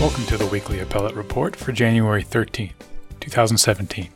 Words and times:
Welcome 0.00 0.24
to 0.28 0.38
the 0.38 0.46
weekly 0.46 0.80
appellate 0.80 1.14
report 1.14 1.54
for 1.54 1.72
January 1.72 2.22
13, 2.22 2.72
2017. 3.20 4.08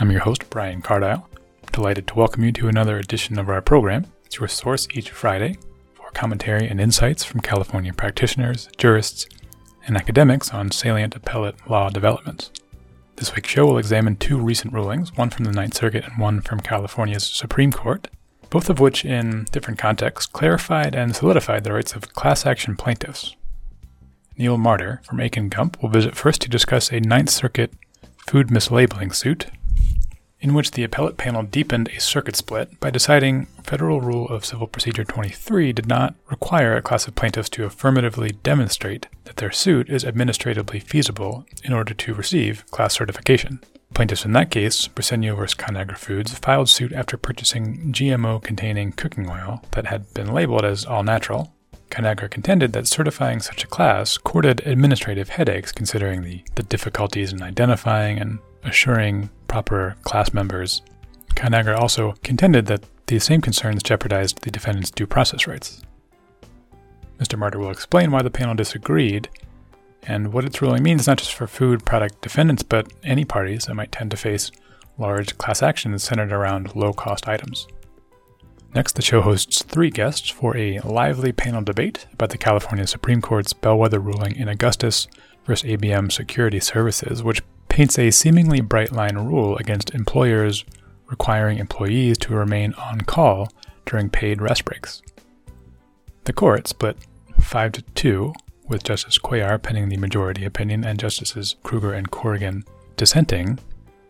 I'm 0.00 0.10
your 0.10 0.22
host, 0.22 0.50
Brian 0.50 0.82
Cardile. 0.82 1.28
Delighted 1.70 2.08
to 2.08 2.16
welcome 2.16 2.42
you 2.42 2.50
to 2.50 2.66
another 2.66 2.98
edition 2.98 3.38
of 3.38 3.48
our 3.48 3.62
program. 3.62 4.06
It's 4.26 4.40
your 4.40 4.48
source 4.48 4.88
each 4.94 5.12
Friday 5.12 5.58
for 5.94 6.10
commentary 6.10 6.66
and 6.66 6.80
insights 6.80 7.22
from 7.22 7.40
California 7.40 7.92
practitioners, 7.92 8.68
jurists, 8.76 9.26
and 9.86 9.96
academics 9.96 10.52
on 10.52 10.72
salient 10.72 11.14
appellate 11.14 11.70
law 11.70 11.88
developments. 11.88 12.50
This 13.14 13.32
week's 13.36 13.48
show 13.48 13.66
will 13.66 13.78
examine 13.78 14.16
two 14.16 14.38
recent 14.38 14.74
rulings, 14.74 15.16
one 15.16 15.30
from 15.30 15.44
the 15.44 15.52
Ninth 15.52 15.74
Circuit 15.74 16.04
and 16.04 16.18
one 16.18 16.40
from 16.40 16.58
California's 16.58 17.24
Supreme 17.24 17.70
Court, 17.70 18.08
both 18.50 18.68
of 18.68 18.80
which, 18.80 19.04
in 19.04 19.46
different 19.52 19.78
contexts, 19.78 20.30
clarified 20.32 20.96
and 20.96 21.14
solidified 21.14 21.62
the 21.62 21.72
rights 21.72 21.94
of 21.94 22.12
class 22.12 22.44
action 22.44 22.76
plaintiffs. 22.76 23.36
Neil 24.36 24.56
Marder 24.56 25.04
from 25.04 25.20
Akin 25.20 25.48
Gump 25.48 25.82
will 25.82 25.88
visit 25.88 26.16
first 26.16 26.40
to 26.42 26.48
discuss 26.48 26.92
a 26.92 27.00
Ninth 27.00 27.30
Circuit 27.30 27.72
food 28.26 28.48
mislabeling 28.48 29.14
suit 29.14 29.46
in 30.42 30.54
which 30.54 30.72
the 30.72 30.82
appellate 30.82 31.16
panel 31.16 31.44
deepened 31.44 31.88
a 31.88 32.00
circuit 32.00 32.34
split 32.34 32.78
by 32.80 32.90
deciding 32.90 33.46
Federal 33.62 34.00
Rule 34.00 34.28
of 34.28 34.44
Civil 34.44 34.66
Procedure 34.66 35.04
23 35.04 35.72
did 35.72 35.86
not 35.86 36.16
require 36.28 36.76
a 36.76 36.82
class 36.82 37.06
of 37.06 37.14
plaintiffs 37.14 37.48
to 37.50 37.64
affirmatively 37.64 38.30
demonstrate 38.42 39.06
that 39.24 39.36
their 39.36 39.52
suit 39.52 39.88
is 39.88 40.04
administratively 40.04 40.80
feasible 40.80 41.46
in 41.62 41.72
order 41.72 41.94
to 41.94 42.14
receive 42.14 42.68
class 42.72 42.94
certification. 42.94 43.60
Plaintiffs 43.94 44.24
in 44.24 44.32
that 44.32 44.50
case, 44.50 44.88
Briseno 44.88 45.36
vs. 45.36 45.54
Conagra 45.54 45.96
Foods, 45.96 46.36
filed 46.38 46.68
suit 46.68 46.92
after 46.92 47.16
purchasing 47.16 47.92
GMO 47.92 48.42
containing 48.42 48.92
cooking 48.92 49.30
oil 49.30 49.62
that 49.72 49.86
had 49.86 50.12
been 50.12 50.32
labeled 50.32 50.64
as 50.64 50.84
all 50.84 51.04
natural. 51.04 51.54
Conagra 51.92 52.30
contended 52.30 52.72
that 52.72 52.88
certifying 52.88 53.40
such 53.40 53.64
a 53.64 53.66
class 53.66 54.16
courted 54.16 54.66
administrative 54.66 55.28
headaches 55.28 55.70
considering 55.70 56.22
the, 56.22 56.42
the 56.54 56.62
difficulties 56.62 57.34
in 57.34 57.42
identifying 57.42 58.18
and 58.18 58.38
assuring 58.64 59.28
proper 59.46 59.94
class 60.02 60.32
members. 60.32 60.80
Conagra 61.34 61.76
also 61.76 62.14
contended 62.24 62.64
that 62.66 62.86
these 63.08 63.24
same 63.24 63.42
concerns 63.42 63.82
jeopardized 63.82 64.40
the 64.40 64.50
defendant's 64.50 64.90
due 64.90 65.06
process 65.06 65.46
rights. 65.46 65.82
Mr. 67.18 67.38
Marder 67.38 67.56
will 67.56 67.70
explain 67.70 68.10
why 68.10 68.22
the 68.22 68.30
panel 68.30 68.54
disagreed 68.54 69.28
and 70.04 70.32
what 70.32 70.46
its 70.46 70.62
ruling 70.62 70.82
means 70.82 71.06
not 71.06 71.18
just 71.18 71.34
for 71.34 71.46
food 71.46 71.84
product 71.84 72.22
defendants, 72.22 72.62
but 72.62 72.90
any 73.04 73.26
parties 73.26 73.66
that 73.66 73.74
might 73.74 73.92
tend 73.92 74.10
to 74.10 74.16
face 74.16 74.50
large 74.96 75.36
class 75.36 75.62
actions 75.62 76.02
centered 76.02 76.32
around 76.32 76.74
low 76.74 76.94
cost 76.94 77.28
items. 77.28 77.68
Next, 78.74 78.94
the 78.94 79.02
show 79.02 79.20
hosts 79.20 79.62
three 79.62 79.90
guests 79.90 80.30
for 80.30 80.56
a 80.56 80.80
lively 80.80 81.30
panel 81.32 81.62
debate 81.62 82.06
about 82.12 82.30
the 82.30 82.38
California 82.38 82.86
Supreme 82.86 83.20
Court's 83.20 83.52
bellwether 83.52 84.00
ruling 84.00 84.34
in 84.34 84.48
Augustus 84.48 85.08
versus 85.44 85.68
ABM 85.68 86.10
Security 86.10 86.58
Services, 86.58 87.22
which 87.22 87.42
paints 87.68 87.98
a 87.98 88.10
seemingly 88.10 88.62
bright 88.62 88.92
line 88.92 89.16
rule 89.16 89.58
against 89.58 89.94
employers 89.94 90.64
requiring 91.06 91.58
employees 91.58 92.16
to 92.16 92.34
remain 92.34 92.72
on 92.74 93.02
call 93.02 93.48
during 93.84 94.08
paid 94.08 94.40
rest 94.40 94.64
breaks. 94.64 95.02
The 96.24 96.32
court 96.32 96.66
split 96.66 96.96
5 97.40 97.72
to 97.72 97.82
2, 97.82 98.32
with 98.68 98.84
Justice 98.84 99.18
Cuellar 99.18 99.60
penning 99.62 99.90
the 99.90 99.98
majority 99.98 100.46
opinion 100.46 100.84
and 100.84 100.98
Justices 100.98 101.56
Kruger 101.62 101.92
and 101.92 102.10
Corrigan 102.10 102.64
dissenting, 102.96 103.58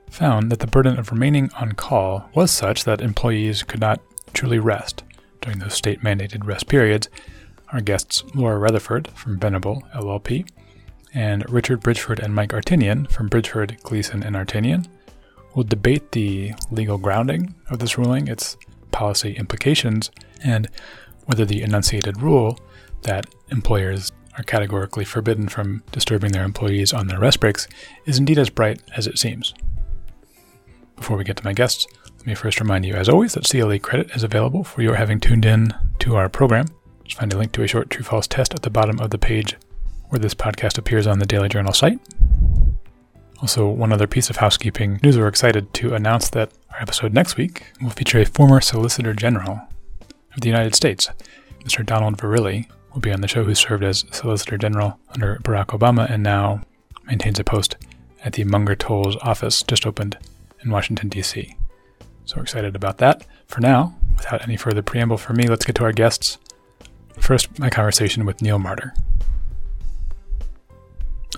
found 0.09 0.53
that 0.53 0.61
the 0.61 0.67
burden 0.69 0.99
of 0.99 1.11
remaining 1.11 1.51
on 1.59 1.73
call 1.73 2.29
was 2.35 2.53
such 2.53 2.85
that 2.85 3.01
employees 3.01 3.65
could 3.65 3.81
not 3.81 4.01
truly 4.33 4.59
rest 4.59 5.03
during 5.41 5.59
those 5.59 5.75
state 5.75 6.03
mandated 6.03 6.47
rest 6.47 6.69
periods. 6.69 7.09
Our 7.73 7.81
guests, 7.81 8.23
Laura 8.35 8.59
Reathaford 8.59 9.09
from 9.09 9.39
Venable 9.39 9.83
LLP, 9.95 10.49
and 11.15 11.49
Richard 11.51 11.81
Bridgford 11.81 12.21
and 12.21 12.35
Mike 12.35 12.53
Artinian 12.53 13.11
from 13.11 13.29
Bridgford, 13.29 13.79
Gleason, 13.83 14.23
and 14.23 14.37
Artinian 14.37 14.87
will 15.55 15.65
debate 15.65 16.13
the 16.13 16.53
legal 16.71 16.99
grounding 16.99 17.55
of 17.71 17.79
this 17.79 17.99
ruling, 17.99 18.29
its 18.29 18.57
policy 18.91 19.35
implications, 19.35 20.11
and 20.43 20.69
whether 21.27 21.45
the 21.45 21.63
enunciated 21.63 22.21
rule 22.21 22.59
that 23.03 23.27
employers 23.51 24.13
are 24.39 24.45
categorically 24.45 25.05
forbidden 25.05 25.49
from 25.49 25.83
disturbing 25.93 26.33
their 26.33 26.45
employees 26.45 26.93
on 26.93 27.07
their 27.07 27.19
rest 27.19 27.41
breaks 27.41 27.69
is 28.07 28.19
indeed 28.19 28.39
as 28.39 28.49
bright 28.49 28.81
as 28.97 29.07
it 29.07 29.19
seems. 29.19 29.53
Before 30.97 31.17
we 31.17 31.25
get 31.25 31.37
to 31.39 31.45
my 31.45 31.53
guests, 31.53 31.87
let 32.23 32.27
me 32.29 32.35
first 32.37 32.61
remind 32.61 32.87
you, 32.87 32.95
as 32.95 33.09
always, 33.09 33.35
that 33.35 33.49
CLE 33.51 33.81
credit 33.81 34.13
is 34.13 34.23
available 34.23 34.63
for 34.63 34.81
your 34.81 34.95
having 34.95 35.19
tuned 35.19 35.45
in 35.45 35.75
to 35.99 36.15
our 36.15 36.29
program. 36.29 36.67
Just 37.03 37.19
find 37.19 37.33
a 37.33 37.37
link 37.37 37.51
to 37.51 37.65
a 37.65 37.67
short 37.67 37.91
true 37.91 38.05
false 38.05 38.29
test 38.29 38.55
at 38.55 38.63
the 38.63 38.71
bottom 38.71 39.01
of 39.01 39.11
the 39.11 39.19
page 39.19 39.57
where 40.09 40.21
this 40.21 40.33
podcast 40.33 40.79
appears 40.79 41.09
on 41.09 41.19
the 41.19 41.27
Daily 41.27 41.49
Journal 41.49 41.73
site. 41.73 41.99
Also, 43.41 43.69
one 43.69 43.93
other 43.93 44.07
piece 44.07 44.31
of 44.31 44.37
housekeeping 44.37 45.01
news 45.03 45.19
we're 45.19 45.27
excited 45.27 45.75
to 45.75 45.95
announce 45.95 46.31
that 46.31 46.53
our 46.71 46.81
episode 46.81 47.13
next 47.13 47.37
week 47.37 47.65
will 47.83 47.91
feature 47.91 48.21
a 48.21 48.25
former 48.25 48.61
Solicitor 48.61 49.15
General 49.15 49.61
of 50.33 50.43
the 50.43 50.49
United 50.49 50.77
States, 50.77 51.11
Mr. 51.65 51.85
Donald 51.85 52.19
Verrilli, 52.19 52.69
will 52.95 53.01
be 53.01 53.11
on 53.11 53.21
the 53.21 53.27
show, 53.27 53.43
who 53.43 53.57
served 53.57 53.83
as 53.83 54.05
Solicitor 54.13 54.57
General 54.57 54.97
under 55.09 55.41
Barack 55.43 55.77
Obama 55.77 56.09
and 56.09 56.23
now 56.23 56.63
maintains 57.05 57.41
a 57.41 57.45
post 57.45 57.75
at 58.23 58.35
the 58.35 58.45
Munger 58.45 58.77
Tolles 58.77 59.17
office 59.23 59.65
just 59.65 59.89
opened 59.89 60.19
in 60.63 60.71
Washington, 60.71 61.09
D.C. 61.09 61.57
So 62.25 62.37
we're 62.37 62.43
excited 62.43 62.77
about 62.77 62.99
that. 62.99 63.27
For 63.47 63.61
now, 63.61 63.97
without 64.17 64.43
any 64.43 64.57
further 64.57 64.83
preamble 64.83 65.19
for 65.19 65.33
me, 65.33 65.49
let's 65.49 65.65
get 65.65 65.77
to 65.77 65.85
our 65.85 65.93
guests. 65.93 66.39
First, 67.19 67.59
my 67.59 67.71
conversation 67.71 68.25
with 68.25 68.43
Neil 68.43 68.59
Marder 68.59 68.93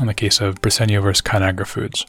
on 0.00 0.06
the 0.06 0.14
case 0.14 0.40
of 0.40 0.60
Briseno 0.60 1.00
vs. 1.02 1.22
Conagra 1.22 1.66
Foods. 1.66 2.06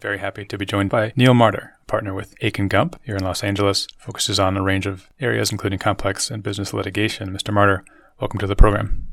Very 0.00 0.18
happy 0.18 0.44
to 0.44 0.58
be 0.58 0.64
joined 0.64 0.90
by 0.90 1.12
Neil 1.16 1.34
Marder, 1.34 1.70
partner 1.86 2.14
with 2.14 2.34
Akin 2.42 2.68
Gump 2.68 3.00
here 3.04 3.16
in 3.16 3.24
Los 3.24 3.42
Angeles, 3.42 3.86
focuses 3.98 4.38
on 4.38 4.56
a 4.56 4.62
range 4.62 4.86
of 4.86 5.08
areas, 5.20 5.50
including 5.50 5.78
complex 5.78 6.30
and 6.30 6.42
business 6.42 6.72
litigation. 6.72 7.30
Mr. 7.30 7.52
Marder, 7.52 7.84
welcome 8.20 8.38
to 8.38 8.46
the 8.46 8.56
program. 8.56 9.06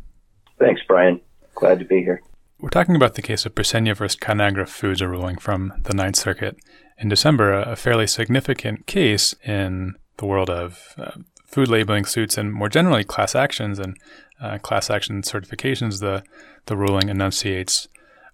Thanks, 0.59 0.81
Brian. 0.87 1.19
Glad 1.55 1.79
to 1.79 1.85
be 1.85 2.01
here. 2.01 2.21
We're 2.59 2.69
talking 2.69 2.95
about 2.95 3.15
the 3.15 3.21
case 3.21 3.45
of 3.45 3.55
Briseno 3.55 3.95
vs. 3.95 4.15
Conagra 4.19 4.67
Foods, 4.67 5.01
a 5.01 5.07
ruling 5.07 5.37
from 5.37 5.73
the 5.83 5.93
Ninth 5.93 6.15
Circuit 6.15 6.57
in 6.97 7.09
December, 7.09 7.53
a 7.53 7.75
fairly 7.75 8.07
significant 8.07 8.85
case 8.87 9.35
in 9.43 9.95
the 10.17 10.25
world 10.25 10.49
of 10.49 10.95
uh, 10.97 11.11
food 11.45 11.67
labeling 11.67 12.05
suits 12.05 12.37
and 12.37 12.53
more 12.53 12.69
generally 12.69 13.03
class 13.03 13.35
actions 13.35 13.79
and 13.79 13.97
uh, 14.41 14.57
class 14.59 14.89
action 14.89 15.21
certifications. 15.21 15.99
The 15.99 16.23
the 16.65 16.75
ruling 16.75 17.09
enunciates 17.09 17.87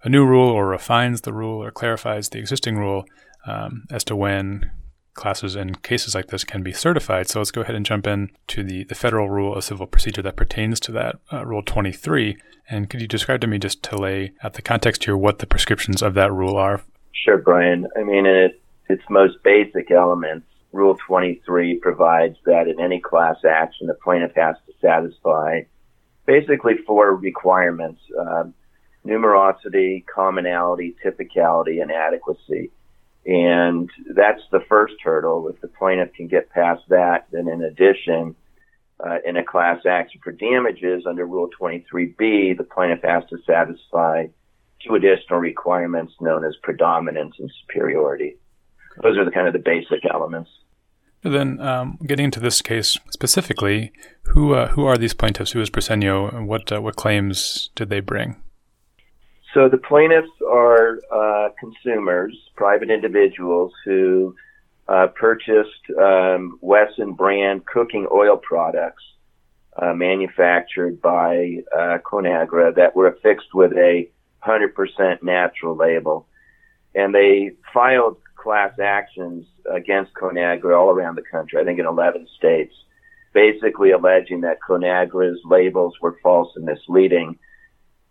a 0.04 0.10
new 0.10 0.26
rule 0.26 0.50
or 0.50 0.68
refines 0.68 1.22
the 1.22 1.34
rule 1.34 1.64
or 1.64 1.72
clarifies 1.72 2.30
the 2.30 2.40
existing 2.40 2.78
rule 2.78 3.06
um, 3.46 3.86
as 3.92 4.04
to 4.06 4.16
when 4.16 4.72
classes 5.14 5.56
in 5.56 5.76
cases 5.76 6.16
like 6.16 6.28
this 6.28 6.44
can 6.44 6.64
be 6.64 6.72
certified. 6.72 7.28
So 7.28 7.40
let's 7.40 7.52
go 7.52 7.62
ahead 7.62 7.76
and 7.76 7.86
jump 7.86 8.08
in 8.08 8.32
to 8.48 8.64
the, 8.64 8.86
the 8.86 8.96
federal 8.96 9.30
rule 9.30 9.56
of 9.56 9.64
civil 9.64 9.86
procedure 9.86 10.22
that 10.22 10.36
pertains 10.36 10.80
to 10.82 10.92
that, 10.94 11.20
uh, 11.32 11.46
Rule 11.46 11.62
23. 11.62 12.38
And 12.70 12.90
could 12.90 13.02
you 13.02 13.08
describe 13.08 13.42
to 13.42 13.48
me, 13.48 13.60
just 13.60 13.84
to 13.84 13.98
lay 13.98 14.32
out 14.44 14.54
the 14.54 14.62
context 14.62 15.04
here, 15.04 15.18
what 15.18 15.40
the 15.40 15.48
prescriptions 15.48 16.02
of 16.02 16.14
that 16.14 16.32
rule 16.32 16.56
are? 16.56 16.82
Sure, 17.14 17.38
Brian. 17.38 17.88
I 17.98 18.04
mean, 18.04 18.26
in 18.26 18.36
it, 18.36 18.62
its 18.90 19.04
most 19.10 19.44
basic 19.44 19.92
elements, 19.92 20.48
Rule 20.72 20.98
23 21.08 21.80
provides 21.80 22.38
that 22.46 22.68
in 22.68 22.80
any 22.80 23.00
class 23.00 23.38
action, 23.48 23.88
the 23.88 23.94
plaintiff 23.94 24.32
has 24.36 24.56
to 24.68 24.74
satisfy 24.82 25.62
basically 26.26 26.76
four 26.88 27.16
requirements 27.16 28.02
um, 28.18 28.54
numerosity, 29.06 30.06
commonality, 30.06 30.96
typicality, 31.04 31.82
and 31.82 31.92
adequacy. 31.92 32.72
And 33.26 33.90
that's 34.16 34.42
the 34.52 34.62
first 34.68 34.96
hurdle. 35.04 35.48
If 35.50 35.62
the 35.62 35.68
plaintiff 35.68 36.14
can 36.14 36.28
get 36.28 36.50
past 36.50 36.84
that, 36.90 37.28
then 37.32 37.48
in 37.48 37.64
addition, 37.64 38.36
uh, 39.00 39.18
in 39.26 39.38
a 39.38 39.44
class 39.44 39.86
action 39.86 40.22
for 40.24 40.32
damages 40.32 41.06
under 41.08 41.26
Rule 41.26 41.50
23B, 41.60 42.58
the 42.58 42.64
plaintiff 42.64 43.04
has 43.04 43.24
to 43.30 43.38
satisfy 43.46 44.28
two 44.86 44.96
additional 44.96 45.40
requirements 45.40 46.14
known 46.22 46.46
as 46.46 46.56
predominance 46.62 47.36
and 47.40 47.52
superiority. 47.62 48.38
Those 49.02 49.18
are 49.18 49.26
the 49.26 49.32
kind 49.32 49.48
of 49.48 49.54
the 49.54 49.60
basic 49.60 50.06
elements. 50.12 50.50
Then, 51.24 51.62
um, 51.62 52.00
getting 52.06 52.26
into 52.26 52.40
this 52.40 52.62
case 52.62 52.98
specifically, 53.12 53.94
who 54.24 54.54
uh, 54.56 54.70
who 54.70 54.86
are 54.86 54.98
these 54.98 55.14
plaintiffs? 55.14 55.52
Who 55.52 55.62
is 55.62 55.70
Briseno, 55.70 56.34
and 56.36 56.48
what 56.48 56.72
uh, 56.72 56.82
what 56.82 56.96
claims 56.96 57.70
did 57.76 57.90
they 57.90 58.00
bring? 58.00 58.42
So 59.54 59.70
the 59.70 59.78
plaintiffs 59.78 60.32
are 60.50 61.00
uh, 61.14 61.50
consumers, 61.60 62.36
private 62.56 62.90
individuals 62.90 63.72
who 63.86 64.36
uh, 64.88 65.08
purchased 65.08 65.90
um, 66.00 66.58
Wesson 66.62 67.14
brand 67.14 67.66
cooking 67.66 68.08
oil 68.12 68.38
products 68.38 69.04
uh, 69.78 69.94
manufactured 69.94 71.02
by 71.02 71.58
uh, 71.76 71.98
Conagra 72.00 72.76
that 72.76 72.96
were 72.96 73.08
affixed 73.08 73.54
with 73.54 73.74
a 73.74 74.10
100% 74.46 75.24
natural 75.24 75.76
label, 75.76 76.28
and 76.96 77.14
they 77.14 77.52
filed 77.74 78.18
class 78.36 78.74
actions 78.80 79.46
against 79.72 80.14
Conagra 80.14 80.78
all 80.78 80.90
around 80.90 81.16
the 81.16 81.24
country, 81.32 81.60
I 81.62 81.64
think 81.64 81.80
in 81.80 81.86
11 81.86 82.28
states, 82.38 82.74
basically 83.34 83.92
alleging 83.92 84.42
that 84.42 84.58
Conagra's 84.68 85.40
labels 85.46 85.94
were 86.02 86.18
false 86.24 86.50
and 86.56 86.66
misleading. 86.66 87.38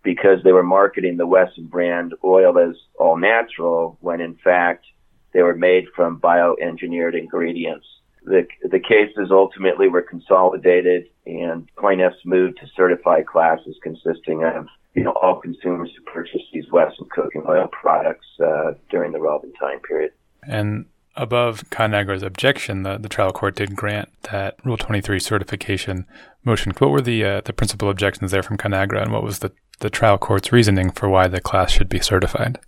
because 0.03 0.43
they 0.43 0.53
were 0.53 0.63
marketing 0.63 1.17
the 1.17 1.27
Wesson 1.27 1.67
brand 1.67 2.15
oil 2.25 2.59
as 2.59 2.75
all 2.99 3.17
natural 3.19 3.99
when 4.01 4.21
in 4.21 4.35
fact 4.43 4.87
they 5.33 5.43
were 5.43 5.55
made 5.55 5.85
from 5.95 6.21
bioengineered 6.21 7.19
ingredients. 7.19 7.87
The, 8.25 8.47
the 8.63 8.81
cases 8.81 9.29
ultimately 9.31 9.89
were 9.89 10.03
consolidated 10.03 11.05
and 11.27 11.69
plaintiffs 11.79 12.25
moved 12.25 12.59
to 12.59 12.67
certified 12.77 13.27
classes 13.27 13.77
consisting 13.83 14.43
of 14.45 14.67
you 14.95 15.05
know 15.05 15.13
all 15.13 15.41
consumers 15.41 15.91
who 15.97 16.03
purchased 16.05 16.45
these 16.53 16.65
Wesson 16.73 17.07
cooking 17.15 17.45
oil 17.49 17.69
products 17.69 18.27
uh, 18.45 18.73
during 18.91 19.13
the 19.13 19.21
relevant 19.21 19.55
time 19.61 19.81
period. 19.81 20.13
And 20.43 20.87
above 21.17 21.69
ConAgra's 21.71 22.23
objection, 22.23 22.83
the, 22.83 22.99
the 22.99 23.09
trial 23.09 23.33
court 23.33 23.55
did 23.55 23.77
grant 23.77 24.09
that 24.31 24.57
Rule 24.65 24.77
23 24.77 25.19
certification 25.21 26.07
motion. 26.45 26.73
What 26.79 26.91
were 26.91 27.01
the 27.01 27.25
uh, 27.25 27.41
the 27.43 27.53
principal 27.53 27.91
objections 27.91 28.31
there 28.31 28.43
from 28.43 28.59
ConAgra, 28.59 29.03
and 29.03 29.13
what 29.13 29.23
was 29.23 29.41
the, 29.41 29.53
the 29.81 29.91
trial 29.91 30.19
court's 30.19 30.53
reasoning 30.53 30.91
for 30.91 31.09
why 31.09 31.29
the 31.29 31.41
class 31.41 31.71
should 31.71 31.89
be 31.89 32.01
certified? 32.01 32.59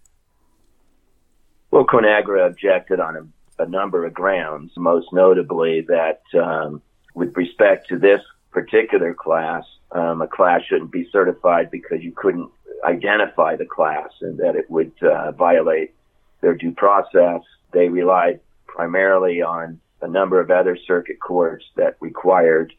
Well, 1.71 1.87
ConAgra 1.87 2.47
objected 2.47 3.01
on 3.01 3.17
a, 3.17 3.63
a 3.63 3.67
number 3.67 4.05
of 4.05 4.13
grounds, 4.13 4.73
most 4.77 5.09
notably 5.13 5.81
that 5.89 6.21
um, 6.39 6.83
with 7.15 7.35
respect 7.37 7.89
to 7.89 7.99
this 7.99 8.21
particular 8.51 9.15
class, 9.15 9.65
um, 9.95 10.23
a 10.23 10.27
class 10.27 10.63
shouldn't 10.69 10.91
be 10.91 11.09
certified 11.13 11.71
because 11.71 12.03
you 12.03 12.13
couldn't 12.13 12.51
identify 12.85 13.57
the 13.57 13.67
class 13.67 14.09
and 14.21 14.39
that 14.39 14.57
it 14.57 14.71
would 14.71 14.93
uh, 15.03 15.33
violate 15.33 15.95
their 16.41 16.55
due 16.55 16.73
process. 16.73 17.43
They 17.73 17.89
relied 17.89 18.41
primarily 18.67 19.43
on 19.43 19.81
a 20.01 20.09
number 20.09 20.41
of 20.41 20.51
other 20.51 20.77
circuit 20.87 21.21
courts 21.21 21.65
that 21.77 21.97
required 22.01 22.73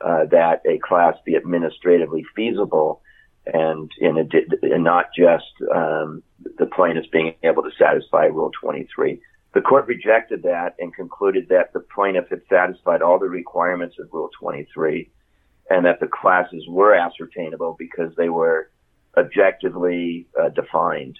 uh, 0.00 0.24
that 0.26 0.62
a 0.66 0.78
class 0.78 1.14
be 1.24 1.36
administratively 1.36 2.24
feasible 2.34 3.02
and 3.46 3.90
in 3.98 4.16
a, 4.16 4.78
not 4.78 5.06
just 5.16 5.44
um, 5.74 6.22
the 6.58 6.66
plaintiffs 6.66 7.08
being 7.08 7.34
able 7.42 7.62
to 7.62 7.70
satisfy 7.78 8.24
Rule 8.26 8.50
23. 8.60 9.20
The 9.52 9.60
court 9.60 9.86
rejected 9.88 10.44
that 10.44 10.76
and 10.78 10.94
concluded 10.94 11.48
that 11.48 11.72
the 11.72 11.80
plaintiff 11.80 12.28
had 12.30 12.42
satisfied 12.48 13.02
all 13.02 13.18
the 13.18 13.28
requirements 13.28 13.96
of 13.98 14.08
Rule 14.12 14.30
23 14.38 15.10
and 15.70 15.84
that 15.86 16.00
the 16.00 16.08
classes 16.08 16.64
were 16.68 16.94
ascertainable 16.94 17.76
because 17.78 18.14
they 18.16 18.28
were 18.28 18.70
objectively 19.16 20.26
uh, 20.40 20.48
defined. 20.50 21.18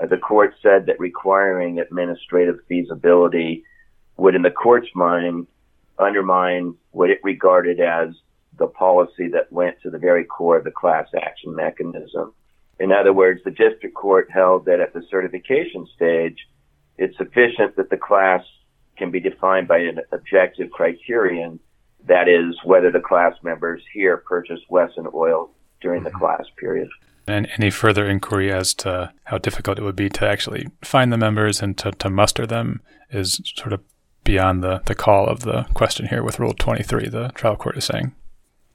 Uh, 0.00 0.06
the 0.06 0.16
court 0.16 0.54
said 0.62 0.86
that 0.86 0.98
requiring 0.98 1.78
administrative 1.78 2.56
feasibility 2.68 3.62
would, 4.16 4.34
in 4.34 4.42
the 4.42 4.50
court's 4.50 4.88
mind, 4.94 5.46
undermine 5.98 6.74
what 6.90 7.10
it 7.10 7.20
regarded 7.22 7.80
as 7.80 8.08
the 8.58 8.66
policy 8.66 9.28
that 9.28 9.52
went 9.52 9.76
to 9.82 9.90
the 9.90 9.98
very 9.98 10.24
core 10.24 10.56
of 10.56 10.64
the 10.64 10.70
class 10.70 11.06
action 11.22 11.54
mechanism. 11.54 12.32
In 12.80 12.92
other 12.92 13.12
words, 13.12 13.40
the 13.44 13.50
district 13.50 13.94
court 13.94 14.28
held 14.30 14.64
that 14.66 14.80
at 14.80 14.92
the 14.92 15.02
certification 15.10 15.86
stage, 15.94 16.36
it's 16.98 17.16
sufficient 17.16 17.76
that 17.76 17.90
the 17.90 17.96
class 17.96 18.42
can 18.96 19.10
be 19.10 19.20
defined 19.20 19.68
by 19.68 19.78
an 19.78 20.00
objective 20.12 20.70
criterion, 20.70 21.58
that 22.06 22.28
is, 22.28 22.56
whether 22.64 22.90
the 22.90 23.00
class 23.00 23.34
members 23.42 23.82
here 23.92 24.16
purchased 24.16 24.64
Wesson 24.68 25.06
oil 25.14 25.50
during 25.80 26.02
the 26.02 26.10
mm-hmm. 26.10 26.18
class 26.18 26.44
period. 26.58 26.88
And 27.26 27.48
any 27.56 27.70
further 27.70 28.08
inquiry 28.08 28.52
as 28.52 28.74
to 28.74 29.12
how 29.24 29.38
difficult 29.38 29.78
it 29.78 29.82
would 29.82 29.96
be 29.96 30.08
to 30.10 30.28
actually 30.28 30.66
find 30.82 31.12
the 31.12 31.18
members 31.18 31.62
and 31.62 31.78
to, 31.78 31.92
to 31.92 32.10
muster 32.10 32.46
them 32.46 32.80
is 33.10 33.40
sort 33.56 33.72
of 33.72 33.80
beyond 34.24 34.62
the, 34.62 34.82
the 34.86 34.94
call 34.94 35.26
of 35.26 35.40
the 35.40 35.64
question 35.74 36.08
here 36.08 36.22
with 36.22 36.38
Rule 36.38 36.54
23, 36.54 37.08
the 37.08 37.28
trial 37.34 37.56
court 37.56 37.76
is 37.76 37.84
saying. 37.84 38.14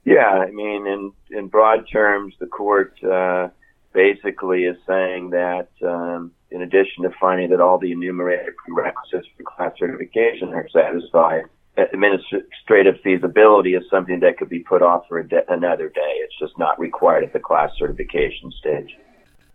Yeah, 0.04 0.44
I 0.46 0.50
mean, 0.50 0.86
in, 0.86 1.12
in 1.30 1.48
broad 1.48 1.86
terms, 1.92 2.34
the 2.40 2.46
court 2.46 2.94
uh, 3.04 3.48
basically 3.92 4.64
is 4.64 4.76
saying 4.86 5.30
that 5.30 5.68
um, 5.82 6.32
in 6.50 6.62
addition 6.62 7.02
to 7.02 7.10
finding 7.20 7.50
that 7.50 7.60
all 7.60 7.78
the 7.78 7.92
enumerated 7.92 8.54
prerequisites 8.56 9.26
for 9.36 9.42
class 9.42 9.72
certification 9.78 10.54
are 10.54 10.68
satisfied, 10.72 11.44
administrative 11.78 13.00
feasibility 13.02 13.74
is 13.74 13.84
something 13.90 14.20
that 14.20 14.36
could 14.38 14.48
be 14.48 14.60
put 14.60 14.82
off 14.82 15.04
for 15.08 15.22
de- 15.22 15.50
another 15.52 15.88
day. 15.88 16.14
It's 16.16 16.38
just 16.38 16.58
not 16.58 16.78
required 16.78 17.24
at 17.24 17.32
the 17.32 17.40
class 17.40 17.70
certification 17.78 18.52
stage. 18.58 18.96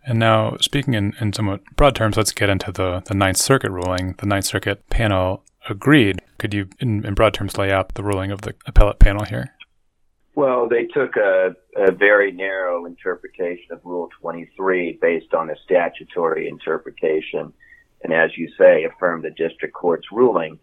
And 0.05 0.19
now, 0.19 0.57
speaking 0.59 0.93
in, 0.93 1.13
in 1.19 1.33
somewhat 1.33 1.61
broad 1.75 1.95
terms, 1.95 2.17
let's 2.17 2.31
get 2.31 2.49
into 2.49 2.71
the, 2.71 3.01
the 3.05 3.13
Ninth 3.13 3.37
Circuit 3.37 3.71
ruling. 3.71 4.15
The 4.17 4.25
Ninth 4.25 4.45
Circuit 4.45 4.87
panel 4.89 5.43
agreed. 5.69 6.21
Could 6.39 6.53
you, 6.53 6.67
in, 6.79 7.05
in 7.05 7.13
broad 7.13 7.33
terms, 7.33 7.57
lay 7.57 7.71
out 7.71 7.93
the 7.93 8.03
ruling 8.03 8.31
of 8.31 8.41
the 8.41 8.53
appellate 8.65 8.99
panel 8.99 9.23
here? 9.25 9.53
Well, 10.35 10.67
they 10.67 10.85
took 10.85 11.15
a, 11.15 11.55
a 11.77 11.91
very 11.91 12.31
narrow 12.31 12.85
interpretation 12.85 13.71
of 13.71 13.79
Rule 13.83 14.09
23 14.19 14.97
based 15.01 15.33
on 15.33 15.49
a 15.49 15.55
statutory 15.63 16.49
interpretation, 16.49 17.53
and 18.03 18.11
as 18.11 18.31
you 18.35 18.49
say, 18.57 18.83
affirmed 18.83 19.23
the 19.23 19.29
district 19.29 19.75
court's 19.75 20.07
ruling, 20.11 20.59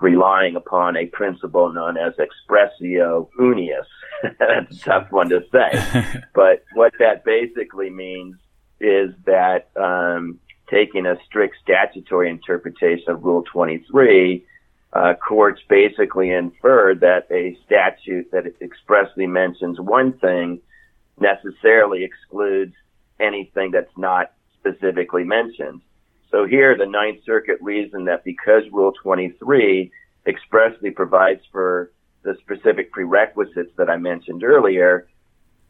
relying 0.00 0.56
upon 0.56 0.96
a 0.96 1.06
principle 1.06 1.72
known 1.72 1.96
as 1.96 2.14
expressio 2.14 3.28
unius. 3.38 3.86
That's 4.38 4.76
a 4.76 4.80
tough 4.80 5.12
one 5.12 5.28
to 5.30 5.44
say, 5.52 6.22
but 6.34 6.64
what 6.74 6.92
that 6.98 7.24
basically 7.24 7.90
means 7.90 8.36
is 8.80 9.14
that 9.24 9.68
um, 9.76 10.38
taking 10.70 11.06
a 11.06 11.16
strict 11.24 11.56
statutory 11.62 12.30
interpretation 12.30 13.10
of 13.10 13.24
Rule 13.24 13.44
23 13.50 14.44
uh, 14.92 15.14
courts 15.14 15.60
basically 15.68 16.30
inferred 16.30 17.00
that 17.00 17.26
a 17.30 17.56
statute 17.66 18.30
that 18.30 18.44
expressly 18.60 19.26
mentions 19.26 19.80
one 19.80 20.12
thing 20.18 20.60
necessarily 21.18 22.04
excludes 22.04 22.74
anything 23.20 23.70
that's 23.70 23.96
not 23.96 24.32
specifically 24.58 25.24
mentioned. 25.24 25.80
So 26.34 26.46
here, 26.46 26.76
the 26.76 26.84
Ninth 26.84 27.20
Circuit 27.24 27.58
reasoned 27.60 28.08
that 28.08 28.24
because 28.24 28.64
Rule 28.72 28.92
23 29.04 29.92
expressly 30.26 30.90
provides 30.90 31.42
for 31.52 31.92
the 32.24 32.34
specific 32.40 32.90
prerequisites 32.90 33.70
that 33.76 33.88
I 33.88 33.98
mentioned 33.98 34.42
earlier, 34.42 35.06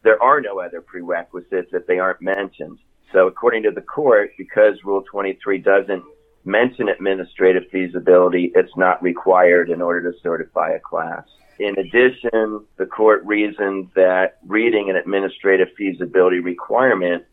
there 0.05 0.23
are 0.23 0.41
no 0.41 0.61
other 0.61 0.81
prerequisites 0.81 1.69
if 1.75 1.87
they 1.87 1.99
aren't 1.99 2.23
mentioned. 2.23 2.79
So 3.13 3.27
according 3.27 3.65
to 3.65 3.73
the 3.73 3.83
court, 3.83 4.31
because 4.39 4.83
Rule 4.85 5.03
23 5.03 5.59
doesn't 5.59 6.03
mention 6.47 6.89
administrative 6.89 7.65
feasibility, 7.71 8.51
it's 8.55 8.75
not 8.75 9.03
required 9.03 9.69
in 9.69 9.83
order 9.83 10.11
to 10.11 10.19
certify 10.23 10.71
a 10.71 10.81
class. 10.81 11.25
In 11.59 11.79
addition, 11.79 12.65
the 12.79 12.87
court 12.87 13.23
reasoned 13.27 13.91
that 13.97 14.39
reading 14.47 14.89
an 14.89 14.97
administrative 14.97 15.69
feasibility 15.77 16.41
requirement 16.41 17.25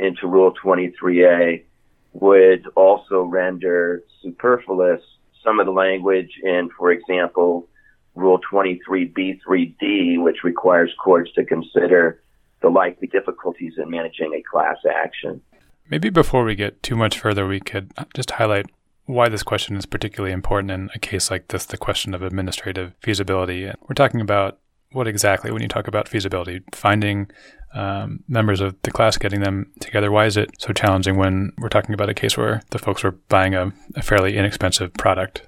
into 0.00 0.26
Rule 0.26 0.52
23A 0.60 1.62
would 2.12 2.66
also 2.76 3.22
render 3.22 4.02
superfluous 4.22 5.00
some 5.44 5.60
of 5.60 5.66
the 5.66 5.72
language 5.72 6.30
in, 6.42 6.68
for 6.76 6.92
example, 6.92 7.68
Rule 8.14 8.40
23B3D, 8.52 10.22
which 10.22 10.44
requires 10.44 10.92
courts 11.02 11.30
to 11.34 11.44
consider 11.44 12.22
the 12.60 12.68
likely 12.68 13.08
difficulties 13.08 13.74
in 13.78 13.88
managing 13.88 14.34
a 14.34 14.42
class 14.42 14.76
action. 14.88 15.40
Maybe 15.88 16.10
before 16.10 16.44
we 16.44 16.54
get 16.54 16.82
too 16.82 16.96
much 16.96 17.18
further, 17.18 17.46
we 17.46 17.60
could 17.60 17.92
just 18.14 18.32
highlight 18.32 18.66
why 19.06 19.28
this 19.28 19.42
question 19.42 19.76
is 19.76 19.86
particularly 19.86 20.32
important 20.32 20.70
in 20.70 20.90
a 20.94 20.98
case 20.98 21.30
like 21.30 21.48
this 21.48 21.64
the 21.64 21.76
question 21.76 22.14
of 22.14 22.22
administrative 22.22 22.92
feasibility. 23.00 23.70
We're 23.88 23.94
talking 23.94 24.20
about 24.20 24.58
what 24.92 25.08
exactly, 25.08 25.50
when 25.50 25.62
you 25.62 25.68
talk 25.68 25.88
about 25.88 26.08
feasibility, 26.08 26.60
finding 26.72 27.30
um, 27.74 28.24
members 28.28 28.60
of 28.60 28.80
the 28.82 28.90
class, 28.90 29.16
getting 29.16 29.40
them 29.40 29.70
together. 29.80 30.10
Why 30.10 30.26
is 30.26 30.36
it 30.36 30.50
so 30.58 30.72
challenging 30.72 31.16
when 31.16 31.52
we're 31.58 31.68
talking 31.68 31.94
about 31.94 32.08
a 32.08 32.14
case 32.14 32.36
where 32.36 32.62
the 32.70 32.78
folks 32.78 33.02
were 33.02 33.12
buying 33.12 33.54
a, 33.54 33.72
a 33.94 34.02
fairly 34.02 34.36
inexpensive 34.36 34.94
product? 34.94 35.42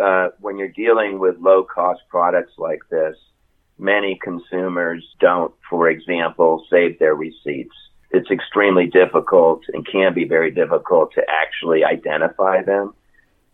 Uh, 0.00 0.28
when 0.40 0.56
you're 0.56 0.68
dealing 0.68 1.18
with 1.18 1.36
low 1.38 1.64
cost 1.64 2.00
products 2.08 2.52
like 2.58 2.80
this, 2.90 3.16
many 3.78 4.18
consumers 4.22 5.04
don't, 5.20 5.52
for 5.68 5.88
example, 5.88 6.64
save 6.70 6.98
their 6.98 7.14
receipts 7.14 7.74
it's 8.10 8.30
extremely 8.30 8.86
difficult 8.86 9.62
and 9.72 9.86
can 9.86 10.14
be 10.14 10.24
very 10.24 10.50
difficult 10.50 11.12
to 11.14 11.22
actually 11.28 11.84
identify 11.84 12.62
them. 12.62 12.94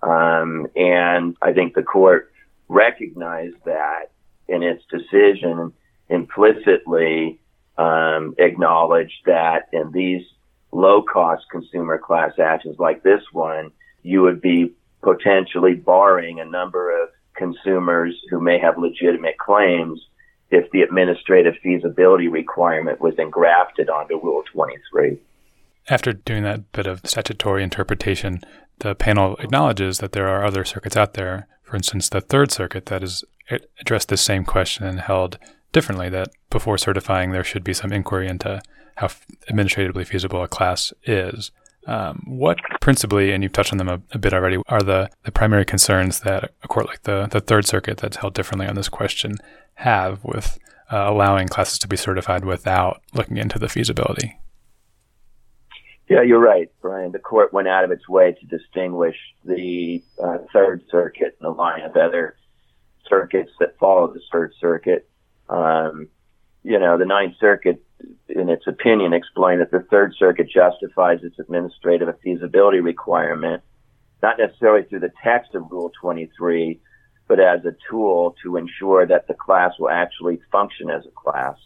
Um, 0.03 0.67
and 0.75 1.37
I 1.43 1.53
think 1.53 1.75
the 1.75 1.83
court 1.83 2.33
recognized 2.69 3.57
that 3.65 4.11
in 4.49 4.63
its 4.63 4.83
decision 4.91 5.73
implicitly 6.09 7.39
um, 7.79 8.35
that 9.27 9.69
in 9.73 9.91
these 9.93 10.23
low 10.73 11.03
cost 11.03 11.45
consumer 11.51 11.99
class 11.99 12.33
actions 12.39 12.77
like 12.79 13.03
this 13.03 13.23
one, 13.33 13.71
you 14.03 14.23
would 14.23 14.41
be 14.41 14.73
potentially 15.03 15.75
barring 15.75 16.41
a 16.41 16.45
number 16.45 17.03
of 17.03 17.09
consumers 17.37 18.15
who 18.31 18.41
may 18.41 18.59
have 18.59 18.79
legitimate 18.79 19.39
claims 19.39 20.01
if 20.51 20.71
the 20.71 20.83
administrative 20.83 21.55
feasibility 21.63 22.29
requirement 22.29 23.01
was 23.01 23.15
engrafted 23.19 23.91
onto 23.91 24.15
Rule 24.15 24.43
23. 24.53 25.19
After 25.89 26.13
doing 26.13 26.43
that 26.45 26.73
bit 26.73 26.87
of 26.87 27.01
statutory 27.05 27.63
interpretation, 27.63 28.41
the 28.79 28.95
panel 28.95 29.37
acknowledges 29.37 29.99
that 29.99 30.13
there 30.13 30.29
are 30.29 30.45
other 30.45 30.65
circuits 30.65 30.97
out 30.97 31.15
there, 31.15 31.47
for 31.63 31.77
instance, 31.77 32.09
the 32.09 32.21
Third 32.21 32.51
Circuit, 32.51 32.87
that 32.87 33.03
has 33.03 33.25
addressed 33.81 34.09
the 34.09 34.17
same 34.17 34.45
question 34.45 34.87
and 34.87 35.01
held 35.01 35.39
differently 35.77 36.09
that 36.09 36.31
before 36.49 36.79
certifying, 36.79 37.33
there 37.33 37.45
should 37.45 37.63
be 37.63 37.75
some 37.75 37.93
inquiry 37.93 38.27
into 38.29 38.63
how 38.95 39.11
administratively 39.51 40.07
feasible 40.07 40.43
a 40.43 40.49
class 40.49 40.91
is. 41.05 41.51
Um, 41.87 42.25
what 42.27 42.57
principally, 42.81 43.31
and 43.31 43.43
you've 43.43 43.53
touched 43.53 43.73
on 43.73 43.79
them 43.79 43.91
a, 43.91 44.01
a, 44.13 44.19
bit 44.19 44.33
already, 44.33 44.57
are 44.69 44.81
the, 44.81 45.11
the 45.25 45.31
primary 45.31 45.67
concerns 45.67 46.21
that 46.21 46.55
a 46.63 46.67
court 46.67 46.87
like 46.87 47.03
the, 47.03 47.29
the 47.31 47.41
Third 47.41 47.67
Circuit 47.67 47.99
that's 47.99 48.17
held 48.17 48.33
differently 48.33 48.67
on 48.67 48.75
this 48.75 48.89
question 48.89 49.37
have 49.75 50.25
with 50.25 50.59
uh, 50.91 50.97
allowing 50.97 51.47
classes 51.47 51.79
to 51.81 51.87
be 51.87 51.97
certified 51.97 52.47
without 52.47 53.03
looking 53.13 53.37
into 53.37 53.59
the 53.59 53.69
feasibility? 53.69 54.39
Yeah, 56.09 56.23
you're 56.23 56.41
right, 56.41 56.71
Brian. 56.81 57.13
The 57.13 57.19
court 57.19 57.53
went 57.53 57.69
out 57.69 57.85
of 57.85 57.91
its 57.91 58.09
way 58.09 58.33
to 58.33 58.47
distinguish 58.47 59.17
the 59.45 60.03
uh, 60.25 60.39
Third 60.55 60.85
Circuit 60.91 61.37
and 61.39 61.49
a 61.49 61.53
line 61.53 61.83
of 61.83 61.95
other 61.97 62.37
circuits 63.11 63.53
that 63.61 63.79
follow 63.79 64.07
the 64.11 64.23
Third 64.33 64.55
Circuit. 64.59 65.07
Um, 65.49 66.09
you 66.63 66.79
know, 66.79 66.99
the 66.99 67.05
Ninth 67.05 67.35
Circuit, 67.39 67.83
in 68.29 68.49
its 68.49 68.67
opinion, 68.67 69.13
explained 69.13 69.61
that 69.61 69.71
the 69.71 69.87
Third 69.91 70.15
Circuit 70.19 70.49
justifies 70.53 71.21
its 71.23 71.39
administrative 71.39 72.09
feasibility 72.23 72.81
requirement, 72.81 73.63
not 74.23 74.39
necessarily 74.39 74.83
through 74.85 75.01
the 75.01 75.13
text 75.23 75.55
of 75.55 75.71
Rule 75.71 75.93
23, 76.01 76.81
but 77.29 77.41
as 77.41 77.65
a 77.65 77.75
tool 77.89 78.35
to 78.43 78.57
ensure 78.57 79.07
that 79.07 79.29
the 79.29 79.35
class 79.35 79.73
will 79.79 79.91
actually 79.91 80.41
function 80.51 80.91
as 80.91 81.05
a 81.07 81.11
class. 81.11 81.57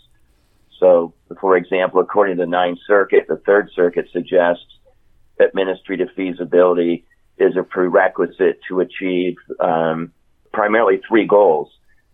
So, 0.78 1.14
for 1.40 1.56
example, 1.56 2.00
according 2.00 2.36
to 2.36 2.42
the 2.42 2.50
Ninth 2.50 2.78
Circuit, 2.86 3.26
the 3.28 3.40
Third 3.46 3.70
Circuit 3.74 4.06
suggests 4.12 4.64
administrative 5.38 6.08
feasibility 6.14 7.06
is 7.38 7.56
a 7.56 7.62
prerequisite 7.62 8.60
to 8.68 8.80
achieve 8.80 9.36
um, 9.60 10.12
primarily 10.52 11.00
three 11.08 11.26
goals 11.26 11.70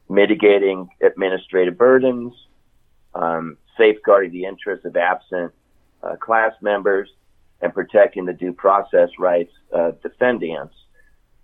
mitigating 0.09 0.89
administrative 1.03 1.77
burdens, 1.77 2.33
um, 3.15 3.57
safeguarding 3.77 4.33
the 4.33 4.45
interests 4.45 4.85
of 4.85 4.97
absent 4.97 5.53
uh, 6.03 6.17
class 6.17 6.53
members, 6.61 7.09
and 7.61 7.73
protecting 7.73 8.27
the 8.27 8.33
due 8.33 8.53
process 8.53 9.09
rights 9.19 9.53
of 9.73 10.01
defendants. 10.03 10.75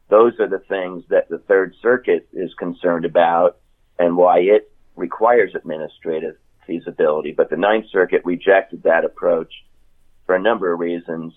Those 0.08 0.38
are 0.40 0.48
the 0.48 0.58
things 0.58 1.04
that 1.08 1.28
the 1.28 1.38
Third 1.38 1.74
Circuit 1.80 2.28
is 2.32 2.52
concerned 2.58 3.06
about 3.06 3.58
and 3.98 4.16
why 4.16 4.40
it 4.40 4.70
requires 4.94 5.54
administrative 5.54 6.36
feasibility. 6.66 7.32
But 7.32 7.50
the 7.50 7.56
Ninth 7.56 7.86
Circuit 7.90 8.22
rejected 8.24 8.82
that 8.82 9.04
approach 9.04 9.52
for 10.26 10.34
a 10.34 10.40
number 10.40 10.72
of 10.72 10.80
reasons, 10.80 11.32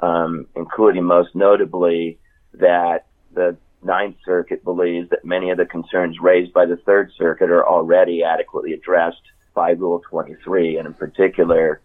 um, 0.00 0.46
including 0.54 1.04
most 1.04 1.34
notably 1.34 2.18
that 2.54 3.06
the 3.34 3.56
Ninth 3.82 4.16
Circuit 4.24 4.64
believes 4.64 5.10
that 5.10 5.24
many 5.24 5.50
of 5.50 5.58
the 5.58 5.66
concerns 5.66 6.18
raised 6.20 6.52
by 6.52 6.66
the 6.66 6.76
Third 6.76 7.10
Circuit 7.16 7.50
are 7.50 7.66
already 7.66 8.22
adequately 8.22 8.72
addressed 8.72 9.22
by 9.54 9.70
Rule 9.70 10.02
23, 10.08 10.78
and 10.78 10.86
in 10.86 10.94
particular, 10.94 11.82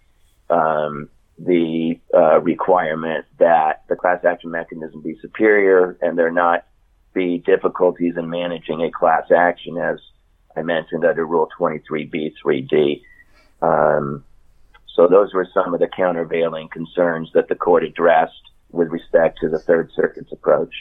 um, 0.49 1.09
the 1.37 1.99
uh, 2.13 2.39
requirement 2.41 3.25
that 3.39 3.83
the 3.89 3.95
class 3.95 4.23
action 4.25 4.51
mechanism 4.51 5.01
be 5.01 5.17
superior 5.21 5.97
and 6.01 6.17
there 6.17 6.31
not 6.31 6.65
be 7.13 7.37
difficulties 7.39 8.15
in 8.17 8.29
managing 8.29 8.81
a 8.83 8.91
class 8.91 9.29
action 9.35 9.77
as 9.77 9.99
I 10.55 10.63
mentioned 10.63 11.05
under 11.05 11.25
Rule 11.25 11.47
23B3D. 11.59 13.01
Um, 13.61 14.23
so 14.95 15.07
those 15.07 15.33
were 15.33 15.47
some 15.53 15.73
of 15.73 15.79
the 15.79 15.87
countervailing 15.87 16.69
concerns 16.69 17.29
that 17.33 17.47
the 17.47 17.55
court 17.55 17.83
addressed 17.83 18.33
with 18.71 18.89
respect 18.89 19.39
to 19.41 19.49
the 19.49 19.59
Third 19.59 19.91
Circuit's 19.95 20.31
approach. 20.31 20.73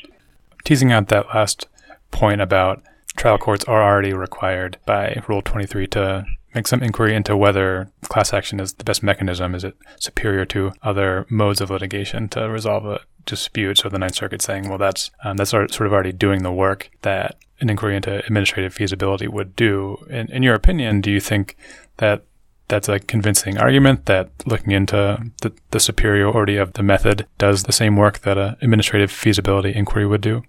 Teasing 0.66 0.90
out 0.90 1.06
that 1.11 1.28
last 1.32 1.68
point 2.11 2.40
about 2.40 2.82
trial 3.16 3.38
courts 3.38 3.64
are 3.66 3.80
already 3.80 4.12
required 4.12 4.78
by 4.85 5.23
Rule 5.28 5.40
23 5.40 5.87
to 5.87 6.26
make 6.56 6.66
some 6.66 6.82
inquiry 6.82 7.14
into 7.14 7.37
whether 7.37 7.92
class 8.08 8.32
action 8.32 8.58
is 8.58 8.73
the 8.73 8.82
best 8.82 9.00
mechanism. 9.00 9.54
Is 9.54 9.62
it 9.62 9.76
superior 10.00 10.44
to 10.46 10.73
other 10.82 11.25
modes 11.30 11.61
of 11.61 11.70
litigation 11.70 12.28
to 12.30 12.50
resolve 12.50 12.85
a 12.85 13.02
dispute? 13.26 13.78
So 13.78 13.88
the 13.88 14.00
Ninth 14.00 14.16
Circuit 14.16 14.42
saying, 14.42 14.68
well, 14.68 14.76
that's 14.76 15.12
um, 15.23 15.37
that's 15.37 15.50
sort 15.50 15.70
of 15.70 15.92
already 15.92 16.11
doing 16.11 16.42
the 16.42 16.50
work 16.50 16.90
that 17.02 17.37
an 17.61 17.70
inquiry 17.70 17.94
into 17.94 18.26
administrative 18.26 18.75
feasibility 18.75 19.28
would 19.28 19.54
do. 19.54 20.04
In, 20.11 20.28
in 20.32 20.42
your 20.42 20.56
opinion, 20.56 21.00
do 21.00 21.12
you 21.12 21.20
think 21.20 21.56
that 21.99 22.25
that's 22.66 22.88
a 22.88 22.99
convincing 22.99 23.56
argument 23.56 24.06
that 24.06 24.30
looking 24.44 24.73
into 24.73 25.30
the, 25.42 25.52
the 25.70 25.78
superiority 25.78 26.56
of 26.56 26.73
the 26.73 26.82
method 26.82 27.28
does 27.38 27.62
the 27.62 27.73
same 27.73 27.94
work 27.94 28.23
that 28.23 28.37
an 28.37 28.56
administrative 28.61 29.12
feasibility 29.12 29.73
inquiry 29.73 30.04
would 30.04 30.20
do? 30.20 30.42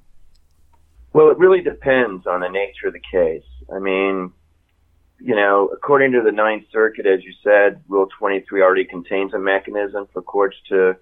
Well, 1.17 1.31
it 1.31 1.39
really 1.39 1.62
depends 1.62 2.27
on 2.27 2.41
the 2.41 2.47
nature 2.47 2.89
of 2.89 2.93
the 2.93 3.00
case. 3.00 3.41
I 3.75 3.79
mean, 3.79 4.31
you 5.19 5.36
know, 5.36 5.67
according 5.74 6.12
to 6.12 6.21
the 6.21 6.31
Ninth 6.31 6.65
Circuit, 6.71 7.07
as 7.07 7.24
you 7.24 7.33
said, 7.43 7.81
Rule 7.88 8.07
23 8.19 8.62
already 8.62 8.86
contains 8.86 9.33
a 9.33 9.39
mechanism 9.39 10.07
for 10.13 10.21
courts 10.21 10.57
to 10.69 10.95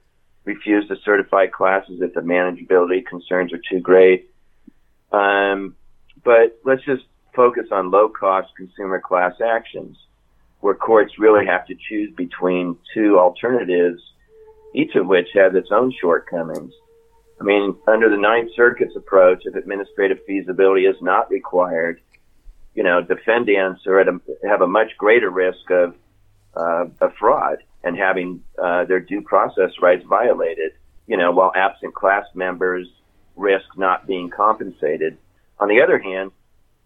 refuse 0.46 0.88
to 0.88 0.96
certify 1.04 1.48
classes 1.48 2.00
if 2.00 2.14
the 2.14 2.22
manageability 2.22 3.06
concerns 3.06 3.52
are 3.52 3.60
too 3.70 3.82
great. 3.82 4.32
Um, 5.12 5.76
but 6.24 6.62
let's 6.64 6.86
just 6.86 7.04
focus 7.36 7.66
on 7.74 7.92
low 7.92 8.08
cost 8.08 8.48
consumer 8.56 9.02
class 9.06 9.34
actions 9.46 9.98
where 10.62 10.76
courts 10.76 11.20
really 11.20 11.46
have 11.46 11.68
to 11.68 11.76
choose 11.90 12.16
between 12.16 12.78
two 12.94 13.20
alternatives, 13.20 14.02
each 14.74 14.96
of 14.96 15.08
which 15.08 15.28
has 15.34 15.54
its 15.56 15.72
own 15.74 15.94
shortcomings. 16.00 16.72
I 17.40 17.44
mean, 17.44 17.76
under 17.88 18.10
the 18.10 18.18
Ninth 18.18 18.52
Circuit's 18.56 18.96
approach, 18.96 19.44
if 19.46 19.56
administrative 19.56 20.20
feasibility 20.26 20.86
is 20.86 20.96
not 21.02 21.30
required, 21.30 22.02
you 22.74 22.84
know, 22.84 23.02
defendants 23.02 23.86
are 23.88 24.00
at 24.00 24.08
a, 24.08 24.20
have 24.48 24.62
a 24.62 24.68
much 24.68 24.98
greater 24.98 25.30
risk 25.30 25.70
of, 25.70 25.96
uh, 26.56 26.86
fraud 27.20 27.58
and 27.84 27.98
having 27.98 28.42
uh, 28.62 28.86
their 28.86 29.02
due 29.02 29.22
process 29.22 29.72
rights 29.82 30.06
violated, 30.08 30.72
you 31.06 31.18
know, 31.18 31.32
while 31.32 31.52
absent 31.56 31.94
class 31.94 32.26
members 32.34 32.88
risk 33.36 33.66
not 33.78 34.08
being 34.08 34.30
compensated. 34.30 35.18
On 35.60 35.68
the 35.68 35.82
other 35.82 36.00
hand, 36.00 36.32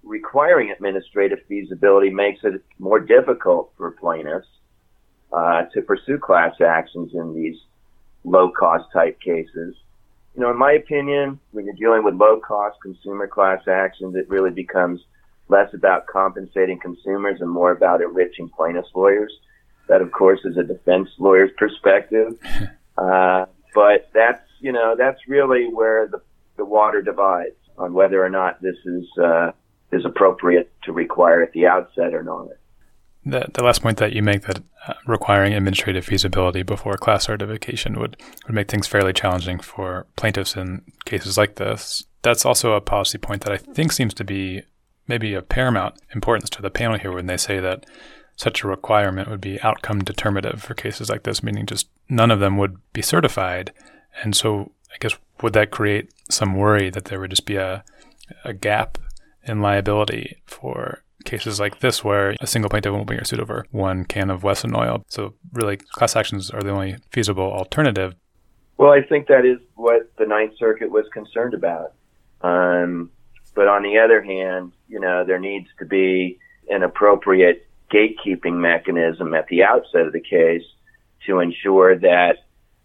requiring 0.03 0.71
administrative 0.71 1.39
feasibility 1.47 2.09
makes 2.09 2.39
it 2.43 2.63
more 2.79 2.99
difficult 2.99 3.71
for 3.77 3.91
plaintiffs 3.91 4.47
uh, 5.31 5.63
to 5.73 5.81
pursue 5.81 6.17
class 6.17 6.59
actions 6.61 7.11
in 7.13 7.35
these 7.35 7.57
low 8.23 8.49
cost 8.49 8.85
type 8.91 9.19
cases. 9.21 9.75
You 10.35 10.41
know, 10.41 10.51
in 10.51 10.57
my 10.57 10.73
opinion, 10.73 11.39
when 11.51 11.65
you're 11.65 11.75
dealing 11.75 12.03
with 12.03 12.15
low 12.15 12.39
cost 12.39 12.77
consumer 12.81 13.27
class 13.27 13.67
actions, 13.67 14.15
it 14.15 14.29
really 14.29 14.51
becomes 14.51 15.01
less 15.47 15.73
about 15.73 16.07
compensating 16.07 16.79
consumers 16.79 17.41
and 17.41 17.49
more 17.49 17.71
about 17.71 18.01
enriching 18.01 18.49
plaintiffs' 18.49 18.89
lawyers. 18.95 19.33
That, 19.87 20.01
of 20.01 20.11
course, 20.11 20.39
is 20.45 20.55
a 20.57 20.63
defense 20.63 21.09
lawyer's 21.17 21.51
perspective. 21.57 22.37
Uh, 22.97 23.45
but 23.73 24.09
that's, 24.13 24.45
you 24.59 24.73
know, 24.73 24.93
that's 24.97 25.21
really 25.25 25.69
where 25.73 26.05
the, 26.07 26.21
the 26.57 26.65
water 26.65 27.01
divides 27.01 27.55
on 27.77 27.93
whether 27.93 28.21
or 28.21 28.29
not 28.29 28.61
this 28.61 28.75
is 28.85 29.05
uh, 29.17 29.51
is 29.91 30.05
appropriate 30.05 30.71
to 30.83 30.91
require 30.91 31.41
at 31.41 31.53
the 31.53 31.65
outset 31.65 32.13
or 32.13 32.23
not. 32.23 32.49
The, 33.29 33.47
the 33.53 33.63
last 33.63 33.81
point 33.81 33.97
that 33.97 34.13
you 34.13 34.23
make 34.23 34.43
that 34.43 34.59
uh, 34.87 34.93
requiring 35.05 35.53
administrative 35.53 36.05
feasibility 36.05 36.63
before 36.63 36.97
class 36.97 37.25
certification 37.25 37.99
would, 37.99 38.17
would 38.45 38.55
make 38.55 38.69
things 38.69 38.87
fairly 38.87 39.13
challenging 39.13 39.59
for 39.59 40.07
plaintiffs 40.15 40.55
in 40.55 40.83
cases 41.05 41.37
like 41.37 41.55
this. 41.55 42.05
That's 42.21 42.45
also 42.45 42.73
a 42.73 42.81
policy 42.81 43.17
point 43.17 43.43
that 43.43 43.53
I 43.53 43.57
think 43.57 43.91
seems 43.91 44.13
to 44.15 44.23
be 44.23 44.63
maybe 45.07 45.33
of 45.33 45.49
paramount 45.49 45.95
importance 46.13 46.49
to 46.51 46.61
the 46.61 46.69
panel 46.69 46.97
here 46.97 47.11
when 47.11 47.27
they 47.27 47.37
say 47.37 47.59
that 47.59 47.85
such 48.35 48.63
a 48.63 48.67
requirement 48.67 49.29
would 49.29 49.41
be 49.41 49.61
outcome 49.61 49.99
determinative 49.99 50.63
for 50.63 50.73
cases 50.73 51.09
like 51.09 51.23
this, 51.23 51.43
meaning 51.43 51.65
just 51.65 51.89
none 52.07 52.31
of 52.31 52.39
them 52.39 52.57
would 52.57 52.77
be 52.93 53.01
certified. 53.01 53.73
And 54.23 54.35
so 54.35 54.71
I 54.93 54.97
guess 54.99 55.17
would 55.41 55.53
that 55.53 55.71
create 55.71 56.09
some 56.29 56.55
worry 56.55 56.89
that 56.89 57.05
there 57.05 57.19
would 57.19 57.31
just 57.31 57.45
be 57.45 57.57
a, 57.57 57.83
a 58.45 58.53
gap 58.53 58.97
in 59.43 59.61
liability 59.61 60.41
for 60.45 61.03
cases 61.25 61.59
like 61.59 61.79
this 61.79 62.03
where 62.03 62.35
a 62.41 62.47
single 62.47 62.69
plaintiff 62.69 62.93
won't 62.93 63.07
bring 63.07 63.19
a 63.19 63.25
suit 63.25 63.39
over 63.39 63.65
one 63.71 64.05
can 64.05 64.29
of 64.29 64.43
Wesson 64.43 64.75
oil. 64.75 65.03
So 65.07 65.33
really 65.51 65.77
class 65.77 66.15
actions 66.15 66.49
are 66.51 66.61
the 66.61 66.71
only 66.71 66.97
feasible 67.11 67.51
alternative. 67.51 68.15
Well, 68.77 68.91
I 68.91 69.01
think 69.01 69.27
that 69.27 69.45
is 69.45 69.59
what 69.75 70.11
the 70.17 70.25
Ninth 70.25 70.53
Circuit 70.57 70.89
was 70.89 71.05
concerned 71.13 71.53
about. 71.53 71.93
Um, 72.41 73.11
but 73.53 73.67
on 73.67 73.83
the 73.83 73.97
other 73.97 74.21
hand, 74.21 74.71
you 74.87 74.99
know, 74.99 75.25
there 75.25 75.39
needs 75.39 75.67
to 75.79 75.85
be 75.85 76.39
an 76.69 76.83
appropriate 76.83 77.67
gatekeeping 77.91 78.53
mechanism 78.53 79.33
at 79.33 79.47
the 79.47 79.63
outset 79.63 80.07
of 80.07 80.13
the 80.13 80.21
case 80.21 80.63
to 81.25 81.39
ensure 81.39 81.97
that 81.97 82.37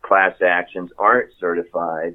class 0.03 0.35
actions 0.43 0.91
aren't 0.99 1.31
certified 1.39 2.15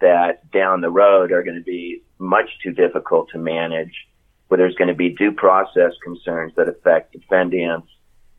that 0.00 0.50
down 0.50 0.80
the 0.80 0.90
road 0.90 1.32
are 1.32 1.42
going 1.42 1.56
to 1.56 1.62
be 1.62 2.02
much 2.18 2.48
too 2.62 2.72
difficult 2.72 3.28
to 3.30 3.38
manage, 3.38 3.94
where 4.50 4.58
there's 4.58 4.74
going 4.74 4.88
to 4.88 4.94
be 4.94 5.10
due 5.10 5.30
process 5.30 5.92
concerns 6.02 6.52
that 6.56 6.68
affect 6.68 7.12
defendants, 7.12 7.86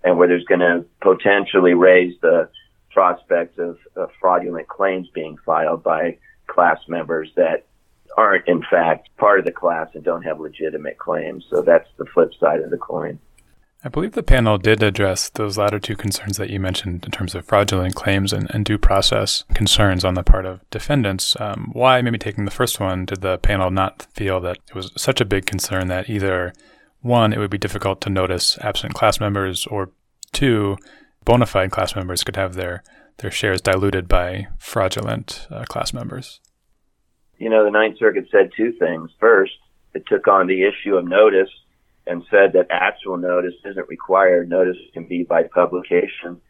and 0.03 0.18
where 0.18 0.27
there's 0.27 0.44
going 0.44 0.60
to 0.60 0.84
potentially 1.00 1.74
raise 1.74 2.13
the 2.22 2.50
prospect 2.91 3.58
of, 3.60 3.77
of 3.96 4.10
fraudulent 4.20 4.68
claims 4.68 5.08
being 5.13 5.38
filed 5.46 5.82
by 5.82 6.18
class 6.48 6.80
members 6.89 7.32
that 7.38 7.65
aren't 8.18 8.46
in 8.46 8.62
fact 8.70 9.08
part 9.15 9.39
of 9.39 9.46
the 9.46 9.53
class 9.53 9.88
and 9.94 10.03
don't 10.03 10.24
have 10.24 10.38
legitimate 10.38 10.98
claims. 10.98 11.46
So 11.50 11.62
that's 11.62 11.88
the 11.96 12.06
flip 12.13 12.32
side 12.38 12.60
of 12.60 12.72
the 12.72 12.77
coin. 12.77 13.18
I 13.84 13.90
believe 13.90 14.12
the 14.12 14.22
panel 14.22 14.60
did 14.60 14.84
address 14.84 15.30
those 15.30 15.58
latter 15.58 15.80
two 15.80 15.96
concerns 15.96 16.38
that 16.38 16.52
you 16.52 16.60
mentioned 16.60 17.04
in 17.04 17.10
terms 17.10 17.34
of 17.34 17.46
fraudulent 17.46 17.96
claims 17.96 18.32
and, 18.32 18.48
and 18.54 18.64
due 18.64 18.78
process 18.78 19.44
concerns 19.56 20.06
on 20.06 20.14
the 20.14 20.22
part 20.22 20.46
of 20.46 20.62
defendants. 20.70 21.36
Um, 21.40 21.72
why, 21.74 22.00
maybe 22.02 22.20
taking 22.20 22.46
the 22.46 22.52
first 22.52 22.80
one, 22.80 23.06
did 23.06 23.22
the 23.22 23.40
panel 23.40 23.72
not 23.72 24.06
feel 24.14 24.40
that 24.42 24.58
it 24.70 24.76
was 24.76 24.92
such 24.98 25.20
a 25.20 25.26
big 25.26 25.48
concern 25.48 25.88
that 25.88 26.12
either 26.12 26.54
one, 27.02 27.34
it 27.34 27.40
would 27.40 27.50
be 27.50 27.58
difficult 27.58 28.02
to 28.02 28.12
notice 28.12 28.56
absent 28.60 28.94
class 28.94 29.20
members, 29.20 29.66
or 29.66 29.90
two, 30.32 30.78
bona 31.26 31.48
fide 31.48 31.72
class 31.72 31.96
members 31.96 32.24
could 32.24 32.36
have 32.36 32.54
their, 32.54 32.84
their 33.18 33.32
shares 33.32 33.62
diluted 33.62 34.08
by 34.08 34.48
fraudulent 34.60 35.48
uh, 35.50 35.66
class 35.66 35.92
members? 35.92 36.40
You 37.40 37.50
know, 37.50 37.66
the 37.66 37.72
Ninth 37.72 37.98
Circuit 37.98 38.28
said 38.32 38.52
two 38.56 38.74
things. 38.74 39.10
First, 39.20 39.54
it 39.96 40.04
took 40.06 40.28
on 40.28 40.46
the 40.46 40.62
issue 40.62 40.96
of 40.96 41.08
notice 41.08 41.50
and 42.08 42.24
said 42.29 42.53
that 42.53 42.67
actual 42.70 43.17
notice 43.17 43.53
isn't 43.65 43.88
required. 43.88 44.50
Notice 44.50 44.77
can 44.93 45.05
be 45.05 45.24
by 45.24 45.43
publication. 45.43 46.41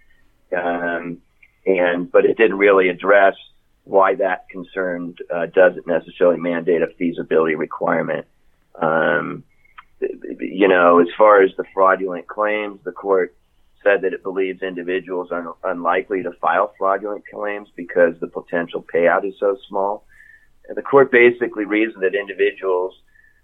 Um, 0.55 1.19
and, 1.65 2.11
but 2.11 2.25
it 2.25 2.37
didn't 2.37 2.57
really 2.57 2.89
address 2.89 3.35
why 3.83 4.15
that 4.15 4.47
concern 4.49 5.15
uh, 5.33 5.47
doesn't 5.47 5.87
necessarily 5.87 6.39
mandate 6.39 6.81
a 6.81 6.87
feasibility 6.97 7.55
requirement. 7.55 8.25
Um, 8.79 9.43
you 10.39 10.67
know, 10.67 10.99
as 10.99 11.07
far 11.17 11.43
as 11.43 11.51
the 11.57 11.63
fraudulent 11.73 12.27
claims, 12.27 12.79
the 12.83 12.91
court 12.91 13.35
said 13.83 14.01
that 14.01 14.13
it 14.13 14.23
believes 14.23 14.61
individuals 14.61 15.29
are 15.31 15.55
unlikely 15.63 16.23
to 16.23 16.31
file 16.39 16.73
fraudulent 16.77 17.23
claims 17.31 17.69
because 17.75 18.13
the 18.19 18.27
potential 18.27 18.85
payout 18.93 19.25
is 19.27 19.33
so 19.39 19.57
small. 19.67 20.05
And 20.67 20.77
the 20.77 20.83
court 20.83 21.11
basically 21.11 21.65
reasoned 21.65 22.03
that 22.03 22.15
individuals 22.15 22.93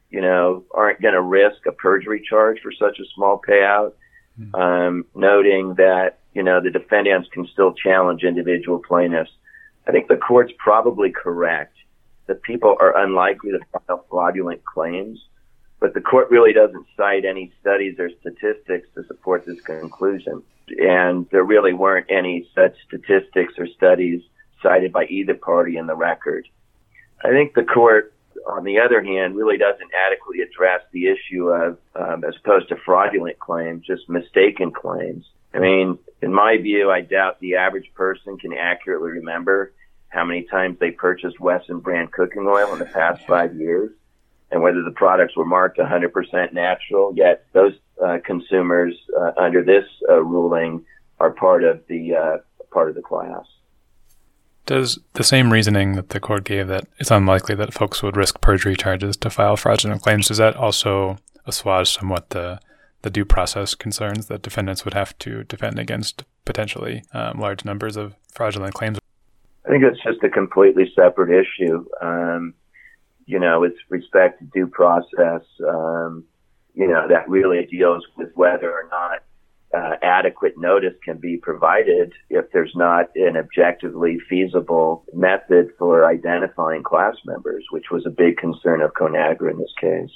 you 0.09 0.21
know, 0.21 0.63
aren't 0.71 1.01
going 1.01 1.13
to 1.13 1.21
risk 1.21 1.65
a 1.67 1.71
perjury 1.71 2.23
charge 2.27 2.59
for 2.61 2.71
such 2.71 2.99
a 2.99 3.05
small 3.15 3.41
payout, 3.45 3.93
mm-hmm. 4.39 4.55
um, 4.55 5.05
noting 5.15 5.75
that, 5.75 6.19
you 6.33 6.43
know, 6.43 6.61
the 6.61 6.69
defendants 6.69 7.27
can 7.31 7.47
still 7.47 7.73
challenge 7.73 8.23
individual 8.23 8.81
plaintiffs. 8.87 9.31
I 9.87 9.91
think 9.91 10.07
the 10.07 10.17
court's 10.17 10.53
probably 10.57 11.11
correct 11.11 11.75
that 12.27 12.41
people 12.43 12.75
are 12.79 12.97
unlikely 12.97 13.51
to 13.51 13.59
file 13.71 14.05
fraudulent 14.09 14.63
claims, 14.65 15.19
but 15.79 15.93
the 15.93 16.01
court 16.01 16.29
really 16.29 16.53
doesn't 16.53 16.85
cite 16.95 17.25
any 17.25 17.51
studies 17.61 17.95
or 17.99 18.09
statistics 18.19 18.87
to 18.95 19.05
support 19.07 19.45
this 19.45 19.61
conclusion. 19.61 20.43
And 20.79 21.25
there 21.31 21.43
really 21.43 21.73
weren't 21.73 22.07
any 22.09 22.49
such 22.53 22.75
statistics 22.87 23.53
or 23.57 23.67
studies 23.67 24.21
cited 24.61 24.91
by 24.91 25.05
either 25.05 25.35
party 25.35 25.77
in 25.77 25.87
the 25.87 25.95
record. 25.95 26.47
I 27.23 27.29
think 27.29 27.53
the 27.53 27.63
court 27.63 28.13
on 28.49 28.63
the 28.63 28.79
other 28.79 29.03
hand, 29.03 29.35
really 29.35 29.57
doesn't 29.57 29.89
adequately 30.07 30.41
address 30.41 30.81
the 30.91 31.07
issue 31.07 31.49
of, 31.49 31.77
um, 31.95 32.23
as 32.23 32.35
opposed 32.43 32.69
to 32.69 32.75
fraudulent 32.85 33.39
claims, 33.39 33.85
just 33.85 34.07
mistaken 34.09 34.71
claims. 34.71 35.25
I 35.53 35.59
mean, 35.59 35.97
in 36.21 36.33
my 36.33 36.57
view, 36.57 36.91
I 36.91 37.01
doubt 37.01 37.39
the 37.39 37.55
average 37.55 37.91
person 37.93 38.37
can 38.37 38.53
accurately 38.53 39.11
remember 39.11 39.73
how 40.09 40.23
many 40.23 40.43
times 40.43 40.77
they 40.79 40.91
purchased 40.91 41.39
Wesson 41.39 41.79
brand 41.79 42.11
cooking 42.11 42.47
oil 42.47 42.73
in 42.73 42.79
the 42.79 42.85
past 42.85 43.25
five 43.27 43.55
years 43.55 43.91
and 44.51 44.61
whether 44.61 44.81
the 44.83 44.91
products 44.91 45.35
were 45.35 45.45
marked 45.45 45.77
100% 45.77 46.53
natural. 46.53 47.13
Yet 47.15 47.45
those 47.53 47.73
uh, 48.03 48.19
consumers 48.25 48.95
uh, 49.19 49.31
under 49.37 49.63
this 49.63 49.85
uh, 50.09 50.21
ruling 50.23 50.85
are 51.19 51.31
part 51.31 51.63
of 51.63 51.81
the 51.87 52.15
uh, 52.15 52.37
part 52.71 52.89
of 52.89 52.95
the 52.95 53.01
class. 53.01 53.45
Does 54.67 54.99
the 55.13 55.23
same 55.23 55.51
reasoning 55.51 55.93
that 55.93 56.09
the 56.09 56.19
court 56.19 56.43
gave 56.43 56.67
that 56.67 56.87
it's 56.99 57.09
unlikely 57.09 57.55
that 57.55 57.73
folks 57.73 58.03
would 58.03 58.17
risk 58.17 58.41
perjury 58.41 58.75
charges 58.75 59.15
to 59.17 59.29
file 59.29 59.55
fraudulent 59.55 60.01
claims, 60.01 60.27
does 60.27 60.37
that 60.37 60.57
also 60.57 61.17
assuage 61.45 61.89
somewhat 61.89 62.29
the 62.31 62.59
the 63.03 63.09
due 63.09 63.23
process 63.23 63.75
concerns 63.75 64.25
that 64.25 64.41
defendants 64.41 64.83
would 64.83 64.93
have 64.93 65.17
to 65.19 65.43
defend 65.45 65.79
against 65.79 66.25
potentially 66.43 67.03
um, 67.13 67.39
large 67.39 67.63
numbers 67.63 67.95
of 67.95 68.15
fraudulent 68.33 68.73
claims? 68.73 68.99
I 69.65 69.69
think 69.69 69.83
it's 69.83 70.03
just 70.03 70.21
a 70.23 70.29
completely 70.29 70.91
separate 70.93 71.29
issue. 71.29 71.85
Um, 72.01 72.53
you 73.25 73.39
know, 73.39 73.61
with 73.61 73.73
respect 73.87 74.39
to 74.39 74.45
due 74.45 74.67
process, 74.67 75.43
um, 75.65 76.25
you 76.73 76.87
know, 76.87 77.07
that 77.07 77.29
really 77.29 77.65
deals 77.65 78.05
with 78.17 78.31
whether 78.35 78.69
or 78.69 78.89
not 78.91 79.23
uh, 79.75 79.95
adequate 80.01 80.53
notice 80.57 80.93
can 81.03 81.17
be 81.17 81.37
provided 81.37 82.13
if 82.29 82.45
there's 82.51 82.73
not 82.75 83.07
an 83.15 83.35
objectively 83.35 84.17
feasible 84.29 85.03
method 85.13 85.69
for 85.77 86.05
identifying 86.05 86.83
class 86.83 87.15
members, 87.25 87.65
which 87.71 87.85
was 87.91 88.05
a 88.05 88.09
big 88.09 88.37
concern 88.37 88.81
of 88.81 88.93
Conagra 88.93 89.51
in 89.51 89.57
this 89.57 89.73
case. 89.79 90.11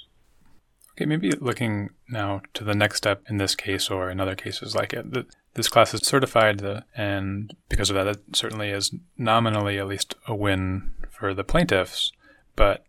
Okay, 0.93 1.05
maybe 1.05 1.31
looking 1.31 1.89
now 2.09 2.41
to 2.53 2.63
the 2.63 2.75
next 2.75 2.97
step 2.97 3.23
in 3.29 3.37
this 3.37 3.55
case 3.55 3.89
or 3.89 4.09
in 4.09 4.19
other 4.19 4.35
cases 4.35 4.75
like 4.75 4.93
it. 4.93 5.05
This 5.53 5.67
class 5.67 5.93
is 5.93 6.01
certified, 6.01 6.61
and 6.95 7.53
because 7.69 7.89
of 7.89 7.95
that, 7.95 8.07
it 8.07 8.21
certainly 8.33 8.69
is 8.69 8.93
nominally 9.17 9.77
at 9.77 9.87
least 9.87 10.15
a 10.27 10.35
win 10.35 10.91
for 11.09 11.33
the 11.33 11.43
plaintiffs. 11.43 12.11
But 12.55 12.83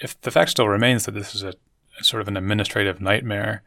if 0.00 0.20
the 0.20 0.30
fact 0.30 0.50
still 0.50 0.68
remains 0.68 1.04
that 1.04 1.12
this 1.12 1.34
is 1.34 1.42
a 1.42 1.54
sort 2.00 2.20
of 2.20 2.28
an 2.28 2.36
administrative 2.36 3.00
nightmare, 3.00 3.62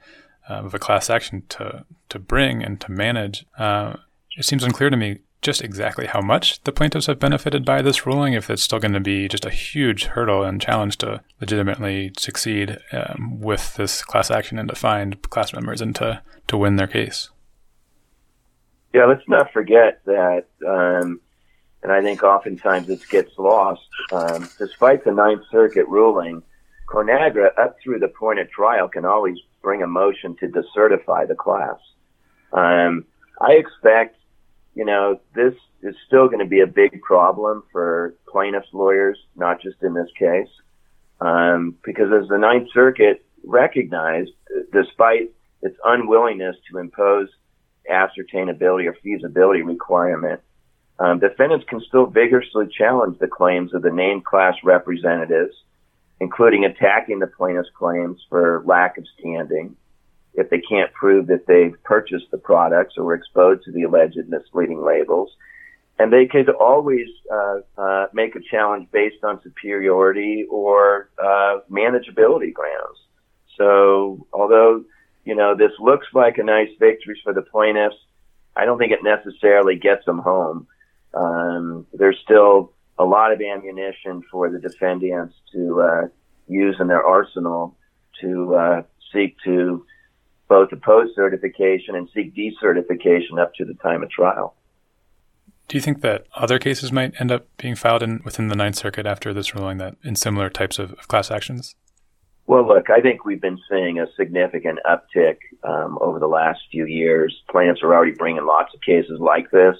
uh, 0.52 0.66
of 0.66 0.74
a 0.74 0.80
class 0.80 1.10
action 1.10 1.44
to 1.50 1.86
to 2.10 2.20
bring 2.20 2.64
and 2.64 2.82
to 2.82 2.92
manage. 2.92 3.46
Uh, 3.58 3.96
it 4.38 4.46
seems 4.46 4.64
unclear 4.64 4.90
to 4.90 4.98
me 4.98 5.20
just 5.42 5.64
exactly 5.64 6.06
how 6.06 6.22
much 6.22 6.62
the 6.64 6.72
plaintiffs 6.72 7.08
have 7.08 7.20
benefited 7.20 7.66
by 7.66 7.82
this 7.82 8.06
ruling. 8.06 8.34
If 8.34 8.50
it's 8.50 8.62
still 8.62 8.80
going 8.80 8.94
to 8.94 9.00
be 9.00 9.28
just 9.28 9.46
a 9.46 9.50
huge 9.50 10.06
hurdle 10.06 10.44
and 10.44 10.62
challenge 10.62 10.98
to 10.98 11.22
legitimately 11.40 12.12
succeed 12.18 12.78
um, 12.92 13.40
with 13.40 13.76
this 13.76 14.04
class 14.04 14.30
action 14.30 14.60
and 14.60 14.70
to 14.70 14.76
find 14.76 15.22
class 15.30 15.54
members 15.54 15.82
and 15.82 15.96
to 15.96 16.22
to 16.48 16.58
win 16.58 16.76
their 16.76 16.88
case. 16.88 17.30
Yeah, 18.94 19.06
let's 19.06 19.28
not 19.28 19.52
forget 19.54 20.02
that. 20.06 20.48
Um, 20.68 21.22
and 21.82 21.92
I 21.92 22.02
think 22.02 22.24
oftentimes 22.24 22.88
this 22.88 23.06
gets 23.06 23.32
lost. 23.38 23.88
Um, 24.12 24.50
despite 24.60 25.04
the 25.04 25.12
Ninth 25.12 25.44
Circuit 25.50 25.88
ruling, 25.88 26.44
Conagra, 26.88 27.58
up 27.58 27.78
through 27.82 28.00
the 28.00 28.10
point 28.10 28.40
of 28.40 28.52
trial, 28.52 28.88
can 28.90 29.06
always 29.06 29.38
bring 29.62 29.82
a 29.84 29.88
motion 29.88 30.36
to 30.40 30.48
decertify 30.48 31.28
the 31.28 31.36
class. 31.36 31.78
Um, 32.54 33.06
I 33.40 33.54
expect, 33.54 34.18
you 34.76 34.86
know, 34.86 35.20
this 35.36 35.54
is 35.82 35.96
still 36.08 36.28
going 36.28 36.40
to 36.40 36.46
be 36.46 36.62
a 36.62 36.68
big 36.68 37.02
problem 37.02 37.64
for 37.72 38.16
plaintiffs' 38.28 38.68
lawyers, 38.74 39.18
not 39.36 39.62
just 39.62 39.78
in 39.82 39.94
this 39.94 40.10
case, 40.18 40.50
um, 41.20 41.76
because 41.84 42.12
as 42.12 42.28
the 42.28 42.38
Ninth 42.38 42.70
Circuit 42.74 43.26
recognized, 43.44 44.32
despite 44.72 45.32
its 45.62 45.78
unwillingness 45.86 46.56
to 46.72 46.78
impose 46.78 47.30
ascertainability 47.90 48.88
or 48.88 48.96
feasibility 49.04 49.62
requirement, 49.62 50.40
um, 51.00 51.20
defendants 51.20 51.66
can 51.68 51.82
still 51.82 52.06
vigorously 52.06 52.68
challenge 52.78 53.18
the 53.20 53.28
claims 53.28 53.74
of 53.74 53.82
the 53.82 53.90
named 53.90 54.24
class 54.24 54.56
representatives 54.64 55.56
including 56.22 56.64
attacking 56.64 57.18
the 57.18 57.26
plaintiff's 57.26 57.72
claims 57.76 58.24
for 58.30 58.62
lack 58.68 58.96
of 59.00 59.06
standing 59.20 59.76
if 60.36 60.52
they 60.52 60.60
can't 60.60 60.94
prove 60.94 61.26
that 61.28 61.48
they've 61.48 61.76
purchased 61.84 62.30
the 62.30 62.38
products 62.38 62.94
or 62.96 63.04
were 63.04 63.16
exposed 63.16 63.64
to 63.64 63.72
the 63.72 63.82
alleged 63.82 64.30
misleading 64.30 64.86
labels. 64.86 65.32
And 65.98 66.14
they 66.14 66.28
could 66.28 66.48
always 66.50 67.08
uh, 67.34 67.58
uh, 67.76 68.06
make 68.14 68.36
a 68.36 68.40
challenge 68.40 68.88
based 68.92 69.24
on 69.24 69.42
superiority 69.42 70.46
or 70.50 71.10
uh, 71.18 71.62
manageability 71.72 72.54
grounds. 72.54 73.00
So, 73.58 74.28
although 74.32 74.86
you 75.26 75.36
know 75.36 75.56
this 75.56 75.74
looks 75.80 76.08
like 76.14 76.38
a 76.38 76.44
nice 76.44 76.70
victory 76.80 77.20
for 77.24 77.34
the 77.34 77.42
plaintiffs, 77.42 77.98
I 78.56 78.66
don't 78.66 78.78
think 78.78 78.92
it 78.92 79.04
necessarily 79.04 79.76
gets 79.76 80.06
them 80.06 80.20
home. 80.20 80.68
Um, 81.14 81.88
there's 81.94 82.18
still 82.24 82.74
a 83.02 83.06
lot 83.06 83.34
of 83.34 83.42
ammunition 83.42 84.22
for 84.32 84.50
the 84.52 84.60
defendants 84.60 85.34
to 85.52 85.82
uh, 85.82 86.08
use 86.48 86.76
in 86.80 86.88
their 86.88 87.04
arsenal 87.04 87.76
to 88.22 88.56
uh, 88.56 88.84
seek 89.12 89.36
to 89.44 89.84
both 90.48 90.72
oppose 90.72 91.10
certification 91.16 91.96
and 91.96 92.08
seek 92.14 92.36
decertification 92.36 93.40
up 93.42 93.56
to 93.56 93.66
the 93.66 93.74
time 93.76 94.04
of 94.04 94.12
trial. 94.12 94.54
Do 95.68 95.78
you 95.78 95.82
think 95.82 96.02
that 96.02 96.28
other 96.36 96.60
cases 96.60 96.92
might 96.92 97.20
end 97.20 97.32
up 97.32 97.48
being 97.58 97.76
filed 97.76 98.04
in 98.04 98.22
within 98.24 98.50
the 98.50 98.56
Ninth 98.56 98.76
Circuit 98.76 99.08
after 99.08 99.34
this 99.34 99.56
ruling 99.56 99.78
that 99.80 99.96
in 100.04 100.16
similar 100.16 100.50
types 100.50 100.78
of, 100.78 100.92
of 100.94 101.08
class 101.08 101.32
actions? 101.32 101.76
Well, 102.46 102.68
look, 102.68 102.90
I 102.90 103.02
think 103.02 103.26
we've 103.26 103.42
been 103.42 103.60
seeing 103.70 103.98
a 103.98 104.06
significant 104.16 104.80
uptick 104.86 105.38
um, 105.64 105.98
over 106.02 106.20
the 106.20 106.28
last 106.28 106.60
few 106.70 106.86
years. 106.86 107.42
Plaintiffs 107.50 107.82
are 107.82 107.96
already 107.96 108.12
bringing 108.12 108.46
lots 108.46 108.76
of 108.76 108.82
cases 108.82 109.20
like 109.20 109.50
this, 109.50 109.78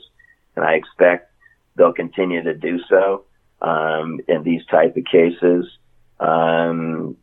and 0.56 0.66
I 0.66 0.74
expect 0.74 1.31
they'll 1.76 1.94
continue 1.94 2.44
to 2.44 2.54
do 2.54 2.80
so 2.90 3.26
um, 3.62 4.20
in 4.28 4.44
these 4.44 4.66
type 4.68 4.96
of 4.98 5.04
cases. 5.06 5.66
Um, 6.20 7.18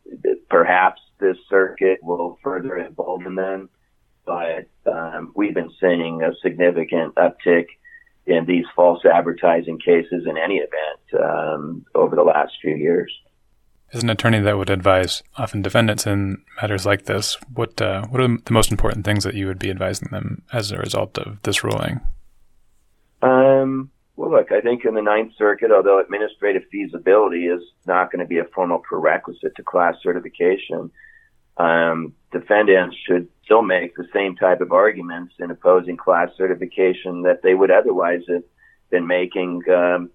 perhaps 0.49 1.01
this 1.19 1.37
circuit 1.49 1.99
will 2.01 2.37
further 2.43 2.77
embolden 2.77 3.35
them, 3.35 3.69
but 4.25 4.67
um, 4.85 5.31
we've 5.35 5.53
been 5.53 5.71
seeing 5.79 6.21
a 6.21 6.31
significant 6.41 7.15
uptick 7.15 7.67
in 8.25 8.45
these 8.45 8.65
false 8.75 9.03
advertising 9.05 9.79
cases 9.79 10.25
in 10.27 10.37
any 10.37 10.57
event 10.57 11.23
um, 11.23 11.85
over 11.95 12.15
the 12.15 12.23
last 12.23 12.53
few 12.61 12.75
years. 12.75 13.11
As 13.91 14.03
an 14.03 14.09
attorney 14.09 14.39
that 14.39 14.57
would 14.57 14.69
advise 14.69 15.23
often 15.37 15.63
defendants 15.63 16.05
in 16.05 16.43
matters 16.61 16.85
like 16.85 17.05
this, 17.05 17.37
what 17.53 17.81
uh, 17.81 18.05
what 18.07 18.21
are 18.21 18.27
the 18.27 18.53
most 18.53 18.69
important 18.69 19.03
things 19.03 19.23
that 19.23 19.33
you 19.33 19.47
would 19.47 19.57
be 19.57 19.71
advising 19.71 20.09
them 20.11 20.43
as 20.53 20.71
a 20.71 20.77
result 20.77 21.17
of 21.17 21.41
this 21.41 21.63
ruling? 21.63 21.99
Um, 23.23 23.89
well, 24.19 24.31
look, 24.31 24.51
I 24.51 24.59
think 24.59 24.83
in 24.83 24.95
the 24.95 25.01
Ninth 25.01 25.31
Circuit, 25.37 25.71
although 25.71 26.01
administrative 26.01 26.63
feasibility 26.69 27.47
is 27.47 27.61
not 27.87 28.11
going 28.11 28.19
to 28.19 28.27
be 28.27 28.39
a 28.39 28.43
formal 28.53 28.79
prerequisite 28.79 29.55
to 29.55 29.63
class 29.63 29.95
certification, 30.03 30.91
um, 31.55 32.13
defendants 32.29 32.97
should 33.07 33.29
still 33.45 33.61
make 33.61 33.95
the 33.95 34.09
same 34.13 34.35
type 34.35 34.59
of 34.59 34.73
arguments 34.73 35.35
in 35.39 35.51
opposing 35.51 35.95
class 35.95 36.31
certification 36.35 37.21
that 37.21 37.43
they 37.43 37.53
would 37.53 37.71
otherwise 37.71 38.19
have 38.27 38.43
been 38.89 39.07
making 39.07 39.63
um, 39.73 40.09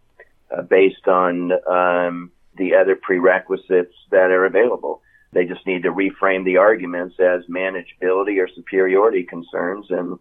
uh, 0.55 0.61
based 0.61 1.09
on 1.09 1.53
um, 1.67 2.31
the 2.59 2.75
other 2.75 2.97
prerequisites 2.97 3.95
that 4.11 4.31
are 4.31 4.45
available. 4.45 5.01
They 5.33 5.47
just 5.47 5.67
need 5.67 5.85
to 5.85 5.93
reframe 5.93 6.45
the 6.45 6.59
arguments 6.59 7.17
as 7.21 7.47
manageability 7.47 8.39
or 8.39 8.49
superiority 8.55 9.23
concerns 9.23 9.87
and 9.89 10.19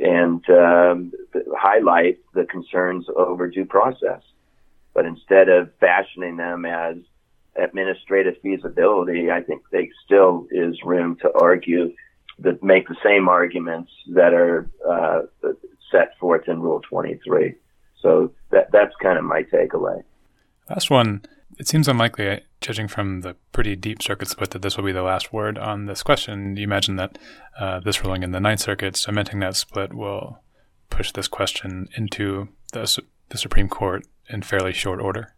and 0.00 0.42
um, 0.50 1.12
highlight 1.56 2.18
the 2.34 2.44
concerns 2.44 3.06
over 3.16 3.48
due 3.48 3.64
process. 3.64 4.22
But 4.94 5.06
instead 5.06 5.48
of 5.48 5.70
fashioning 5.78 6.36
them 6.36 6.64
as 6.64 6.96
administrative 7.56 8.34
feasibility, 8.42 9.30
I 9.30 9.42
think 9.42 9.62
there 9.70 9.86
still 10.04 10.46
is 10.50 10.76
room 10.84 11.16
to 11.22 11.30
argue 11.38 11.92
that 12.38 12.62
make 12.62 12.88
the 12.88 12.96
same 13.04 13.28
arguments 13.28 13.92
that 14.14 14.32
are 14.32 14.68
uh, 14.88 15.20
set 15.90 16.16
forth 16.18 16.48
in 16.48 16.60
Rule 16.60 16.80
23. 16.88 17.54
So 18.00 18.32
that 18.50 18.72
that's 18.72 18.94
kind 19.02 19.18
of 19.18 19.24
my 19.24 19.42
takeaway. 19.42 20.02
Last 20.68 20.90
one. 20.90 21.22
It 21.60 21.68
seems 21.68 21.88
unlikely, 21.88 22.40
judging 22.62 22.88
from 22.88 23.20
the 23.20 23.36
pretty 23.52 23.76
deep 23.76 24.02
circuit 24.02 24.28
split, 24.28 24.52
that 24.52 24.62
this 24.62 24.78
will 24.78 24.84
be 24.84 24.92
the 24.92 25.02
last 25.02 25.30
word 25.30 25.58
on 25.58 25.84
this 25.84 26.02
question. 26.02 26.54
Do 26.54 26.62
you 26.62 26.66
imagine 26.66 26.96
that 26.96 27.18
uh, 27.58 27.80
this 27.80 28.02
ruling 28.02 28.22
in 28.22 28.32
the 28.32 28.40
Ninth 28.40 28.60
Circuit, 28.60 28.96
cementing 28.96 29.40
that 29.40 29.56
split, 29.56 29.92
will 29.92 30.38
push 30.88 31.12
this 31.12 31.28
question 31.28 31.90
into 31.98 32.48
the, 32.72 33.02
the 33.28 33.36
Supreme 33.36 33.68
Court 33.68 34.06
in 34.30 34.40
fairly 34.40 34.72
short 34.72 35.02
order? 35.02 35.34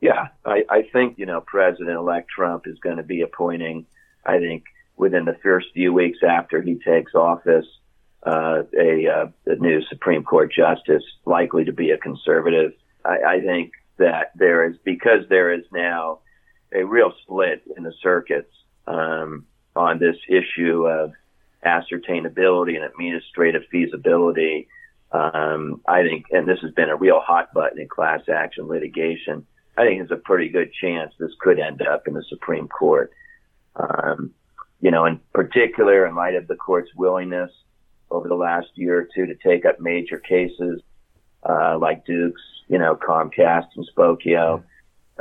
Yeah, 0.00 0.28
I, 0.46 0.64
I 0.70 0.82
think, 0.90 1.18
you 1.18 1.26
know, 1.26 1.42
President 1.42 1.98
elect 1.98 2.30
Trump 2.30 2.66
is 2.66 2.78
going 2.78 2.96
to 2.96 3.02
be 3.02 3.20
appointing, 3.20 3.84
I 4.24 4.38
think, 4.38 4.64
within 4.96 5.26
the 5.26 5.36
first 5.42 5.66
few 5.74 5.92
weeks 5.92 6.20
after 6.26 6.62
he 6.62 6.76
takes 6.76 7.14
office, 7.14 7.66
uh, 8.26 8.62
a, 8.80 9.06
uh, 9.06 9.26
a 9.44 9.56
new 9.56 9.82
Supreme 9.90 10.24
Court 10.24 10.50
justice, 10.50 11.04
likely 11.26 11.66
to 11.66 11.72
be 11.74 11.90
a 11.90 11.98
conservative. 11.98 12.72
I, 13.04 13.18
I 13.34 13.40
think 13.42 13.72
that 13.98 14.32
there 14.34 14.68
is, 14.68 14.76
because 14.84 15.28
there 15.28 15.52
is 15.52 15.64
now 15.72 16.20
a 16.74 16.84
real 16.84 17.12
split 17.22 17.62
in 17.76 17.82
the 17.82 17.92
circuits 18.02 18.52
um, 18.86 19.46
on 19.76 19.98
this 19.98 20.16
issue 20.28 20.86
of 20.86 21.12
ascertainability 21.64 22.74
and 22.74 22.84
administrative 22.84 23.62
feasibility. 23.70 24.68
Um, 25.12 25.82
I 25.86 26.02
think, 26.02 26.26
and 26.30 26.48
this 26.48 26.60
has 26.62 26.72
been 26.72 26.88
a 26.88 26.96
real 26.96 27.20
hot 27.20 27.52
button 27.52 27.80
in 27.80 27.88
class 27.88 28.22
action 28.28 28.66
litigation. 28.66 29.46
I 29.76 29.84
think 29.84 30.00
there's 30.00 30.18
a 30.18 30.22
pretty 30.22 30.48
good 30.48 30.72
chance 30.72 31.12
this 31.18 31.32
could 31.38 31.58
end 31.58 31.82
up 31.82 32.08
in 32.08 32.14
the 32.14 32.24
Supreme 32.28 32.68
Court. 32.68 33.12
Um, 33.76 34.32
you 34.80 34.90
know, 34.90 35.04
in 35.04 35.20
particular, 35.32 36.06
in 36.06 36.14
light 36.14 36.34
of 36.34 36.48
the 36.48 36.56
court's 36.56 36.90
willingness 36.96 37.50
over 38.10 38.28
the 38.28 38.34
last 38.34 38.68
year 38.74 38.98
or 38.98 39.08
two 39.14 39.26
to 39.26 39.34
take 39.36 39.64
up 39.64 39.80
major 39.80 40.18
cases 40.18 40.82
uh, 41.48 41.78
like 41.78 42.04
Duke's, 42.06 42.42
you 42.68 42.78
know, 42.78 42.96
Comcast 42.96 43.66
and 43.76 43.88
Spokeo, 43.96 44.62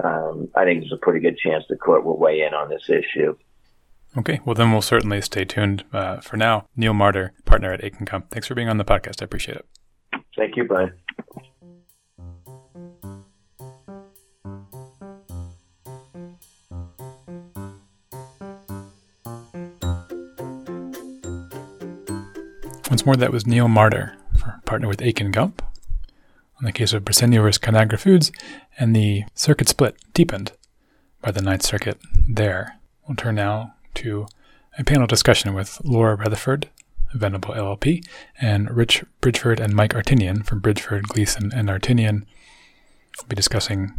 um, 0.03 0.47
I 0.55 0.63
think 0.63 0.81
there's 0.81 0.93
a 0.93 0.97
pretty 0.97 1.19
good 1.19 1.37
chance 1.37 1.63
the 1.69 1.75
court 1.75 2.03
will 2.03 2.17
weigh 2.17 2.41
in 2.41 2.53
on 2.53 2.69
this 2.69 2.89
issue. 2.89 3.35
Okay, 4.17 4.41
well, 4.43 4.55
then 4.55 4.71
we'll 4.71 4.81
certainly 4.81 5.21
stay 5.21 5.45
tuned. 5.45 5.85
Uh, 5.93 6.19
for 6.19 6.35
now, 6.35 6.65
Neil 6.75 6.93
Marder, 6.93 7.31
partner 7.45 7.71
at 7.71 7.83
Akin 7.83 8.05
Gump, 8.05 8.29
thanks 8.29 8.47
for 8.47 8.55
being 8.55 8.67
on 8.67 8.77
the 8.77 8.85
podcast. 8.85 9.21
I 9.21 9.25
appreciate 9.25 9.57
it. 9.57 9.65
Thank 10.35 10.57
you, 10.57 10.65
Brian. 10.65 10.93
Once 22.89 23.05
more, 23.05 23.15
that 23.15 23.31
was 23.31 23.47
Neil 23.47 23.67
Marder, 23.67 24.15
partner 24.65 24.89
with 24.89 25.01
Akin 25.01 25.31
Gump, 25.31 25.63
on 26.61 26.65
the 26.65 26.71
case 26.71 26.93
of 26.93 27.03
Briseno 27.03 27.41
vs. 27.41 27.57
Conagra 27.57 27.99
Foods, 27.99 28.31
and 28.77 28.95
the 28.95 29.23
circuit 29.33 29.67
split 29.67 29.97
deepened 30.13 30.51
by 31.19 31.31
the 31.31 31.41
Ninth 31.41 31.63
Circuit 31.63 31.99
there. 32.29 32.77
We'll 33.07 33.15
turn 33.15 33.35
now 33.35 33.73
to 33.95 34.27
a 34.77 34.83
panel 34.83 35.07
discussion 35.07 35.55
with 35.55 35.81
Laura 35.83 36.15
Reathaford, 36.15 36.69
Venable 37.15 37.55
LLP, 37.55 38.05
and 38.39 38.69
Rich 38.69 39.03
Bridgford 39.21 39.59
and 39.59 39.73
Mike 39.73 39.95
Artinian 39.95 40.45
from 40.45 40.59
Bridgford, 40.59 41.07
Gleason, 41.07 41.51
and 41.53 41.67
Artinian. 41.67 42.27
We'll 43.17 43.27
be 43.27 43.35
discussing 43.35 43.93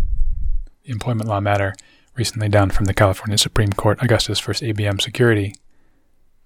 the 0.84 0.92
employment 0.92 1.28
law 1.28 1.40
matter 1.40 1.74
recently 2.14 2.48
down 2.48 2.70
from 2.70 2.84
the 2.84 2.94
California 2.94 3.38
Supreme 3.38 3.72
Court, 3.72 3.98
Augustus 4.00 4.38
v. 4.38 4.72
ABM 4.72 5.00
Security. 5.00 5.56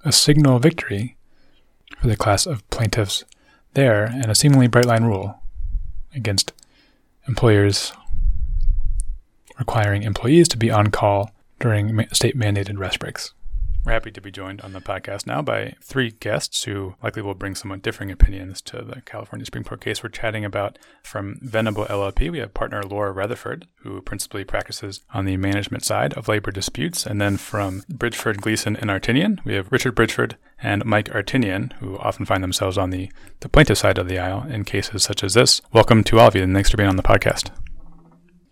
A 0.03 0.13
signal 0.13 0.61
victory 0.61 1.17
for 1.99 2.07
the 2.07 2.17
class 2.17 2.47
of 2.47 2.69
plaintiffs 2.71 3.25
there 3.75 4.05
and 4.05 4.31
a 4.31 4.35
seemingly 4.35 4.67
bright 4.67 4.87
line 4.87 5.05
rule 5.05 5.43
against 6.17 6.53
employers 7.29 7.93
requiring 9.59 10.03
employees 10.03 10.49
to 10.49 10.57
be 10.57 10.71
on 10.71 10.89
call 10.89 11.31
during 11.61 12.07
state 12.13 12.37
mandated 12.37 12.79
rest 12.79 12.99
breaks. 12.99 13.33
We're 13.87 13.93
happy 13.93 14.11
to 14.11 14.21
be 14.21 14.33
joined 14.33 14.63
on 14.63 14.73
the 14.73 14.81
podcast 14.81 15.29
now 15.29 15.43
by 15.43 15.77
three 15.81 16.11
guests 16.11 16.65
who 16.65 16.97
likely 17.05 17.23
will 17.23 17.37
bring 17.37 17.55
somewhat 17.55 17.83
differing 17.83 18.11
opinions 18.11 18.61
to 18.63 18.83
the 18.83 19.01
California 19.03 19.45
Supreme 19.45 19.63
Court 19.63 19.81
case 19.81 20.03
we're 20.03 20.09
chatting 20.09 20.45
about. 20.45 20.77
From 21.05 21.39
Venable 21.41 21.85
LLP, 21.85 22.33
we 22.33 22.41
have 22.41 22.53
partner 22.53 22.83
Laura 22.83 23.13
Reathaford, 23.13 23.69
who 23.83 24.03
principally 24.03 24.43
practices 24.43 25.03
on 25.15 25.25
the 25.25 25.37
management 25.37 25.85
side 25.85 26.15
of 26.15 26.27
labor 26.27 26.51
disputes. 26.51 27.07
And 27.07 27.21
then 27.21 27.37
from 27.37 27.85
Bridgford, 27.89 28.43
Gleason, 28.43 28.75
and 28.75 28.91
Artinian, 28.91 29.39
we 29.45 29.55
have 29.55 29.71
Richard 29.71 29.95
Bridgford 29.95 30.37
and 30.61 30.85
Mike 30.85 31.11
Artinian, 31.11 31.73
who 31.75 31.97
often 31.99 32.27
find 32.27 32.43
themselves 32.43 32.77
on 32.77 32.91
the, 32.91 33.09
the 33.39 33.49
plaintiff 33.49 33.79
side 33.79 33.99
of 33.99 34.09
the 34.09 34.19
aisle 34.19 34.45
in 34.49 34.65
cases 34.65 35.05
such 35.05 35.23
as 35.23 35.35
this. 35.35 35.63
Welcome 35.73 36.03
to 36.03 36.19
all 36.19 36.27
of 36.27 36.35
you, 36.35 36.43
and 36.43 36.53
thanks 36.53 36.71
for 36.71 36.77
being 36.77 36.89
on 36.89 36.97
the 36.97 37.05
podcast. 37.05 37.51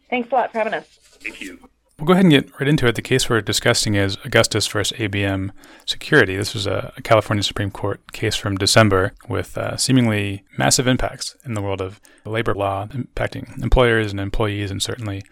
Thanks 0.08 0.30
a 0.30 0.34
lot 0.36 0.52
for 0.52 0.58
having 0.58 0.74
us. 0.74 0.86
Thank 1.20 1.40
you. 1.40 1.58
We'll 1.98 2.06
go 2.06 2.12
ahead 2.12 2.24
and 2.24 2.32
get 2.32 2.50
right 2.58 2.68
into 2.68 2.88
it. 2.88 2.96
The 2.96 3.02
case 3.02 3.30
we're 3.30 3.40
discussing 3.40 3.94
is 3.94 4.18
Augustus 4.24 4.66
versus 4.66 4.98
ABM 4.98 5.50
Security. 5.86 6.36
This 6.36 6.52
was 6.52 6.66
a, 6.66 6.92
California 7.04 7.42
Supreme 7.42 7.70
Court 7.70 8.12
case 8.12 8.34
from 8.34 8.56
December 8.56 9.12
with 9.28 9.56
uh, 9.56 9.76
seemingly 9.76 10.44
massive 10.58 10.88
impacts 10.88 11.36
in 11.44 11.54
the 11.54 11.62
world 11.62 11.80
of 11.80 12.00
labor 12.24 12.52
law, 12.52 12.86
impacting 12.88 13.62
employers 13.62 14.10
and 14.10 14.18
employees, 14.18 14.72
and 14.72 14.82
certainly 14.82 15.22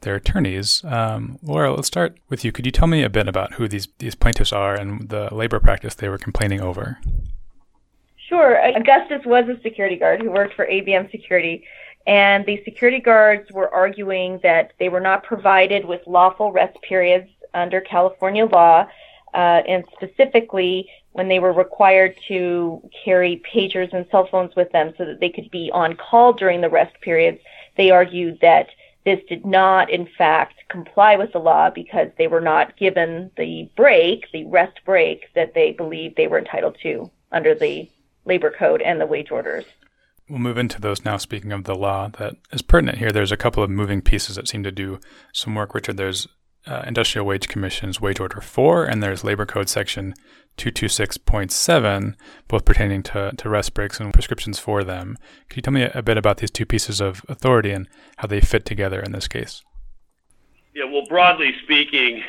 their 0.00 0.16
attorneys. 0.16 0.82
Um, 0.84 1.38
Laura, 1.42 1.72
let's 1.72 1.86
start 1.86 2.18
with 2.28 2.44
you. 2.44 2.50
Could 2.50 2.66
you 2.66 2.72
tell 2.72 2.88
me 2.88 3.04
a 3.04 3.10
bit 3.10 3.28
about 3.28 3.54
who 3.54 3.68
these, 3.68 3.86
these 3.98 4.16
plaintiffs 4.16 4.52
are 4.52 4.74
and 4.74 5.08
the 5.08 5.32
labor 5.32 5.60
practice 5.60 5.94
they 5.94 6.08
were 6.08 6.18
complaining 6.18 6.60
over? 6.60 6.98
Sure. 8.28 8.58
Augustus 8.76 9.22
was 9.24 9.44
a 9.48 9.60
security 9.62 9.96
guard 9.96 10.20
who 10.20 10.30
worked 10.30 10.54
for 10.54 10.66
ABM 10.66 11.10
Security 11.10 11.64
and 12.08 12.46
the 12.46 12.64
security 12.64 13.00
guards 13.00 13.52
were 13.52 13.72
arguing 13.72 14.40
that 14.42 14.72
they 14.78 14.88
were 14.88 14.98
not 14.98 15.22
provided 15.22 15.84
with 15.84 16.00
lawful 16.06 16.50
rest 16.52 16.80
periods 16.80 17.28
under 17.52 17.82
California 17.82 18.46
law, 18.46 18.88
uh, 19.34 19.62
and 19.68 19.84
specifically 19.92 20.88
when 21.12 21.28
they 21.28 21.38
were 21.38 21.52
required 21.52 22.16
to 22.26 22.80
carry 23.04 23.42
pagers 23.54 23.92
and 23.92 24.06
cell 24.10 24.26
phones 24.26 24.56
with 24.56 24.72
them 24.72 24.94
so 24.96 25.04
that 25.04 25.20
they 25.20 25.28
could 25.28 25.50
be 25.50 25.70
on 25.74 25.94
call 25.96 26.32
during 26.32 26.62
the 26.62 26.70
rest 26.70 26.98
periods. 27.02 27.40
They 27.76 27.90
argued 27.90 28.38
that 28.40 28.68
this 29.04 29.20
did 29.28 29.44
not, 29.44 29.90
in 29.90 30.08
fact, 30.16 30.54
comply 30.70 31.16
with 31.16 31.32
the 31.32 31.40
law 31.40 31.68
because 31.68 32.08
they 32.16 32.26
were 32.26 32.40
not 32.40 32.78
given 32.78 33.30
the 33.36 33.70
break, 33.76 34.32
the 34.32 34.46
rest 34.46 34.80
break, 34.86 35.26
that 35.34 35.52
they 35.52 35.72
believed 35.72 36.16
they 36.16 36.26
were 36.26 36.38
entitled 36.38 36.78
to 36.82 37.10
under 37.32 37.54
the 37.54 37.86
labor 38.24 38.50
code 38.50 38.80
and 38.80 38.98
the 38.98 39.06
wage 39.06 39.30
orders. 39.30 39.66
We'll 40.28 40.38
move 40.38 40.58
into 40.58 40.80
those 40.80 41.04
now. 41.04 41.16
Speaking 41.16 41.52
of 41.52 41.64
the 41.64 41.74
law 41.74 42.08
that 42.18 42.34
is 42.52 42.62
pertinent 42.62 42.98
here, 42.98 43.10
there's 43.10 43.32
a 43.32 43.36
couple 43.36 43.62
of 43.62 43.70
moving 43.70 44.02
pieces 44.02 44.36
that 44.36 44.48
seem 44.48 44.62
to 44.62 44.72
do 44.72 45.00
some 45.32 45.54
work. 45.54 45.74
Richard, 45.74 45.96
there's 45.96 46.28
uh, 46.66 46.82
Industrial 46.86 47.24
Wage 47.24 47.48
Commission's 47.48 48.00
Wage 48.00 48.20
Order 48.20 48.40
4, 48.40 48.84
and 48.84 49.02
there's 49.02 49.24
Labor 49.24 49.46
Code 49.46 49.68
Section 49.68 50.14
226.7, 50.58 52.14
both 52.46 52.64
pertaining 52.64 53.02
to, 53.04 53.32
to 53.36 53.48
rest 53.48 53.72
breaks 53.72 54.00
and 54.00 54.12
prescriptions 54.12 54.58
for 54.58 54.84
them. 54.84 55.16
Can 55.48 55.58
you 55.58 55.62
tell 55.62 55.72
me 55.72 55.88
a 55.94 56.02
bit 56.02 56.18
about 56.18 56.38
these 56.38 56.50
two 56.50 56.66
pieces 56.66 57.00
of 57.00 57.24
authority 57.28 57.70
and 57.70 57.88
how 58.18 58.28
they 58.28 58.40
fit 58.40 58.66
together 58.66 59.00
in 59.00 59.12
this 59.12 59.28
case? 59.28 59.62
Yeah, 60.74 60.84
well, 60.84 61.06
broadly 61.08 61.54
speaking, 61.62 62.22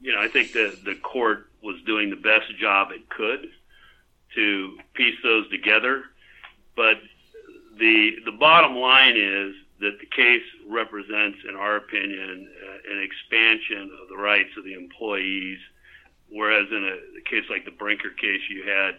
you 0.00 0.12
know, 0.12 0.20
I 0.20 0.28
think 0.28 0.52
the, 0.52 0.76
the 0.84 0.96
court 0.96 1.50
was 1.62 1.76
doing 1.86 2.10
the 2.10 2.16
best 2.16 2.56
job 2.58 2.88
it 2.90 3.08
could 3.08 3.48
to 4.34 4.76
piece 4.94 5.16
those 5.22 5.48
together. 5.50 6.04
But 6.76 6.96
the 7.78 8.16
the 8.24 8.32
bottom 8.32 8.76
line 8.76 9.16
is 9.16 9.54
that 9.80 9.98
the 10.00 10.06
case 10.06 10.42
represents, 10.68 11.38
in 11.48 11.56
our 11.56 11.76
opinion, 11.76 12.48
uh, 12.66 12.92
an 12.92 13.02
expansion 13.02 13.90
of 14.00 14.08
the 14.08 14.16
rights 14.16 14.50
of 14.56 14.64
the 14.64 14.74
employees, 14.74 15.58
whereas 16.30 16.66
in 16.70 16.84
a, 16.84 17.18
a 17.18 17.22
case 17.28 17.44
like 17.50 17.64
the 17.64 17.70
Brinker 17.70 18.10
case, 18.10 18.40
you 18.48 18.64
had 18.64 18.94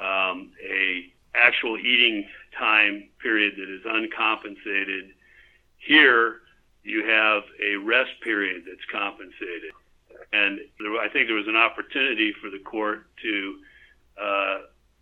um, 0.00 0.50
a 0.68 1.12
actual 1.34 1.76
eating 1.78 2.26
time 2.58 3.08
period 3.22 3.54
that 3.56 3.68
is 3.68 3.82
uncompensated. 3.84 5.10
Here, 5.76 6.40
you 6.82 7.06
have 7.06 7.42
a 7.62 7.76
rest 7.76 8.10
period 8.22 8.64
that's 8.66 8.84
compensated. 8.90 9.72
And 10.32 10.58
there, 10.80 11.00
I 11.00 11.08
think 11.08 11.28
there 11.28 11.36
was 11.36 11.48
an 11.48 11.56
opportunity 11.56 12.32
for 12.40 12.50
the 12.50 12.58
court 12.58 13.06
to 13.22 13.56
uh, 14.20 14.58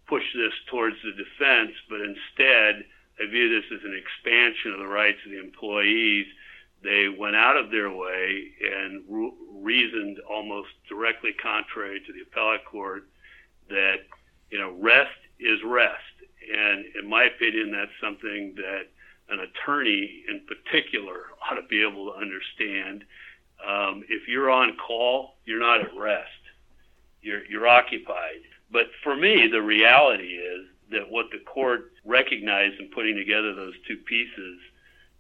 push 0.07 0.25
this 0.35 0.53
towards 0.71 0.97
the 1.03 1.13
defense, 1.13 1.73
but 1.89 2.01
instead, 2.01 2.85
I 3.21 3.27
view 3.27 3.49
this 3.49 3.65
as 3.73 3.85
an 3.85 3.95
expansion 3.95 4.73
of 4.73 4.79
the 4.79 4.87
rights 4.87 5.19
of 5.25 5.33
the 5.33 5.41
employees. 5.41 6.27
They 6.83 7.09
went 7.09 7.37
out 7.37 7.57
of 7.57 7.71
their 7.71 7.91
way 7.91 8.53
and 8.61 9.03
re- 9.09 9.33
reasoned 9.51 10.19
almost 10.29 10.69
directly 10.89 11.33
contrary 11.33 12.01
to 12.07 12.13
the 12.13 12.21
appellate 12.21 12.65
court 12.65 13.09
that 13.69 13.97
you 14.51 14.59
know 14.59 14.77
rest 14.79 15.17
is 15.41 15.59
rest, 15.65 16.03
and 16.53 16.85
in 17.01 17.09
my 17.09 17.25
opinion, 17.25 17.73
that's 17.73 17.91
something 18.01 18.55
that 18.57 18.87
an 19.29 19.41
attorney 19.41 20.25
in 20.29 20.43
particular 20.47 21.27
ought 21.51 21.55
to 21.55 21.67
be 21.69 21.83
able 21.83 22.13
to 22.13 22.19
understand. 22.19 23.05
Um, 23.67 24.05
if 24.09 24.29
you're 24.29 24.51
on 24.51 24.77
call, 24.77 25.37
you're 25.45 25.61
not 25.61 25.81
at 25.81 25.97
rest. 25.97 26.29
You're, 27.23 27.45
you're 27.47 27.67
occupied. 27.67 28.43
But 28.71 28.87
for 29.03 29.17
me, 29.17 29.49
the 29.49 29.63
reality 29.63 30.35
is 30.35 30.67
that 30.91 31.11
what 31.11 31.27
the 31.31 31.39
court 31.39 31.93
recognized 32.05 32.79
in 32.81 32.89
putting 32.89 33.17
together 33.17 33.55
those 33.55 33.75
two 33.87 33.97
pieces 33.97 34.59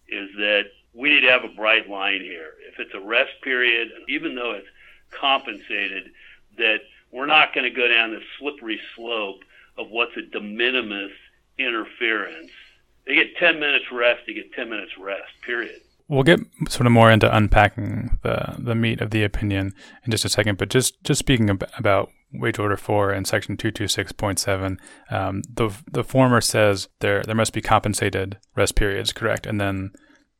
is 0.09 0.29
that 0.37 0.65
we 0.95 1.11
need 1.11 1.21
to 1.21 1.31
have 1.31 1.45
a 1.45 1.49
bright 1.49 1.89
line 1.89 2.21
here. 2.21 2.53
If 2.69 2.79
it's 2.79 2.95
a 2.95 3.01
rest 3.01 3.33
period, 3.43 3.89
even 4.09 4.35
though 4.35 4.53
it's 4.53 4.67
compensated, 5.11 6.11
that 6.59 6.81
we're 7.13 7.27
not 7.27 7.55
going 7.55 7.65
to 7.65 7.71
go 7.71 7.89
down 7.89 8.13
the 8.13 8.21
slippery 8.39 8.81
slope 8.95 9.41
of 9.79 9.91
what's 9.91 10.17
a 10.17 10.23
de 10.23 10.41
minimis 10.41 11.13
interference. 11.59 12.51
They 13.07 13.15
get 13.15 13.37
10 13.37 13.61
minutes 13.61 13.87
rest, 13.93 14.23
they 14.27 14.35
get 14.35 14.53
10 14.53 14.69
minutes 14.69 14.93
rest, 14.99 15.31
period. 15.45 15.81
We'll 16.09 16.23
get 16.23 16.41
sort 16.69 16.87
of 16.87 16.93
more 16.93 17.11
into 17.11 17.35
unpacking 17.35 18.19
the, 18.23 18.55
the 18.59 18.75
meat 18.75 19.01
of 19.01 19.11
the 19.11 19.25
opinion 19.25 19.75
in 20.05 20.11
just 20.11 20.25
a 20.25 20.29
second, 20.29 20.57
but 20.57 20.69
just, 20.69 21.03
just 21.03 21.19
speaking 21.19 21.51
about 21.51 22.11
Wage 22.33 22.59
Order 22.59 22.77
4 22.77 23.13
and 23.13 23.27
Section 23.27 23.57
226.7, 23.57 24.79
um, 25.11 25.43
the, 25.49 25.71
the 25.91 26.05
former 26.05 26.41
says 26.41 26.89
there, 27.01 27.23
there 27.23 27.35
must 27.35 27.53
be 27.53 27.63
compensated 27.63 28.39
rest 28.57 28.75
periods, 28.75 29.13
correct? 29.13 29.47
And 29.47 29.61
then 29.61 29.91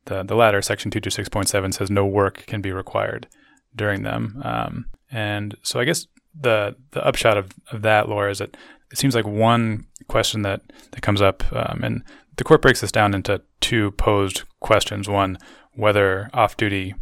the, 0.05 0.23
the 0.23 0.35
latter, 0.35 0.61
Section 0.61 0.91
226.7, 0.91 1.73
says 1.73 1.89
no 1.89 2.05
work 2.05 2.45
can 2.45 2.61
be 2.61 2.71
required 2.71 3.27
during 3.75 4.03
them. 4.03 4.41
Um, 4.43 4.85
and 5.11 5.55
so 5.63 5.79
I 5.79 5.85
guess 5.85 6.07
the 6.39 6.75
the 6.91 7.05
upshot 7.05 7.37
of, 7.37 7.51
of 7.71 7.81
that, 7.83 8.09
Laura, 8.09 8.31
is 8.31 8.39
that 8.39 8.57
it 8.91 8.97
seems 8.97 9.15
like 9.15 9.25
one 9.25 9.85
question 10.07 10.41
that, 10.43 10.61
that 10.91 11.01
comes 11.01 11.21
up, 11.21 11.43
um, 11.53 11.81
and 11.83 12.03
the 12.37 12.43
court 12.43 12.61
breaks 12.61 12.81
this 12.81 12.91
down 12.91 13.13
into 13.13 13.41
two 13.59 13.91
posed 13.91 14.43
questions. 14.59 15.09
One, 15.09 15.37
whether 15.73 16.29
off 16.33 16.55
duty 16.55 16.95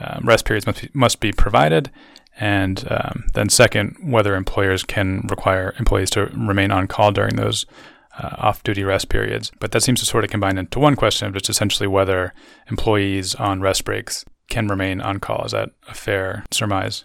um, 0.00 0.22
rest 0.24 0.44
periods 0.44 0.66
must 0.66 0.82
be, 0.82 0.88
must 0.92 1.20
be 1.20 1.32
provided, 1.32 1.90
and 2.38 2.86
um, 2.90 3.24
then 3.34 3.48
second, 3.48 3.96
whether 4.00 4.34
employers 4.34 4.84
can 4.84 5.26
require 5.28 5.74
employees 5.78 6.10
to 6.10 6.26
remain 6.26 6.70
on 6.70 6.86
call 6.86 7.10
during 7.12 7.36
those 7.36 7.66
uh, 8.18 8.34
off 8.38 8.62
duty 8.62 8.84
rest 8.84 9.08
periods. 9.08 9.50
But 9.58 9.72
that 9.72 9.82
seems 9.82 10.00
to 10.00 10.06
sort 10.06 10.24
of 10.24 10.30
combine 10.30 10.58
into 10.58 10.78
one 10.78 10.96
question, 10.96 11.32
which 11.32 11.44
is 11.44 11.56
essentially 11.56 11.86
whether 11.86 12.32
employees 12.70 13.34
on 13.34 13.60
rest 13.60 13.84
breaks 13.84 14.24
can 14.48 14.68
remain 14.68 15.00
on 15.00 15.18
call. 15.18 15.44
Is 15.44 15.52
that 15.52 15.70
a 15.88 15.94
fair 15.94 16.44
surmise? 16.50 17.04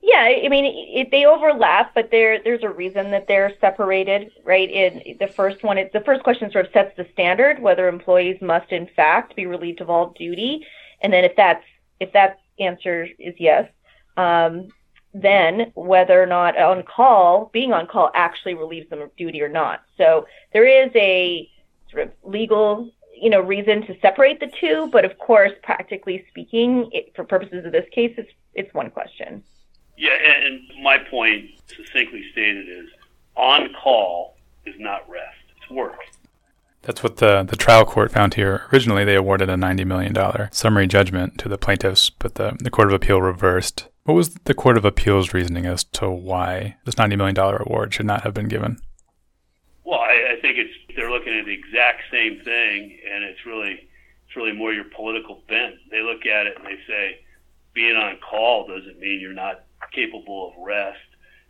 Yeah, 0.00 0.40
I 0.44 0.48
mean, 0.48 0.64
it, 0.64 1.10
they 1.10 1.26
overlap, 1.26 1.92
but 1.94 2.10
there 2.10 2.42
there's 2.42 2.62
a 2.62 2.68
reason 2.68 3.10
that 3.10 3.26
they're 3.26 3.52
separated, 3.60 4.30
right? 4.44 4.70
In 4.70 5.16
the 5.18 5.26
first 5.26 5.62
one, 5.62 5.76
it, 5.76 5.92
the 5.92 6.00
first 6.00 6.22
question 6.22 6.50
sort 6.50 6.66
of 6.66 6.72
sets 6.72 6.96
the 6.96 7.06
standard 7.12 7.60
whether 7.60 7.88
employees 7.88 8.40
must 8.40 8.72
in 8.72 8.88
fact 8.96 9.36
be 9.36 9.44
relieved 9.44 9.80
of 9.80 9.90
all 9.90 10.14
duty, 10.18 10.64
and 11.02 11.12
then 11.12 11.24
if 11.24 11.36
that's 11.36 11.64
if 12.00 12.12
that 12.12 12.38
answer 12.58 13.08
is 13.18 13.34
yes, 13.38 13.68
um, 14.18 14.68
then 15.14 15.72
whether 15.74 16.22
or 16.22 16.26
not 16.26 16.58
on 16.58 16.82
call 16.82 17.50
being 17.52 17.72
on 17.72 17.86
call 17.86 18.10
actually 18.14 18.54
relieves 18.54 18.90
them 18.90 19.00
of 19.00 19.14
duty 19.16 19.40
or 19.40 19.48
not. 19.48 19.82
So 19.96 20.26
there 20.52 20.66
is 20.66 20.90
a 20.94 21.48
sort 21.90 22.02
of 22.02 22.12
legal 22.22 22.90
you 23.20 23.30
know 23.30 23.40
reason 23.40 23.86
to 23.86 23.98
separate 24.00 24.40
the 24.40 24.50
two, 24.60 24.88
but 24.92 25.04
of 25.04 25.18
course, 25.18 25.52
practically 25.62 26.24
speaking, 26.28 26.90
it, 26.92 27.12
for 27.14 27.24
purposes 27.24 27.64
of 27.64 27.72
this 27.72 27.88
case, 27.90 28.14
it's 28.16 28.30
it's 28.54 28.72
one 28.74 28.90
question. 28.90 29.42
Yeah, 29.96 30.16
and 30.44 30.60
my 30.82 30.98
point, 30.98 31.50
succinctly 31.66 32.24
stated, 32.32 32.68
is 32.68 32.88
on 33.36 33.72
call 33.74 34.36
is 34.66 34.74
not 34.78 35.08
rest; 35.08 35.38
it's 35.56 35.70
work. 35.70 35.98
That's 36.82 37.02
what 37.02 37.16
the, 37.16 37.42
the 37.42 37.56
trial 37.56 37.84
court 37.84 38.12
found 38.12 38.34
here. 38.34 38.62
Originally, 38.72 39.04
they 39.04 39.16
awarded 39.16 39.50
a 39.50 39.56
$90 39.56 39.84
million 39.84 40.16
summary 40.52 40.86
judgment 40.86 41.36
to 41.38 41.48
the 41.48 41.58
plaintiffs, 41.58 42.08
but 42.08 42.36
the, 42.36 42.56
the 42.60 42.70
Court 42.70 42.88
of 42.88 42.94
Appeal 42.94 43.20
reversed. 43.20 43.88
What 44.08 44.14
was 44.14 44.30
the 44.30 44.54
Court 44.54 44.78
of 44.78 44.86
Appeal's 44.86 45.34
reasoning 45.34 45.66
as 45.66 45.84
to 45.84 46.08
why 46.08 46.78
this 46.86 46.94
$90 46.94 47.18
million 47.18 47.36
award 47.38 47.92
should 47.92 48.06
not 48.06 48.22
have 48.22 48.32
been 48.32 48.48
given? 48.48 48.78
Well, 49.84 50.00
I, 50.00 50.32
I 50.32 50.40
think 50.40 50.56
it's 50.56 50.72
they're 50.96 51.10
looking 51.10 51.38
at 51.38 51.44
the 51.44 51.52
exact 51.52 52.04
same 52.10 52.40
thing, 52.40 52.98
and 53.06 53.22
it's 53.22 53.44
really 53.44 53.86
it's 54.26 54.34
really 54.34 54.52
more 54.52 54.72
your 54.72 54.86
political 54.96 55.42
bent. 55.46 55.74
They 55.90 56.00
look 56.00 56.24
at 56.24 56.46
it 56.46 56.56
and 56.56 56.64
they 56.64 56.78
say, 56.88 57.20
being 57.74 57.96
on 57.96 58.16
call 58.16 58.66
doesn't 58.66 58.98
mean 58.98 59.20
you're 59.20 59.34
not 59.34 59.64
capable 59.92 60.48
of 60.48 60.66
rest, 60.66 60.96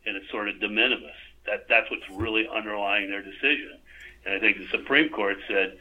and 0.04 0.16
it's 0.16 0.28
sort 0.28 0.48
of 0.48 0.58
de 0.58 0.68
minimis. 0.68 1.14
That 1.46 1.68
that's 1.68 1.88
what's 1.92 2.10
really 2.10 2.48
underlying 2.52 3.08
their 3.08 3.22
decision. 3.22 3.78
And 4.26 4.34
I 4.34 4.40
think 4.40 4.58
the 4.58 4.66
Supreme 4.76 5.10
Court 5.10 5.36
said, 5.46 5.78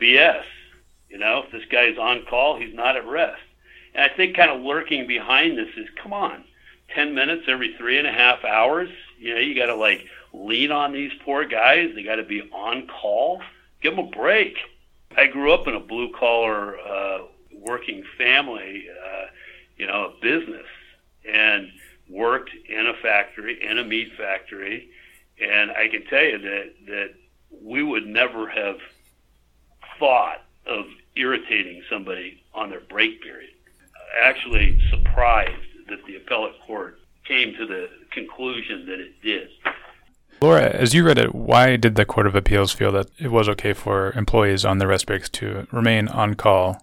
BS. 0.00 0.44
You 1.08 1.18
know, 1.18 1.42
if 1.44 1.50
this 1.50 1.64
guy's 1.72 1.98
on 1.98 2.24
call, 2.30 2.56
he's 2.56 2.72
not 2.72 2.96
at 2.96 3.04
rest. 3.04 3.42
And 3.94 4.10
I 4.10 4.14
think 4.14 4.36
kind 4.36 4.50
of 4.50 4.60
lurking 4.60 5.06
behind 5.06 5.58
this 5.58 5.68
is, 5.76 5.88
come 6.02 6.12
on, 6.12 6.44
ten 6.94 7.14
minutes 7.14 7.44
every 7.48 7.74
three 7.76 7.98
and 7.98 8.06
a 8.06 8.12
half 8.12 8.44
hours. 8.44 8.90
You 9.18 9.34
know, 9.34 9.40
you 9.40 9.54
got 9.54 9.66
to 9.66 9.74
like 9.74 10.06
lean 10.32 10.72
on 10.72 10.92
these 10.92 11.12
poor 11.24 11.44
guys. 11.44 11.90
They 11.94 12.02
got 12.02 12.16
to 12.16 12.22
be 12.22 12.42
on 12.52 12.86
call. 12.86 13.42
Give 13.82 13.96
them 13.96 14.06
a 14.06 14.10
break. 14.10 14.56
I 15.16 15.26
grew 15.26 15.52
up 15.52 15.66
in 15.66 15.74
a 15.74 15.80
blue 15.80 16.12
collar 16.12 16.78
uh, 16.78 17.22
working 17.52 18.04
family, 18.16 18.86
uh, 18.88 19.26
you 19.76 19.86
know, 19.86 20.12
a 20.12 20.20
business, 20.20 20.66
and 21.28 21.72
worked 22.08 22.50
in 22.68 22.86
a 22.86 22.94
factory, 22.94 23.58
in 23.62 23.78
a 23.78 23.84
meat 23.84 24.12
factory, 24.16 24.88
and 25.40 25.70
I 25.70 25.88
can 25.88 26.04
tell 26.06 26.22
you 26.22 26.38
that 26.38 26.72
that 26.86 27.14
we 27.62 27.82
would 27.82 28.06
never 28.06 28.48
have 28.48 28.78
thought 29.98 30.42
of 30.66 30.86
irritating 31.16 31.82
somebody 31.90 32.42
on 32.54 32.70
their 32.70 32.80
break 32.80 33.22
period. 33.22 33.50
Actually, 34.22 34.78
surprised 34.90 35.52
that 35.88 36.04
the 36.06 36.16
appellate 36.16 36.54
court 36.66 36.98
came 37.24 37.54
to 37.54 37.66
the 37.66 37.88
conclusion 38.12 38.86
that 38.86 39.00
it 39.00 39.20
did. 39.22 39.48
Laura, 40.42 40.70
as 40.70 40.94
you 40.94 41.04
read 41.04 41.18
it, 41.18 41.34
why 41.34 41.76
did 41.76 41.96
the 41.96 42.06
Court 42.06 42.26
of 42.26 42.34
Appeals 42.34 42.72
feel 42.72 42.90
that 42.92 43.08
it 43.18 43.30
was 43.30 43.48
okay 43.48 43.74
for 43.74 44.12
employees 44.12 44.64
on 44.64 44.78
their 44.78 44.88
rest 44.88 45.06
breaks 45.06 45.28
to 45.28 45.66
remain 45.70 46.08
on 46.08 46.34
call? 46.34 46.82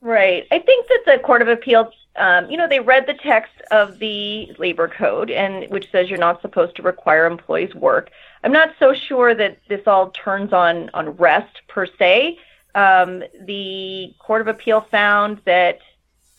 Right. 0.00 0.46
I 0.50 0.58
think 0.58 0.88
that 0.88 1.02
the 1.06 1.18
Court 1.22 1.42
of 1.42 1.48
Appeals 1.48 1.94
um, 2.16 2.50
you 2.50 2.56
know, 2.56 2.68
they 2.68 2.80
read 2.80 3.06
the 3.06 3.14
text 3.14 3.52
of 3.70 3.98
the 3.98 4.52
labor 4.58 4.88
code, 4.88 5.30
and 5.30 5.68
which 5.70 5.90
says 5.90 6.10
you're 6.10 6.18
not 6.18 6.42
supposed 6.42 6.76
to 6.76 6.82
require 6.82 7.26
employees 7.26 7.74
work. 7.74 8.10
I'm 8.44 8.52
not 8.52 8.74
so 8.78 8.92
sure 8.92 9.34
that 9.34 9.58
this 9.68 9.86
all 9.86 10.10
turns 10.10 10.52
on 10.52 10.90
on 10.92 11.10
rest 11.10 11.62
per 11.68 11.86
se. 11.86 12.38
Um, 12.74 13.22
the 13.46 14.14
Court 14.18 14.42
of 14.42 14.48
Appeal 14.48 14.86
found 14.90 15.40
that 15.46 15.78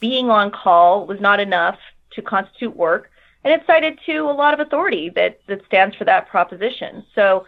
being 0.04 0.30
on 0.30 0.52
call 0.52 1.08
was 1.08 1.22
not 1.22 1.40
enough 1.40 1.80
to 2.12 2.22
constitute 2.22 2.76
work, 2.76 3.10
and 3.42 3.54
it 3.54 3.62
cited 3.66 3.98
to 4.06 4.18
a 4.34 4.36
lot 4.42 4.54
of 4.54 4.60
authority 4.60 5.06
that 5.18 5.40
that 5.48 5.66
stands 5.66 5.96
for 5.96 6.06
that 6.06 6.28
proposition. 6.28 7.06
So. 7.16 7.46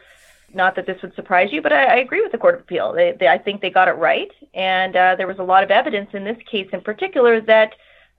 Not 0.54 0.76
that 0.76 0.86
this 0.86 1.02
would 1.02 1.14
surprise 1.16 1.50
you, 1.52 1.62
but 1.62 1.74
I, 1.74 1.84
I 1.84 1.98
agree 1.98 2.22
with 2.22 2.32
the 2.32 2.38
Court 2.38 2.56
of 2.56 2.62
Appeal. 2.62 2.94
They, 2.94 3.12
they, 3.20 3.28
I 3.28 3.38
think 3.38 3.60
they 3.60 3.70
got 3.70 3.90
it 3.90 3.98
right, 4.12 4.32
and 4.54 4.96
uh, 4.96 5.16
there 5.18 5.28
was 5.28 5.40
a 5.40 5.44
lot 5.44 5.66
of 5.66 5.72
evidence 5.72 6.12
in 6.14 6.24
this 6.24 6.38
case, 6.50 6.70
in 6.72 6.80
particular, 6.80 7.42
that 7.42 7.72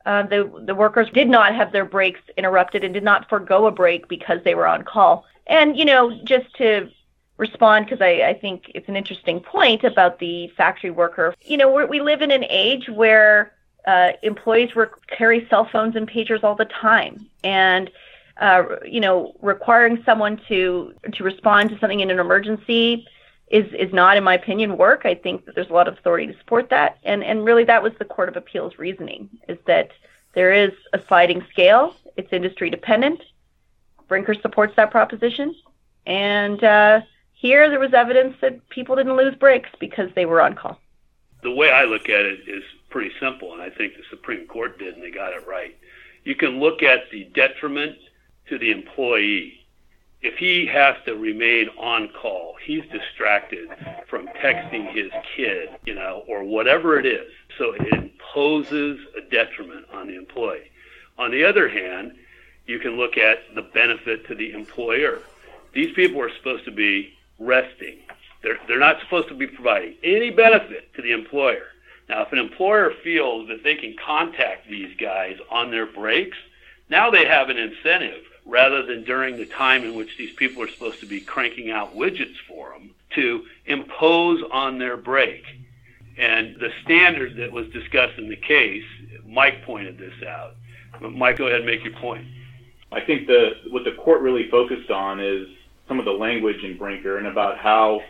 uh, 0.04 0.22
the 0.32 0.40
the 0.66 0.74
workers 0.74 1.08
did 1.14 1.28
not 1.30 1.54
have 1.54 1.72
their 1.72 1.86
breaks 1.86 2.20
interrupted 2.36 2.84
and 2.84 2.92
did 2.92 3.04
not 3.04 3.26
forego 3.30 3.66
a 3.66 3.70
break 3.70 4.06
because 4.08 4.40
they 4.44 4.54
were 4.54 4.66
on 4.66 4.82
call. 4.84 5.24
And 5.46 5.78
you 5.78 5.86
know, 5.86 6.04
just 6.24 6.48
to 6.56 6.90
respond 7.38 7.86
because 7.86 8.02
I, 8.02 8.12
I 8.32 8.34
think 8.34 8.70
it's 8.74 8.88
an 8.88 8.96
interesting 8.96 9.40
point 9.40 9.82
about 9.84 10.18
the 10.18 10.48
factory 10.58 10.90
worker. 10.90 11.34
You 11.42 11.56
know, 11.56 11.86
we 11.86 12.00
live 12.00 12.20
in 12.20 12.30
an 12.30 12.44
age 12.50 12.90
where 12.90 13.52
uh, 13.86 14.12
employees 14.22 14.70
carry 15.08 15.46
cell 15.48 15.68
phones 15.70 15.96
and 15.96 16.08
pagers 16.10 16.42
all 16.42 16.54
the 16.54 16.64
time, 16.66 17.26
and 17.44 17.90
uh, 18.38 18.64
you 18.84 19.00
know, 19.00 19.34
requiring 19.40 20.02
someone 20.04 20.40
to 20.48 20.92
to 21.12 21.24
respond 21.24 21.70
to 21.70 21.78
something 21.78 22.00
in 22.00 22.10
an 22.10 22.18
emergency 22.18 23.06
is 23.48 23.72
is 23.72 23.92
not, 23.92 24.16
in 24.16 24.24
my 24.24 24.34
opinion, 24.34 24.76
work. 24.76 25.02
I 25.04 25.14
think 25.14 25.46
that 25.46 25.54
there's 25.54 25.70
a 25.70 25.72
lot 25.72 25.88
of 25.88 25.94
authority 25.94 26.26
to 26.26 26.38
support 26.38 26.68
that, 26.70 26.98
and 27.04 27.22
and 27.22 27.44
really 27.44 27.64
that 27.64 27.82
was 27.82 27.92
the 27.98 28.04
Court 28.04 28.28
of 28.28 28.36
Appeals 28.36 28.78
reasoning 28.78 29.30
is 29.48 29.58
that 29.66 29.90
there 30.34 30.52
is 30.52 30.72
a 30.92 31.00
sliding 31.08 31.44
scale. 31.50 31.94
It's 32.16 32.32
industry 32.32 32.70
dependent. 32.70 33.22
Brinker 34.08 34.34
supports 34.34 34.74
that 34.76 34.90
proposition, 34.90 35.54
and 36.06 36.62
uh, 36.62 37.00
here 37.32 37.70
there 37.70 37.80
was 37.80 37.94
evidence 37.94 38.36
that 38.40 38.68
people 38.68 38.96
didn't 38.96 39.16
lose 39.16 39.34
breaks 39.34 39.70
because 39.78 40.10
they 40.14 40.26
were 40.26 40.40
on 40.40 40.54
call. 40.54 40.78
The 41.42 41.50
way 41.50 41.70
I 41.70 41.84
look 41.84 42.08
at 42.08 42.24
it 42.24 42.40
is 42.48 42.64
pretty 42.96 43.12
simple, 43.20 43.52
and 43.52 43.60
I 43.60 43.68
think 43.68 43.92
the 43.92 44.04
Supreme 44.08 44.46
Court 44.46 44.78
did, 44.78 44.94
and 44.94 45.02
they 45.02 45.10
got 45.10 45.34
it 45.34 45.46
right. 45.46 45.76
You 46.24 46.34
can 46.34 46.60
look 46.60 46.82
at 46.82 47.10
the 47.12 47.24
detriment 47.34 47.98
to 48.48 48.58
the 48.58 48.70
employee 48.70 49.66
if 50.22 50.38
he 50.38 50.66
has 50.66 50.96
to 51.04 51.14
remain 51.14 51.68
on 51.78 52.08
call, 52.08 52.56
he's 52.64 52.82
distracted 52.90 53.68
from 54.08 54.26
texting 54.42 54.90
his 54.92 55.12
kid, 55.36 55.68
you 55.84 55.94
know, 55.94 56.24
or 56.26 56.42
whatever 56.42 56.98
it 56.98 57.04
is. 57.04 57.30
So 57.58 57.74
it 57.74 57.92
imposes 57.92 58.98
a 59.14 59.20
detriment 59.30 59.84
on 59.92 60.06
the 60.06 60.16
employee. 60.16 60.70
On 61.18 61.30
the 61.30 61.44
other 61.44 61.68
hand, 61.68 62.16
you 62.66 62.78
can 62.78 62.96
look 62.96 63.18
at 63.18 63.38
the 63.54 63.62
benefit 63.62 64.26
to 64.28 64.34
the 64.34 64.52
employer. 64.52 65.20
These 65.74 65.94
people 65.94 66.20
are 66.22 66.34
supposed 66.38 66.64
to 66.64 66.72
be 66.72 67.12
resting. 67.38 67.98
They're, 68.42 68.58
they're 68.66 68.80
not 68.80 69.00
supposed 69.02 69.28
to 69.28 69.34
be 69.34 69.46
providing 69.46 69.96
any 70.02 70.30
benefit 70.30 70.94
to 70.94 71.02
the 71.02 71.12
employer. 71.12 71.66
Now, 72.08 72.22
if 72.22 72.32
an 72.32 72.38
employer 72.38 72.92
feels 73.02 73.48
that 73.48 73.64
they 73.64 73.74
can 73.74 73.96
contact 74.04 74.68
these 74.68 74.96
guys 74.96 75.38
on 75.50 75.70
their 75.70 75.86
breaks, 75.86 76.36
now 76.88 77.10
they 77.10 77.24
have 77.26 77.48
an 77.48 77.58
incentive 77.58 78.22
rather 78.44 78.84
than 78.84 79.02
during 79.02 79.36
the 79.36 79.46
time 79.46 79.82
in 79.82 79.94
which 79.96 80.16
these 80.16 80.32
people 80.34 80.62
are 80.62 80.68
supposed 80.68 81.00
to 81.00 81.06
be 81.06 81.20
cranking 81.20 81.70
out 81.70 81.96
widgets 81.96 82.36
for 82.46 82.70
them 82.72 82.90
to 83.14 83.44
impose 83.66 84.42
on 84.52 84.78
their 84.78 84.96
break. 84.96 85.44
And 86.16 86.56
the 86.60 86.72
standard 86.84 87.36
that 87.36 87.50
was 87.50 87.68
discussed 87.68 88.18
in 88.18 88.28
the 88.28 88.36
case, 88.36 88.84
Mike 89.26 89.64
pointed 89.64 89.98
this 89.98 90.14
out. 90.26 90.54
Mike, 91.00 91.38
go 91.38 91.46
ahead 91.46 91.58
and 91.58 91.66
make 91.66 91.84
your 91.84 91.92
point. 91.94 92.26
I 92.92 93.00
think 93.00 93.26
the 93.26 93.50
what 93.70 93.84
the 93.84 93.92
court 93.92 94.22
really 94.22 94.48
focused 94.48 94.90
on 94.90 95.20
is 95.20 95.48
some 95.88 95.98
of 95.98 96.04
the 96.04 96.12
language 96.12 96.62
in 96.62 96.78
Brinker 96.78 97.18
and 97.18 97.26
about 97.26 97.58
how 97.58 98.00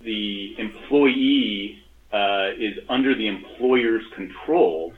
the 0.00 0.58
employee 0.58 1.83
uh, 2.14 2.50
is 2.56 2.78
under 2.88 3.12
the 3.16 3.26
employer's 3.26 4.04
control 4.14 4.92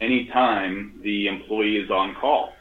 anytime 0.00 1.00
the 1.02 1.26
employee 1.26 1.76
is 1.76 1.90
on 1.90 2.14
call. 2.14 2.52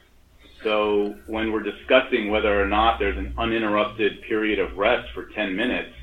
So 0.63 1.15
when 1.27 1.51
we're 1.51 1.61
discussing 1.61 2.31
whether 2.31 2.59
or 2.59 2.65
not 2.65 2.97
there's 2.97 3.17
an 3.17 3.35
uninterrupted 3.37 4.23
period 4.23 4.57
of 4.57 4.77
rest 4.77 5.13
for 5.13 5.25
10 5.25 5.55
minutes, 5.55 5.93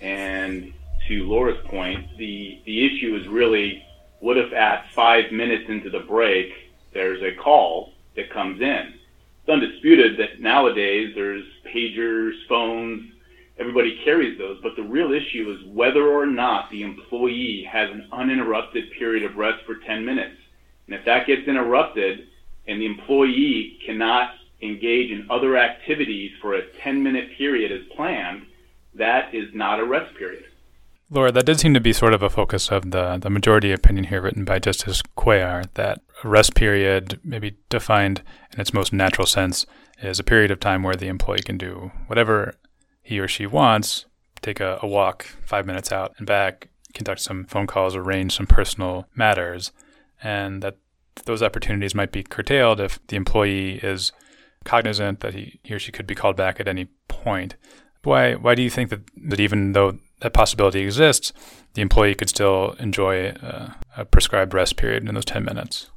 and 0.00 0.72
to 1.06 1.28
Laura's 1.28 1.62
point, 1.66 2.16
the, 2.16 2.60
the 2.64 2.86
issue 2.86 3.14
is 3.14 3.28
really 3.28 3.84
what 4.20 4.38
if 4.38 4.50
at 4.54 4.90
five 4.94 5.30
minutes 5.30 5.68
into 5.68 5.90
the 5.90 6.00
break, 6.00 6.50
there's 6.94 7.22
a 7.22 7.36
call 7.36 7.92
that 8.16 8.30
comes 8.30 8.62
in? 8.62 8.94
It's 9.42 9.50
undisputed 9.50 10.18
that 10.18 10.40
nowadays 10.40 11.12
there's 11.14 11.44
pagers, 11.66 12.32
phones, 12.48 13.12
everybody 13.58 14.00
carries 14.04 14.38
those, 14.38 14.58
but 14.62 14.76
the 14.76 14.82
real 14.82 15.12
issue 15.12 15.50
is 15.50 15.64
whether 15.68 16.08
or 16.08 16.26
not 16.26 16.70
the 16.70 16.82
employee 16.82 17.66
has 17.70 17.90
an 17.90 18.08
uninterrupted 18.12 18.84
period 18.98 19.22
of 19.24 19.36
rest 19.36 19.64
for 19.64 19.76
10 19.76 20.04
minutes. 20.04 20.36
And 20.86 20.94
if 20.94 21.04
that 21.04 21.26
gets 21.26 21.46
interrupted, 21.46 22.26
and 22.66 22.80
the 22.80 22.86
employee 22.86 23.78
cannot 23.84 24.30
engage 24.62 25.10
in 25.10 25.26
other 25.30 25.56
activities 25.56 26.32
for 26.40 26.54
a 26.54 26.66
10 26.82 27.02
minute 27.02 27.30
period 27.36 27.70
as 27.70 27.86
planned, 27.94 28.46
that 28.94 29.34
is 29.34 29.48
not 29.54 29.80
a 29.80 29.84
rest 29.84 30.14
period. 30.16 30.44
Laura, 31.10 31.30
that 31.30 31.46
did 31.46 31.60
seem 31.60 31.74
to 31.74 31.80
be 31.80 31.92
sort 31.92 32.14
of 32.14 32.22
a 32.22 32.30
focus 32.30 32.70
of 32.70 32.90
the, 32.90 33.18
the 33.18 33.30
majority 33.30 33.72
opinion 33.72 34.06
here 34.06 34.22
written 34.22 34.44
by 34.44 34.58
Justice 34.58 35.02
Cuellar 35.16 35.66
that 35.74 36.00
a 36.24 36.28
rest 36.28 36.54
period, 36.54 37.20
maybe 37.22 37.56
defined 37.68 38.22
in 38.52 38.60
its 38.60 38.72
most 38.72 38.92
natural 38.92 39.26
sense, 39.26 39.66
is 40.02 40.18
a 40.18 40.24
period 40.24 40.50
of 40.50 40.60
time 40.60 40.82
where 40.82 40.96
the 40.96 41.08
employee 41.08 41.42
can 41.44 41.58
do 41.58 41.92
whatever 42.06 42.54
he 43.04 43.20
or 43.20 43.28
she 43.28 43.46
wants, 43.46 44.06
take 44.42 44.58
a, 44.58 44.80
a 44.82 44.86
walk 44.86 45.24
five 45.44 45.66
minutes 45.66 45.92
out 45.92 46.14
and 46.18 46.26
back, 46.26 46.70
conduct 46.94 47.20
some 47.20 47.44
phone 47.44 47.66
calls, 47.66 47.94
arrange 47.94 48.34
some 48.34 48.46
personal 48.46 49.06
matters, 49.14 49.70
and 50.22 50.62
that 50.62 50.78
those 51.26 51.42
opportunities 51.42 51.94
might 51.94 52.10
be 52.10 52.22
curtailed 52.22 52.80
if 52.80 52.98
the 53.06 53.16
employee 53.16 53.74
is 53.82 54.10
cognizant 54.64 55.20
that 55.20 55.34
he, 55.34 55.60
he 55.62 55.74
or 55.74 55.78
she 55.78 55.92
could 55.92 56.06
be 56.06 56.14
called 56.14 56.34
back 56.34 56.58
at 56.58 56.66
any 56.66 56.86
point. 57.06 57.54
Why 58.02 58.34
why 58.34 58.54
do 58.54 58.62
you 58.62 58.70
think 58.70 58.90
that, 58.90 59.02
that 59.28 59.40
even 59.40 59.72
though 59.72 59.98
that 60.20 60.32
possibility 60.32 60.80
exists, 60.80 61.32
the 61.74 61.82
employee 61.82 62.14
could 62.14 62.30
still 62.30 62.72
enjoy 62.78 63.28
a, 63.28 63.76
a 63.98 64.04
prescribed 64.04 64.54
rest 64.54 64.76
period 64.76 65.06
in 65.06 65.14
those 65.14 65.24
10 65.24 65.44
minutes? 65.44 65.90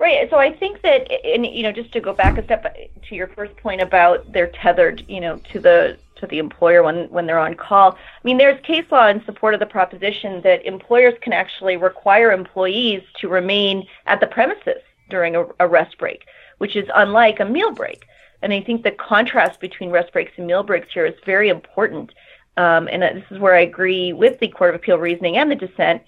Right. 0.00 0.30
So 0.30 0.38
I 0.38 0.50
think 0.50 0.80
that, 0.80 1.12
and 1.26 1.44
you 1.44 1.62
know, 1.62 1.72
just 1.72 1.92
to 1.92 2.00
go 2.00 2.14
back 2.14 2.38
a 2.38 2.44
step 2.44 2.74
to 3.06 3.14
your 3.14 3.26
first 3.26 3.54
point 3.58 3.82
about 3.82 4.32
they're 4.32 4.46
tethered, 4.46 5.04
you 5.08 5.20
know, 5.20 5.36
to 5.52 5.60
the 5.60 5.98
to 6.16 6.26
the 6.26 6.38
employer 6.38 6.82
when 6.82 7.10
when 7.10 7.26
they're 7.26 7.38
on 7.38 7.54
call. 7.54 7.92
I 7.92 7.98
mean, 8.24 8.38
there's 8.38 8.58
case 8.62 8.86
law 8.90 9.08
in 9.08 9.22
support 9.26 9.52
of 9.52 9.60
the 9.60 9.66
proposition 9.66 10.40
that 10.40 10.64
employers 10.64 11.12
can 11.20 11.34
actually 11.34 11.76
require 11.76 12.32
employees 12.32 13.02
to 13.20 13.28
remain 13.28 13.86
at 14.06 14.20
the 14.20 14.26
premises 14.26 14.80
during 15.10 15.36
a, 15.36 15.44
a 15.60 15.68
rest 15.68 15.98
break, 15.98 16.24
which 16.58 16.76
is 16.76 16.88
unlike 16.94 17.38
a 17.38 17.44
meal 17.44 17.72
break. 17.72 18.06
And 18.40 18.54
I 18.54 18.62
think 18.62 18.84
the 18.84 18.92
contrast 18.92 19.60
between 19.60 19.90
rest 19.90 20.14
breaks 20.14 20.32
and 20.38 20.46
meal 20.46 20.62
breaks 20.62 20.88
here 20.94 21.04
is 21.04 21.14
very 21.26 21.50
important. 21.50 22.12
Um, 22.56 22.88
and 22.90 23.02
this 23.02 23.30
is 23.30 23.38
where 23.38 23.54
I 23.54 23.60
agree 23.60 24.14
with 24.14 24.40
the 24.40 24.48
Court 24.48 24.70
of 24.70 24.76
Appeal 24.76 24.96
reasoning 24.96 25.36
and 25.36 25.50
the 25.50 25.56
dissent, 25.56 26.02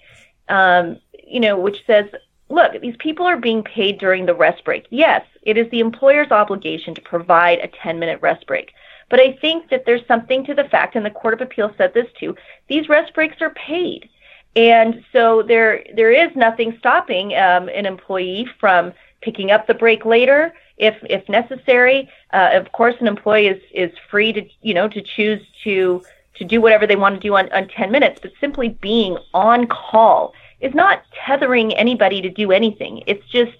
um, 0.49 0.97
you 1.23 1.39
know, 1.39 1.59
which 1.59 1.85
says, 1.85 2.07
look, 2.49 2.79
these 2.81 2.95
people 2.99 3.25
are 3.25 3.37
being 3.37 3.63
paid 3.63 3.99
during 3.99 4.25
the 4.25 4.35
rest 4.35 4.63
break. 4.63 4.85
Yes, 4.89 5.25
it 5.43 5.57
is 5.57 5.69
the 5.71 5.79
employer's 5.79 6.31
obligation 6.31 6.93
to 6.95 7.01
provide 7.01 7.59
a 7.59 7.67
10 7.67 7.99
minute 7.99 8.21
rest 8.21 8.45
break. 8.47 8.71
But 9.09 9.19
I 9.19 9.33
think 9.41 9.69
that 9.69 9.85
there's 9.85 10.05
something 10.07 10.45
to 10.45 10.53
the 10.53 10.63
fact, 10.65 10.95
and 10.95 11.05
the 11.05 11.11
Court 11.11 11.33
of 11.33 11.41
Appeal 11.41 11.73
said 11.77 11.93
this 11.93 12.07
too, 12.19 12.35
these 12.67 12.89
rest 12.89 13.13
breaks 13.13 13.41
are 13.41 13.51
paid. 13.51 14.09
And 14.55 15.03
so 15.11 15.41
there 15.41 15.83
there 15.95 16.11
is 16.11 16.35
nothing 16.35 16.75
stopping 16.77 17.35
um, 17.35 17.69
an 17.69 17.85
employee 17.85 18.47
from 18.59 18.93
picking 19.21 19.51
up 19.51 19.65
the 19.65 19.73
break 19.73 20.05
later 20.05 20.53
if 20.77 20.95
if 21.09 21.27
necessary. 21.27 22.09
Uh, 22.31 22.51
of 22.53 22.71
course, 22.71 22.95
an 22.99 23.07
employee 23.07 23.47
is 23.47 23.61
is 23.73 23.91
free 24.11 24.31
to 24.33 24.47
you 24.61 24.73
know 24.75 24.87
to 24.87 25.01
choose 25.01 25.41
to 25.63 26.03
to 26.35 26.43
do 26.43 26.61
whatever 26.61 26.85
they 26.87 26.95
want 26.95 27.15
to 27.15 27.21
do 27.21 27.35
on, 27.35 27.51
on 27.51 27.67
10 27.67 27.91
minutes, 27.91 28.19
but 28.21 28.31
simply 28.41 28.69
being 28.81 29.17
on 29.35 29.67
call 29.67 30.33
is 30.63 30.73
not 30.73 31.03
tethering 31.13 31.73
anybody 31.73 32.21
to 32.21 32.29
do 32.29 32.51
anything. 32.51 33.03
It's 33.05 33.27
just 33.27 33.57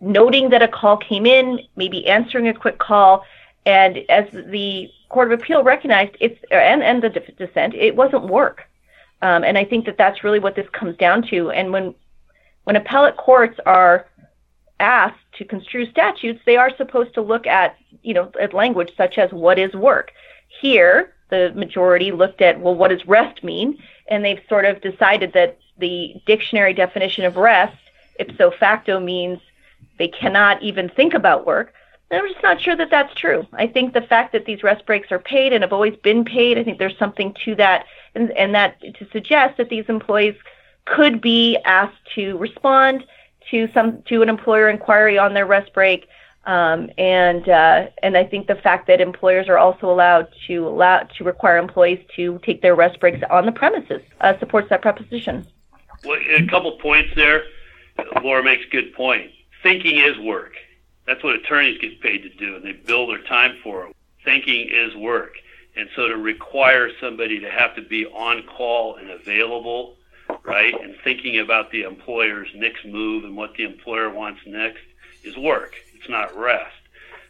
noting 0.00 0.50
that 0.50 0.62
a 0.62 0.68
call 0.68 0.96
came 0.96 1.26
in, 1.26 1.60
maybe 1.76 2.06
answering 2.06 2.48
a 2.48 2.54
quick 2.54 2.78
call, 2.78 3.24
and 3.66 3.98
as 4.08 4.26
the 4.32 4.88
Court 5.08 5.32
of 5.32 5.40
Appeal 5.40 5.62
recognized, 5.62 6.16
it's 6.20 6.38
and 6.50 6.82
and 6.82 7.02
the 7.02 7.10
dissent, 7.10 7.74
it 7.74 7.96
wasn't 7.96 8.24
work. 8.24 8.62
Um, 9.22 9.42
and 9.44 9.56
I 9.56 9.64
think 9.64 9.86
that 9.86 9.96
that's 9.96 10.22
really 10.24 10.38
what 10.38 10.54
this 10.54 10.68
comes 10.70 10.96
down 10.96 11.22
to. 11.28 11.50
And 11.50 11.72
when 11.72 11.94
when 12.64 12.76
appellate 12.76 13.16
courts 13.16 13.58
are 13.66 14.06
asked 14.80 15.24
to 15.38 15.44
construe 15.44 15.90
statutes, 15.90 16.40
they 16.46 16.56
are 16.56 16.76
supposed 16.76 17.14
to 17.14 17.22
look 17.22 17.46
at 17.46 17.76
you 18.02 18.14
know 18.14 18.30
at 18.40 18.54
language 18.54 18.90
such 18.96 19.18
as 19.18 19.32
what 19.32 19.58
is 19.58 19.72
work. 19.74 20.12
Here, 20.60 21.14
the 21.30 21.52
majority 21.54 22.12
looked 22.12 22.42
at 22.42 22.60
well, 22.60 22.74
what 22.74 22.88
does 22.88 23.06
rest 23.06 23.42
mean? 23.42 23.78
And 24.08 24.24
they've 24.24 24.42
sort 24.48 24.66
of 24.66 24.82
decided 24.82 25.32
that 25.32 25.58
the 25.78 26.14
dictionary 26.26 26.74
definition 26.74 27.24
of 27.24 27.36
rest, 27.36 27.76
ipso 28.18 28.50
facto, 28.50 29.00
means 29.00 29.40
they 29.98 30.08
cannot 30.08 30.62
even 30.62 30.88
think 30.88 31.14
about 31.14 31.46
work. 31.46 31.72
I'm 32.10 32.28
just 32.28 32.42
not 32.42 32.60
sure 32.60 32.76
that 32.76 32.90
that's 32.90 33.14
true. 33.14 33.46
I 33.52 33.66
think 33.66 33.92
the 33.92 34.02
fact 34.02 34.32
that 34.32 34.44
these 34.44 34.62
rest 34.62 34.86
breaks 34.86 35.10
are 35.10 35.18
paid 35.18 35.52
and 35.52 35.62
have 35.62 35.72
always 35.72 35.96
been 35.96 36.24
paid, 36.24 36.58
I 36.58 36.64
think 36.64 36.78
there's 36.78 36.98
something 36.98 37.34
to 37.44 37.54
that, 37.56 37.86
and, 38.14 38.30
and 38.32 38.54
that 38.54 38.80
to 38.80 39.06
suggest 39.10 39.56
that 39.56 39.68
these 39.68 39.86
employees 39.88 40.36
could 40.84 41.20
be 41.20 41.56
asked 41.64 41.98
to 42.14 42.36
respond 42.38 43.04
to 43.50 43.68
some 43.72 44.02
to 44.02 44.22
an 44.22 44.28
employer 44.28 44.68
inquiry 44.68 45.18
on 45.18 45.34
their 45.34 45.46
rest 45.46 45.72
break. 45.72 46.06
Um, 46.46 46.90
and 46.98 47.48
uh, 47.48 47.86
and 48.02 48.16
I 48.18 48.24
think 48.24 48.46
the 48.46 48.54
fact 48.54 48.86
that 48.88 49.00
employers 49.00 49.48
are 49.48 49.56
also 49.56 49.90
allowed 49.90 50.28
to 50.46 50.68
allow 50.68 50.98
to 51.16 51.24
require 51.24 51.56
employees 51.56 52.04
to 52.16 52.38
take 52.44 52.60
their 52.60 52.74
rest 52.74 53.00
breaks 53.00 53.24
on 53.30 53.46
the 53.46 53.52
premises 53.52 54.02
uh, 54.20 54.38
supports 54.38 54.68
that 54.68 54.82
proposition. 54.82 55.46
Well, 56.04 56.18
a 56.18 56.46
couple 56.46 56.72
points 56.72 57.10
there. 57.14 57.44
Laura 58.22 58.42
makes 58.42 58.64
a 58.66 58.70
good 58.70 58.94
point. 58.94 59.30
Thinking 59.62 59.98
is 59.98 60.18
work. 60.18 60.52
That's 61.06 61.22
what 61.22 61.34
attorneys 61.34 61.80
get 61.80 62.00
paid 62.00 62.22
to 62.22 62.28
do, 62.30 62.56
and 62.56 62.64
they 62.64 62.72
bill 62.72 63.06
their 63.06 63.22
time 63.22 63.56
for 63.62 63.86
it. 63.86 63.96
Thinking 64.24 64.68
is 64.70 64.94
work. 64.96 65.34
And 65.76 65.88
so 65.96 66.08
to 66.08 66.16
require 66.16 66.90
somebody 67.00 67.40
to 67.40 67.50
have 67.50 67.74
to 67.76 67.82
be 67.82 68.06
on 68.06 68.44
call 68.44 68.96
and 68.96 69.10
available, 69.10 69.96
right, 70.44 70.74
and 70.80 70.94
thinking 71.02 71.38
about 71.38 71.70
the 71.70 71.82
employer's 71.82 72.48
next 72.54 72.84
move 72.84 73.24
and 73.24 73.36
what 73.36 73.54
the 73.54 73.64
employer 73.64 74.10
wants 74.10 74.40
next 74.46 74.82
is 75.24 75.36
work. 75.36 75.74
It's 75.94 76.08
not 76.08 76.36
rest. 76.36 76.74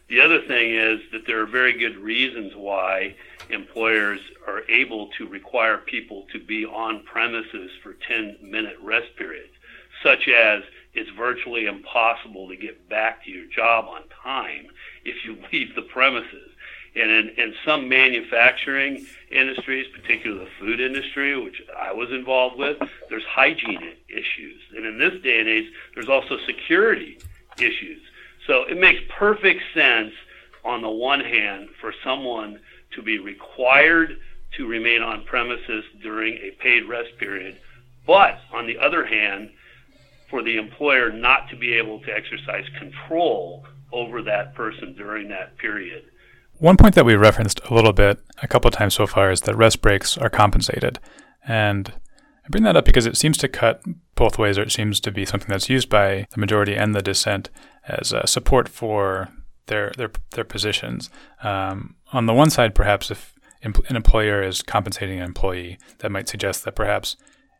The 0.09 0.21
other 0.21 0.41
thing 0.41 0.75
is 0.75 0.99
that 1.11 1.25
there 1.25 1.41
are 1.41 1.47
very 1.47 1.73
good 1.73 1.97
reasons 1.97 2.53
why 2.55 3.15
employers 3.49 4.19
are 4.47 4.61
able 4.69 5.09
to 5.17 5.27
require 5.27 5.77
people 5.77 6.25
to 6.31 6.39
be 6.39 6.65
on 6.65 7.03
premises 7.03 7.71
for 7.83 7.93
10 8.07 8.37
minute 8.41 8.77
rest 8.81 9.15
periods, 9.17 9.53
such 10.03 10.27
as 10.27 10.63
it's 10.93 11.09
virtually 11.11 11.65
impossible 11.65 12.47
to 12.47 12.55
get 12.55 12.87
back 12.89 13.23
to 13.25 13.31
your 13.31 13.47
job 13.47 13.85
on 13.85 14.03
time 14.23 14.67
if 15.03 15.25
you 15.25 15.37
leave 15.53 15.75
the 15.75 15.81
premises. 15.81 16.51
And 16.95 17.11
in, 17.11 17.29
in 17.37 17.53
some 17.65 17.89
manufacturing 17.89 19.05
industries, 19.29 19.85
particularly 19.93 20.45
the 20.45 20.51
food 20.59 20.79
industry, 20.79 21.37
which 21.37 21.61
I 21.77 21.91
was 21.91 22.09
involved 22.11 22.57
with, 22.57 22.77
there's 23.09 23.25
hygiene 23.25 23.95
issues. 24.07 24.61
And 24.75 24.85
in 24.85 24.97
this 24.97 25.21
day 25.21 25.41
and 25.41 25.49
age, 25.49 25.65
there's 25.93 26.07
also 26.07 26.37
security 26.45 27.19
issues. 27.57 28.01
So 28.47 28.63
it 28.63 28.79
makes 28.79 29.01
perfect 29.09 29.61
sense 29.73 30.13
on 30.63 30.81
the 30.81 30.89
one 30.89 31.19
hand 31.19 31.69
for 31.81 31.93
someone 32.03 32.59
to 32.95 33.01
be 33.01 33.19
required 33.19 34.17
to 34.57 34.67
remain 34.67 35.01
on 35.01 35.25
premises 35.25 35.83
during 36.01 36.35
a 36.35 36.51
paid 36.61 36.87
rest 36.87 37.17
period, 37.19 37.57
but 38.07 38.39
on 38.53 38.67
the 38.67 38.77
other 38.77 39.05
hand, 39.05 39.49
for 40.29 40.41
the 40.41 40.57
employer 40.57 41.11
not 41.11 41.49
to 41.49 41.55
be 41.55 41.73
able 41.73 41.99
to 42.01 42.11
exercise 42.11 42.65
control 42.79 43.65
over 43.91 44.21
that 44.21 44.55
person 44.55 44.93
during 44.93 45.29
that 45.29 45.57
period. 45.57 46.03
One 46.57 46.77
point 46.77 46.95
that 46.95 47.05
we 47.05 47.15
referenced 47.15 47.59
a 47.69 47.73
little 47.73 47.93
bit 47.93 48.19
a 48.41 48.47
couple 48.47 48.69
of 48.69 48.73
times 48.73 48.93
so 48.93 49.07
far 49.07 49.29
is 49.31 49.41
that 49.41 49.55
rest 49.55 49.81
breaks 49.81 50.17
are 50.17 50.29
compensated. 50.29 50.99
And 51.45 51.93
I 52.45 52.49
bring 52.49 52.63
that 52.63 52.77
up 52.77 52.85
because 52.85 53.05
it 53.05 53.17
seems 53.17 53.37
to 53.39 53.47
cut 53.47 53.81
both 54.15 54.37
ways, 54.37 54.57
or 54.57 54.63
it 54.63 54.71
seems 54.71 54.99
to 55.01 55.11
be 55.11 55.25
something 55.25 55.49
that's 55.49 55.69
used 55.69 55.89
by 55.89 56.27
the 56.31 56.39
majority 56.39 56.75
and 56.75 56.95
the 56.95 57.01
dissent 57.01 57.49
as 57.87 58.13
uh, 58.13 58.25
support 58.25 58.69
for 58.69 59.29
their 59.67 59.91
their 59.97 60.11
their 60.31 60.43
positions. 60.43 61.09
Um, 61.43 61.95
on 62.13 62.25
the 62.25 62.33
one 62.33 62.49
side, 62.49 62.75
perhaps 62.75 63.11
if 63.11 63.33
an 63.61 63.95
employer 63.95 64.43
is 64.43 64.61
compensating 64.61 65.19
an 65.19 65.25
employee, 65.25 65.77
that 65.99 66.11
might 66.11 66.29
suggest 66.29 66.63
that 66.65 66.75
perhaps 66.75 67.15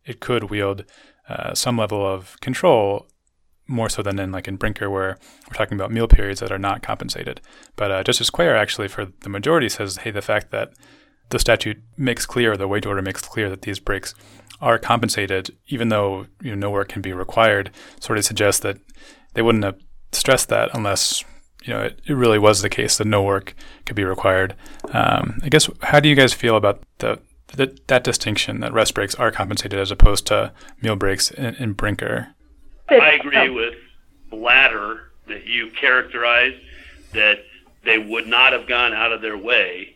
it 0.05 0.19
could 0.19 0.45
wield 0.45 0.85
uh, 1.27 1.53
some 1.55 1.77
level 1.77 2.05
of 2.05 2.39
control 2.41 3.07
more 3.67 3.89
so 3.89 4.03
than 4.03 4.19
in 4.19 4.31
like 4.31 4.47
in 4.47 4.57
Brinker 4.57 4.89
where 4.89 5.17
we're 5.47 5.55
talking 5.55 5.75
about 5.75 5.91
meal 5.91 6.07
periods 6.07 6.39
that 6.39 6.51
are 6.51 6.59
not 6.59 6.83
compensated. 6.83 7.41
But 7.75 7.91
uh, 7.91 8.03
Justice 8.03 8.29
Cuellar 8.29 8.55
actually 8.55 8.87
for 8.87 9.05
the 9.21 9.29
majority 9.29 9.69
says, 9.69 9.97
hey, 9.97 10.11
the 10.11 10.21
fact 10.21 10.51
that 10.51 10.73
the 11.29 11.39
statute 11.39 11.81
makes 11.97 12.27
clear, 12.27 12.55
the 12.55 12.67
wage 12.67 12.85
order 12.85 13.01
makes 13.01 13.21
clear 13.21 13.49
that 13.49 13.63
these 13.63 13.79
breaks 13.79 14.13
are 14.61 14.77
compensated, 14.77 15.55
even 15.67 15.89
though 15.89 16.27
you 16.41 16.51
know 16.51 16.67
no 16.67 16.69
work 16.69 16.89
can 16.89 17.01
be 17.01 17.13
required, 17.13 17.71
sort 17.99 18.17
of 18.17 18.25
suggests 18.25 18.61
that 18.61 18.77
they 19.33 19.41
wouldn't 19.41 19.63
have 19.63 19.79
stressed 20.11 20.49
that 20.49 20.69
unless 20.73 21.23
you 21.65 21.73
know, 21.73 21.81
it, 21.81 21.99
it 22.05 22.13
really 22.13 22.39
was 22.39 22.61
the 22.61 22.69
case 22.69 22.97
that 22.97 23.07
no 23.07 23.23
work 23.23 23.55
could 23.85 23.95
be 23.95 24.03
required. 24.03 24.55
Um, 24.91 25.39
I 25.43 25.49
guess, 25.49 25.67
how 25.81 25.99
do 25.99 26.07
you 26.07 26.15
guys 26.15 26.31
feel 26.31 26.55
about 26.55 26.83
the, 26.99 27.19
the, 27.55 27.77
that 27.87 28.03
distinction 28.03 28.59
that 28.59 28.71
rest 28.71 28.93
breaks 28.93 29.15
are 29.15 29.31
compensated 29.31 29.79
as 29.79 29.89
opposed 29.89 30.27
to 30.27 30.53
meal 30.81 30.95
breaks 30.95 31.31
in, 31.31 31.55
in 31.55 31.73
Brinker? 31.73 32.29
I 32.87 33.13
agree 33.19 33.49
with 33.49 33.73
latter 34.31 35.11
that 35.27 35.45
you 35.47 35.71
characterized 35.71 36.61
that 37.13 37.39
they 37.83 37.97
would 37.97 38.27
not 38.27 38.53
have 38.53 38.67
gone 38.67 38.93
out 38.93 39.11
of 39.11 39.21
their 39.21 39.37
way 39.37 39.95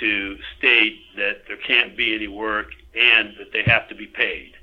to 0.00 0.36
state 0.56 0.98
that 1.16 1.42
there 1.46 1.56
can't 1.56 1.96
be 1.96 2.14
any 2.14 2.28
work 2.28 2.72
and 2.96 3.34
that 3.38 3.52
they 3.52 3.62
have 3.62 3.88
to 3.88 3.94
be 3.94 4.06
paid. 4.06 4.54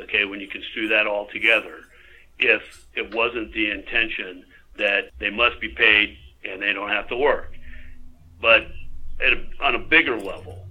Okay, 0.00 0.26
when 0.26 0.40
you 0.40 0.48
construe 0.48 0.88
that 0.88 1.06
all 1.06 1.28
together, 1.32 1.80
if 2.38 2.86
it 2.94 3.14
wasn't 3.14 3.52
the 3.52 3.70
intention 3.70 4.44
that 4.78 5.10
they 5.18 5.30
must 5.30 5.60
be 5.60 5.68
paid 5.68 6.16
and 6.44 6.62
they 6.62 6.72
don't 6.72 6.88
have 6.88 7.08
to 7.08 7.16
work. 7.16 7.52
But 8.40 8.68
a, 9.20 9.46
on 9.60 9.74
a 9.74 9.78
bigger 9.78 10.16
level, 10.16 10.64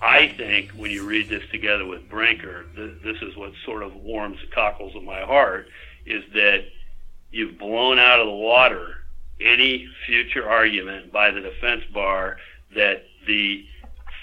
I 0.00 0.28
think 0.28 0.70
when 0.72 0.90
you 0.90 1.06
read 1.06 1.28
this 1.28 1.42
together 1.50 1.86
with 1.86 2.08
Brinker, 2.08 2.66
th- 2.74 3.02
this 3.02 3.16
is 3.22 3.36
what 3.36 3.52
sort 3.64 3.82
of 3.82 3.94
warms 3.96 4.38
the 4.40 4.54
cockles 4.54 4.94
of 4.94 5.02
my 5.02 5.20
heart, 5.22 5.68
is 6.04 6.22
that 6.34 6.66
you've 7.30 7.58
blown 7.58 7.98
out 7.98 8.20
of 8.20 8.26
the 8.26 8.32
water 8.32 9.02
any 9.40 9.88
future 10.06 10.48
argument 10.48 11.12
by 11.12 11.30
the 11.30 11.40
defense 11.40 11.82
bar 11.92 12.38
that 12.74 13.04
the 13.26 13.66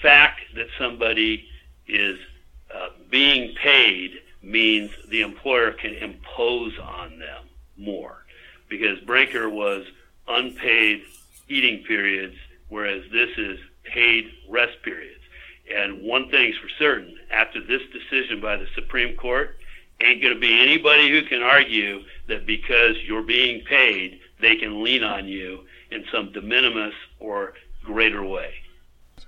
fact 0.02 0.40
that 0.54 0.66
somebody 0.78 1.46
is 1.86 2.18
uh, 2.74 2.88
being 3.10 3.54
paid 3.56 4.12
means 4.42 4.90
the 5.08 5.22
employer 5.22 5.72
can 5.72 5.94
impose 5.94 6.72
on 6.78 7.18
them 7.18 7.44
more 7.76 8.23
because 8.78 8.98
Brinker 9.00 9.48
was 9.48 9.84
unpaid 10.26 11.02
eating 11.48 11.84
periods, 11.84 12.34
whereas 12.68 13.02
this 13.12 13.30
is 13.36 13.58
paid 13.84 14.32
rest 14.48 14.82
periods. 14.82 15.20
And 15.72 16.02
one 16.02 16.28
thing's 16.28 16.56
for 16.56 16.68
certain, 16.78 17.16
after 17.32 17.64
this 17.64 17.82
decision 17.92 18.40
by 18.40 18.56
the 18.56 18.66
Supreme 18.74 19.16
Court, 19.16 19.56
ain't 20.00 20.20
going 20.20 20.34
to 20.34 20.40
be 20.40 20.60
anybody 20.60 21.08
who 21.08 21.22
can 21.22 21.42
argue 21.42 22.00
that 22.26 22.46
because 22.46 22.96
you're 23.06 23.22
being 23.22 23.64
paid, 23.64 24.18
they 24.40 24.56
can 24.56 24.82
lean 24.82 25.04
on 25.04 25.28
you 25.28 25.60
in 25.92 26.04
some 26.12 26.32
de 26.32 26.42
minimis 26.42 26.94
or 27.20 27.54
greater 27.84 28.24
way. 28.24 28.52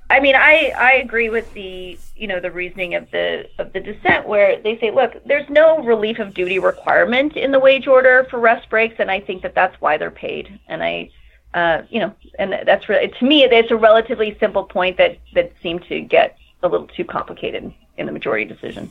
I 0.08 0.20
mean, 0.20 0.36
I, 0.36 0.72
I 0.76 0.92
agree 0.94 1.30
with 1.30 1.52
the 1.54 1.98
you 2.16 2.26
know 2.26 2.38
the 2.38 2.50
reasoning 2.50 2.94
of 2.94 3.10
the 3.10 3.48
of 3.58 3.72
the 3.72 3.80
dissent 3.80 4.28
where 4.28 4.60
they 4.60 4.78
say, 4.78 4.90
look, 4.90 5.14
there's 5.24 5.48
no 5.50 5.82
relief 5.82 6.18
of 6.18 6.32
duty 6.32 6.58
requirement 6.58 7.36
in 7.36 7.50
the 7.50 7.58
wage 7.58 7.86
order 7.88 8.26
for 8.30 8.38
rest 8.38 8.70
breaks, 8.70 8.96
and 8.98 9.10
I 9.10 9.20
think 9.20 9.42
that 9.42 9.54
that's 9.54 9.80
why 9.80 9.96
they're 9.96 10.12
paid. 10.12 10.60
And 10.68 10.82
I, 10.82 11.10
uh, 11.54 11.82
you 11.90 11.98
know, 11.98 12.14
and 12.38 12.54
that's 12.64 12.88
really 12.88 13.08
to 13.08 13.24
me, 13.24 13.44
it's 13.44 13.70
a 13.70 13.76
relatively 13.76 14.36
simple 14.38 14.64
point 14.64 14.96
that 14.98 15.18
that 15.34 15.52
seemed 15.60 15.84
to 15.86 16.00
get 16.00 16.38
a 16.62 16.68
little 16.68 16.86
too 16.86 17.04
complicated 17.04 17.72
in 17.96 18.06
the 18.06 18.12
majority 18.12 18.44
decision. 18.44 18.90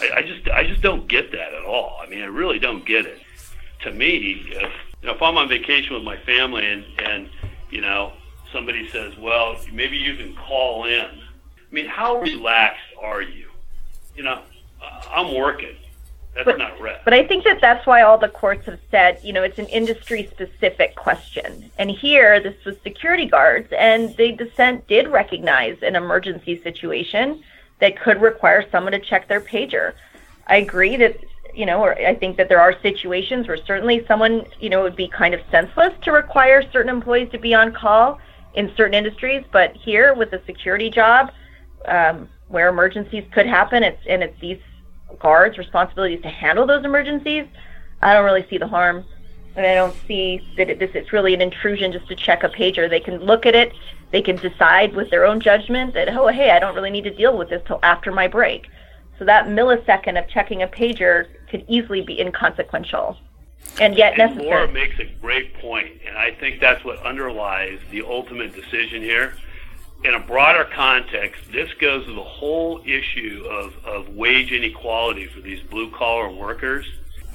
I, 0.00 0.10
I 0.16 0.22
just 0.22 0.48
I 0.48 0.64
just 0.66 0.82
don't 0.82 1.08
get 1.08 1.32
that 1.32 1.54
at 1.54 1.64
all. 1.64 1.98
I 2.02 2.08
mean, 2.08 2.22
I 2.22 2.26
really 2.26 2.58
don't 2.58 2.84
get 2.84 3.06
it. 3.06 3.20
To 3.84 3.92
me, 3.92 4.44
if 4.50 4.72
you 5.02 5.08
know, 5.08 5.14
if 5.14 5.22
I'm 5.22 5.36
on 5.38 5.48
vacation 5.48 5.94
with 5.94 6.04
my 6.04 6.18
family 6.18 6.66
and 6.66 6.84
and 6.98 7.30
you 7.70 7.80
know 7.80 8.12
somebody 8.52 8.88
says, 8.90 9.16
well, 9.16 9.56
maybe 9.72 9.96
you 9.96 10.16
can 10.16 10.34
call 10.34 10.84
in. 10.84 11.06
I 11.06 11.74
mean, 11.74 11.86
how 11.86 12.20
relaxed 12.20 12.80
are 13.00 13.22
you? 13.22 13.48
You 14.14 14.24
know, 14.24 14.42
I'm 15.10 15.34
working. 15.34 15.76
That's 16.34 16.46
but, 16.46 16.58
not 16.58 16.80
rest. 16.80 17.04
But 17.04 17.12
I 17.12 17.26
think 17.26 17.44
that 17.44 17.60
that's 17.60 17.86
why 17.86 18.02
all 18.02 18.16
the 18.16 18.28
courts 18.28 18.64
have 18.66 18.78
said, 18.90 19.20
you 19.22 19.32
know, 19.32 19.42
it's 19.42 19.58
an 19.58 19.66
industry 19.66 20.28
specific 20.30 20.94
question. 20.94 21.70
And 21.78 21.90
here, 21.90 22.40
this 22.40 22.64
was 22.64 22.76
security 22.82 23.26
guards, 23.26 23.70
and 23.72 24.16
the 24.16 24.32
dissent 24.32 24.86
did 24.86 25.08
recognize 25.08 25.82
an 25.82 25.94
emergency 25.94 26.62
situation 26.62 27.42
that 27.80 28.00
could 28.00 28.22
require 28.22 28.64
someone 28.70 28.92
to 28.92 28.98
check 28.98 29.28
their 29.28 29.40
pager. 29.40 29.92
I 30.46 30.56
agree 30.56 30.96
that, 30.96 31.18
you 31.54 31.66
know, 31.66 31.82
or 31.82 31.94
I 31.94 32.14
think 32.14 32.38
that 32.38 32.48
there 32.48 32.60
are 32.60 32.80
situations 32.80 33.46
where 33.46 33.58
certainly 33.58 34.06
someone, 34.06 34.46
you 34.58 34.70
know, 34.70 34.82
would 34.82 34.96
be 34.96 35.08
kind 35.08 35.34
of 35.34 35.40
senseless 35.50 35.92
to 36.02 36.12
require 36.12 36.62
certain 36.70 36.88
employees 36.88 37.30
to 37.32 37.38
be 37.38 37.52
on 37.52 37.72
call 37.72 38.18
in 38.54 38.72
certain 38.76 38.94
industries, 38.94 39.44
but 39.52 39.74
here 39.76 40.14
with 40.14 40.32
a 40.32 40.44
security 40.44 40.90
job, 40.90 41.30
um, 41.86 42.28
where 42.48 42.68
emergencies 42.68 43.24
could 43.32 43.46
happen, 43.46 43.82
it's 43.82 44.00
and 44.06 44.22
it's 44.22 44.38
these 44.40 44.60
guards' 45.18 45.58
responsibilities 45.58 46.20
to 46.22 46.28
handle 46.28 46.66
those 46.66 46.84
emergencies. 46.84 47.46
I 48.02 48.14
don't 48.14 48.24
really 48.24 48.46
see 48.48 48.58
the 48.58 48.66
harm, 48.66 49.04
and 49.56 49.66
I 49.66 49.74
don't 49.74 49.96
see 50.06 50.40
that 50.56 50.68
it, 50.68 50.78
this 50.78 50.90
it's 50.94 51.12
really 51.12 51.34
an 51.34 51.40
intrusion 51.40 51.92
just 51.92 52.08
to 52.08 52.16
check 52.16 52.44
a 52.44 52.48
pager. 52.48 52.88
They 52.88 53.00
can 53.00 53.18
look 53.18 53.46
at 53.46 53.54
it, 53.54 53.72
they 54.10 54.22
can 54.22 54.36
decide 54.36 54.94
with 54.94 55.10
their 55.10 55.24
own 55.24 55.40
judgment 55.40 55.94
that 55.94 56.08
oh 56.10 56.28
hey, 56.28 56.50
I 56.50 56.58
don't 56.58 56.74
really 56.74 56.90
need 56.90 57.04
to 57.04 57.14
deal 57.14 57.36
with 57.36 57.48
this 57.48 57.62
till 57.66 57.80
after 57.82 58.12
my 58.12 58.28
break. 58.28 58.68
So 59.18 59.24
that 59.24 59.46
millisecond 59.46 60.18
of 60.18 60.28
checking 60.28 60.62
a 60.62 60.66
pager 60.66 61.26
could 61.48 61.64
easily 61.68 62.02
be 62.02 62.20
inconsequential 62.20 63.16
and 63.80 63.96
yet 63.96 64.18
and 64.18 64.18
necessary. 64.18 64.46
Laura 64.46 64.68
makes 64.70 64.98
a 64.98 65.04
great 65.20 65.54
point, 65.54 66.00
and 66.06 66.16
I 66.16 66.32
think 66.32 66.60
that's 66.60 66.84
what 66.84 66.98
underlies 67.04 67.78
the 67.90 68.02
ultimate 68.02 68.54
decision 68.54 69.02
here. 69.02 69.34
In 70.04 70.14
a 70.14 70.20
broader 70.20 70.64
context, 70.64 71.40
this 71.52 71.72
goes 71.74 72.04
to 72.06 72.12
the 72.12 72.24
whole 72.24 72.82
issue 72.84 73.46
of, 73.48 73.74
of 73.84 74.08
wage 74.14 74.52
inequality 74.52 75.26
for 75.26 75.40
these 75.40 75.60
blue 75.62 75.90
collar 75.90 76.28
workers. 76.28 76.86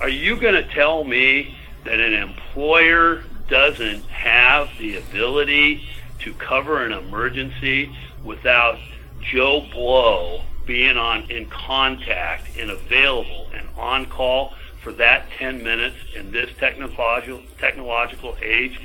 Are 0.01 0.09
you 0.09 0.35
going 0.35 0.53
to 0.53 0.67
tell 0.73 1.03
me 1.03 1.55
that 1.85 1.99
an 1.99 2.13
employer 2.13 3.23
doesn't 3.47 4.03
have 4.07 4.69
the 4.77 4.97
ability 4.97 5.87
to 6.19 6.33
cover 6.33 6.83
an 6.83 6.91
emergency 6.91 7.95
without 8.23 8.77
Joe 9.21 9.65
Blow 9.71 10.41
being 10.65 10.97
on 10.97 11.31
in 11.31 11.45
contact 11.45 12.57
and 12.57 12.69
available 12.69 13.47
and 13.55 13.67
on 13.77 14.05
call 14.07 14.53
for 14.87 14.93
that 14.93 15.29
10 15.37 15.61
minutes 15.61 15.97
in 16.15 16.31
this 16.31 16.49
technological, 16.59 17.41
technological 17.59 18.37
age. 18.41 18.79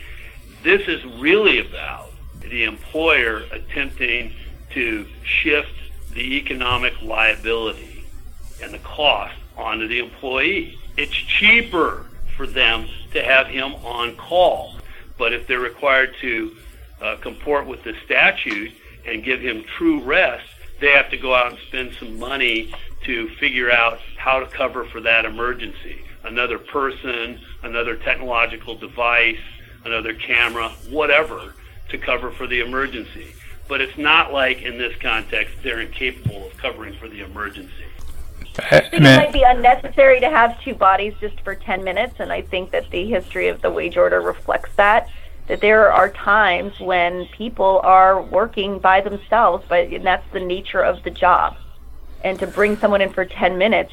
This 0.64 0.88
is 0.88 1.04
really 1.20 1.60
about 1.60 2.10
the 2.40 2.64
employer 2.64 3.44
attempting 3.52 4.34
to 4.70 5.06
shift 5.22 5.70
the 6.12 6.38
economic 6.38 7.00
liability 7.02 8.04
and 8.60 8.74
the 8.74 8.80
cost 8.80 9.36
onto 9.56 9.86
the 9.86 10.00
employee. 10.00 10.76
It's 10.96 11.12
cheaper 11.12 12.06
for 12.36 12.48
them 12.48 12.88
to 13.12 13.22
have 13.22 13.46
him 13.46 13.72
on 13.84 14.16
call. 14.16 14.74
But 15.16 15.32
if 15.32 15.46
they're 15.46 15.60
required 15.60 16.16
to 16.20 16.56
uh, 17.00 17.16
comport 17.20 17.68
with 17.68 17.84
the 17.84 17.94
statute, 18.04 18.72
and 19.06 19.22
give 19.22 19.40
him 19.40 19.64
true 19.78 20.00
rest, 20.02 20.48
they 20.80 20.90
have 20.90 21.10
to 21.10 21.16
go 21.16 21.32
out 21.32 21.50
and 21.50 21.58
spend 21.68 21.94
some 21.94 22.18
money 22.18 22.72
to 23.04 23.28
figure 23.36 23.70
out 23.70 24.00
how 24.22 24.38
to 24.38 24.46
cover 24.46 24.84
for 24.84 25.00
that 25.00 25.24
emergency. 25.24 26.00
Another 26.22 26.56
person, 26.56 27.40
another 27.64 27.96
technological 27.96 28.76
device, 28.76 29.40
another 29.84 30.14
camera, 30.14 30.68
whatever, 30.90 31.54
to 31.88 31.98
cover 31.98 32.30
for 32.30 32.46
the 32.46 32.60
emergency. 32.60 33.34
But 33.66 33.80
it's 33.80 33.98
not 33.98 34.32
like 34.32 34.62
in 34.62 34.78
this 34.78 34.96
context 35.00 35.56
they're 35.64 35.80
incapable 35.80 36.46
of 36.46 36.56
covering 36.56 36.94
for 37.00 37.08
the 37.08 37.22
emergency. 37.22 37.72
I 38.58 38.78
think 38.78 38.94
it 38.94 39.02
might 39.02 39.32
be 39.32 39.42
unnecessary 39.42 40.20
to 40.20 40.30
have 40.30 40.60
two 40.62 40.74
bodies 40.74 41.14
just 41.20 41.40
for 41.40 41.56
10 41.56 41.82
minutes, 41.82 42.14
and 42.20 42.30
I 42.30 42.42
think 42.42 42.70
that 42.70 42.90
the 42.90 43.04
history 43.04 43.48
of 43.48 43.60
the 43.60 43.72
wage 43.72 43.96
order 43.96 44.20
reflects 44.20 44.70
that. 44.76 45.08
That 45.48 45.60
there 45.60 45.90
are 45.90 46.10
times 46.10 46.78
when 46.78 47.26
people 47.26 47.80
are 47.82 48.22
working 48.22 48.78
by 48.78 49.00
themselves, 49.00 49.64
but 49.68 49.88
and 49.88 50.06
that's 50.06 50.30
the 50.32 50.38
nature 50.38 50.80
of 50.80 51.02
the 51.02 51.10
job. 51.10 51.56
And 52.22 52.38
to 52.38 52.46
bring 52.46 52.76
someone 52.76 53.00
in 53.00 53.12
for 53.12 53.24
10 53.24 53.58
minutes, 53.58 53.92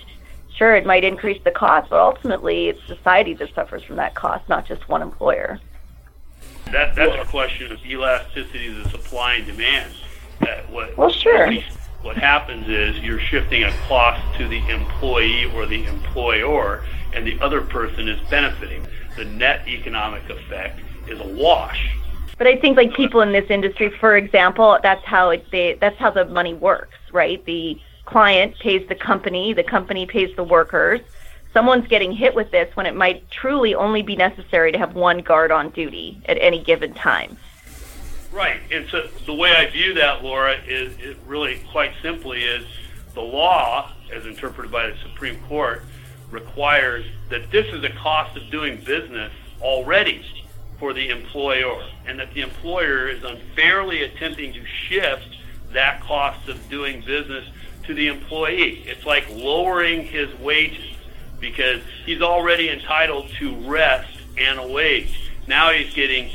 sure, 0.60 0.76
it 0.76 0.86
might 0.86 1.04
increase 1.04 1.42
the 1.44 1.52
cost, 1.52 1.90
but 1.90 2.00
ultimately 2.00 2.68
it's 2.68 2.86
society 2.86 3.34
that 3.34 3.56
suffers 3.56 3.82
from 3.82 3.96
that 3.96 4.14
cost, 4.14 4.48
not 4.50 4.68
just 4.68 4.88
one 4.90 5.02
employer. 5.02 5.60
That, 6.72 6.96
that's 6.96 7.16
a 7.16 7.26
question 7.32 7.72
of 7.72 7.84
elasticity 7.84 8.68
of 8.68 8.84
the 8.84 8.90
supply 8.90 9.36
and 9.36 9.48
demand. 9.48 9.94
That 10.42 10.70
what, 10.70 10.96
well, 10.98 11.10
sure. 11.10 11.52
What 12.02 12.18
happens 12.18 12.68
is 12.68 12.98
you're 13.00 13.20
shifting 13.20 13.64
a 13.64 13.72
cost 13.88 14.22
to 14.38 14.48
the 14.48 14.60
employee 14.70 15.52
or 15.56 15.66
the 15.66 15.86
employer, 15.86 16.84
and 17.14 17.26
the 17.26 17.40
other 17.40 17.62
person 17.62 18.08
is 18.08 18.20
benefiting. 18.30 18.86
The 19.18 19.26
net 19.26 19.68
economic 19.68 20.30
effect 20.30 20.80
is 21.08 21.20
a 21.20 21.28
wash. 21.28 21.90
But 22.38 22.48
I 22.48 22.56
think 22.56 22.78
like 22.78 22.94
people 22.94 23.22
in 23.22 23.32
this 23.32 23.50
industry, 23.50 23.90
for 24.00 24.16
example, 24.16 24.78
that's 24.82 25.04
how 25.04 25.32
it 25.32 25.46
they, 25.52 25.78
that's 25.82 25.98
how 25.98 26.12
the 26.12 26.26
money 26.26 26.54
works, 26.54 26.96
right? 27.12 27.44
The 27.46 27.80
client 28.10 28.58
pays 28.60 28.88
the 28.88 28.96
company, 28.96 29.54
the 29.54 29.64
company 29.64 30.06
pays 30.06 30.36
the 30.36 30.44
workers. 30.44 31.00
Someone's 31.54 31.88
getting 31.88 32.12
hit 32.12 32.36
with 32.36 32.52
this 32.52 32.76
when 32.76 32.86
it 32.86 32.96
might 32.96 33.30
truly 33.32 33.76
only 33.76 34.02
be 34.02 34.16
necessary 34.16 34.72
to 34.72 34.78
have 34.78 34.96
one 34.96 35.20
guard 35.20 35.52
on 35.52 35.70
duty 35.70 36.22
at 36.26 36.38
any 36.40 36.64
given 36.64 36.94
time. 36.94 37.38
Right, 38.32 38.60
and 38.72 38.88
so 38.90 39.08
the 39.26 39.34
way 39.34 39.56
I 39.56 39.70
view 39.70 39.96
that, 39.96 40.24
Laura, 40.24 40.56
is 40.68 40.94
it 41.00 41.18
really 41.26 41.62
quite 41.72 41.92
simply 42.02 42.44
is 42.44 42.66
the 43.16 43.22
law, 43.22 43.92
as 44.14 44.26
interpreted 44.26 44.72
by 44.72 44.88
the 44.88 44.96
Supreme 44.98 45.40
Court, 45.48 45.84
requires 46.30 47.06
that 47.30 47.50
this 47.50 47.66
is 47.74 47.84
a 47.84 47.90
cost 47.90 48.38
of 48.38 48.50
doing 48.52 48.78
business 48.84 49.32
already 49.62 50.24
for 50.78 50.94
the 50.94 51.10
employer, 51.10 51.84
and 52.06 52.20
that 52.20 52.34
the 52.34 52.42
employer 52.42 53.08
is 53.10 53.24
unfairly 53.24 54.04
attempting 54.04 54.54
to 54.54 54.64
shift 54.88 55.38
that 55.74 56.02
cost 56.02 56.48
of 56.48 56.70
doing 56.70 57.02
business 57.02 57.46
to 57.90 57.96
the 57.96 58.08
employee. 58.08 58.84
It's 58.86 59.04
like 59.04 59.28
lowering 59.32 60.06
his 60.06 60.32
wages 60.38 60.96
because 61.40 61.82
he's 62.06 62.22
already 62.22 62.70
entitled 62.70 63.30
to 63.40 63.56
rest 63.68 64.16
and 64.38 64.60
a 64.60 64.68
wage. 64.68 65.32
Now 65.48 65.72
he's 65.72 65.92
getting 65.96 66.30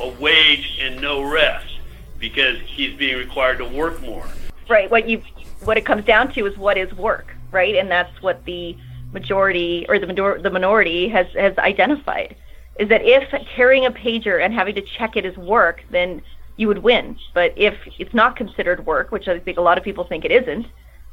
a 0.00 0.08
wage 0.08 0.76
and 0.82 1.00
no 1.00 1.22
rest 1.22 1.72
because 2.18 2.58
he's 2.62 2.96
being 2.96 3.16
required 3.16 3.58
to 3.58 3.64
work 3.64 4.02
more. 4.02 4.26
Right. 4.68 4.90
What 4.90 5.08
you 5.08 5.22
what 5.62 5.78
it 5.78 5.86
comes 5.86 6.04
down 6.04 6.32
to 6.32 6.46
is 6.46 6.58
what 6.58 6.76
is 6.76 6.92
work, 6.94 7.32
right? 7.52 7.76
And 7.76 7.88
that's 7.88 8.20
what 8.20 8.44
the 8.44 8.76
majority 9.12 9.86
or 9.88 10.00
the 10.00 10.40
the 10.42 10.50
minority 10.50 11.08
has 11.10 11.28
has 11.34 11.56
identified 11.58 12.34
is 12.80 12.88
that 12.88 13.02
if 13.04 13.30
carrying 13.54 13.86
a 13.86 13.92
pager 13.92 14.44
and 14.44 14.52
having 14.52 14.74
to 14.74 14.82
check 14.82 15.16
it 15.16 15.24
is 15.24 15.36
work, 15.36 15.84
then 15.92 16.22
you 16.56 16.66
would 16.66 16.78
win. 16.78 17.16
But 17.34 17.52
if 17.56 17.76
it's 18.00 18.14
not 18.14 18.34
considered 18.34 18.84
work, 18.84 19.12
which 19.12 19.28
I 19.28 19.38
think 19.38 19.58
a 19.58 19.62
lot 19.62 19.78
of 19.78 19.84
people 19.84 20.02
think 20.02 20.24
it 20.24 20.32
isn't, 20.32 20.66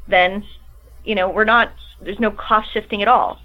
then 0.08 0.44
you 1.04 1.16
know 1.16 1.30
we're 1.30 1.46
not. 1.46 1.72
There's 2.02 2.20
no 2.20 2.32
cost 2.32 2.72
shifting 2.74 3.02
at 3.02 3.08
all, 3.08 3.40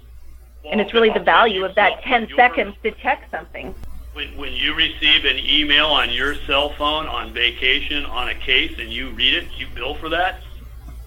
well, 0.63 0.71
and 0.71 0.81
it's 0.81 0.93
really 0.93 1.09
the 1.09 1.19
value 1.19 1.65
of 1.65 1.75
that 1.75 2.01
10 2.03 2.29
seconds 2.35 2.75
to 2.83 2.91
check 2.91 3.27
something. 3.31 3.73
When, 4.13 4.35
when 4.37 4.53
you 4.53 4.73
receive 4.73 5.23
an 5.23 5.37
email 5.37 5.87
on 5.87 6.11
your 6.11 6.35
cell 6.35 6.71
phone 6.73 7.07
on 7.07 7.33
vacation 7.33 8.05
on 8.05 8.29
a 8.29 8.35
case 8.35 8.77
and 8.77 8.91
you 8.91 9.09
read 9.11 9.33
it, 9.35 9.47
you 9.57 9.67
bill 9.73 9.95
for 9.95 10.09
that. 10.09 10.41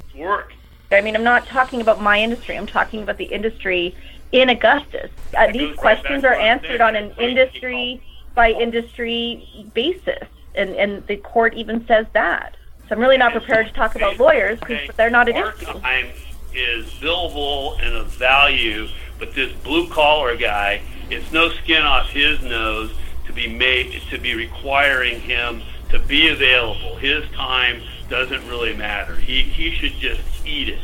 It's 0.07 0.15
work. 0.15 0.55
I 0.91 1.01
mean, 1.01 1.15
I'm 1.15 1.25
not 1.25 1.47
talking 1.47 1.81
about 1.81 2.01
my 2.01 2.21
industry. 2.21 2.57
I'm 2.57 2.67
talking 2.67 3.03
about 3.03 3.19
the 3.19 3.25
industry 3.25 3.95
in 4.33 4.49
Augustus. 4.49 5.11
Uh, 5.37 5.53
these 5.53 5.77
questions 5.77 6.25
are 6.25 6.35
answered 6.35 6.81
on 6.81 6.97
an 6.97 7.13
industry 7.19 8.03
by 8.35 8.51
industry 8.51 9.47
basis, 9.75 10.29
and 10.55 10.71
and 10.71 11.07
the 11.07 11.17
court 11.17 11.55
even 11.55 11.87
says 11.87 12.07
that. 12.13 12.57
So 12.89 12.95
I'm 12.95 13.01
really 13.01 13.17
not 13.17 13.33
prepared 13.33 13.67
to 13.67 13.73
talk 13.73 13.97
about 13.97 14.19
lawyers 14.19 14.59
because 14.61 14.95
they're 14.97 15.11
not 15.11 15.29
an 15.29 15.37
issue. 15.37 15.81
Time 15.81 16.07
is 16.55 16.87
billable 16.95 17.81
and 17.81 17.95
of 17.95 18.09
value, 18.09 18.89
but 19.19 19.35
this 19.35 19.53
blue 19.63 19.89
collar 19.89 20.37
guy 20.37 20.83
it's 21.11 21.31
no 21.33 21.51
skin 21.51 21.83
off 21.83 22.09
his 22.09 22.41
nose 22.43 22.91
to 23.27 23.33
be 23.33 23.47
made 23.47 24.01
to 24.11 24.19
be 24.19 24.35
requiring 24.35 25.21
him 25.21 25.63
to 25.91 25.99
be 25.99 26.29
available. 26.29 26.97
His 26.97 27.25
time 27.33 27.83
doesn't 28.09 28.47
really 28.49 28.75
matter. 28.75 29.17
He 29.17 29.43
he 29.43 29.75
should 29.77 29.95
just 29.95 30.23
eat 30.47 30.69
it 30.69 30.81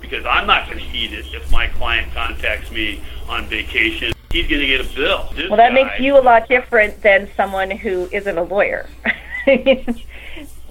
because 0.00 0.24
I'm 0.24 0.46
not 0.46 0.68
going 0.68 0.78
to 0.78 0.96
eat 0.96 1.12
it 1.12 1.26
if 1.34 1.50
my 1.50 1.66
client 1.68 2.12
contacts 2.12 2.70
me 2.70 3.02
on 3.28 3.46
vacation. 3.46 4.12
He's 4.30 4.46
going 4.48 4.60
to 4.60 4.66
get 4.66 4.80
a 4.80 4.94
bill. 4.94 5.30
This 5.34 5.48
well, 5.48 5.56
that 5.56 5.70
guy, 5.70 5.84
makes 5.84 6.00
you 6.00 6.18
a 6.18 6.20
lot 6.20 6.48
different 6.48 7.02
than 7.02 7.28
someone 7.36 7.70
who 7.70 8.08
isn't 8.12 8.38
a 8.38 8.42
lawyer. 8.42 8.88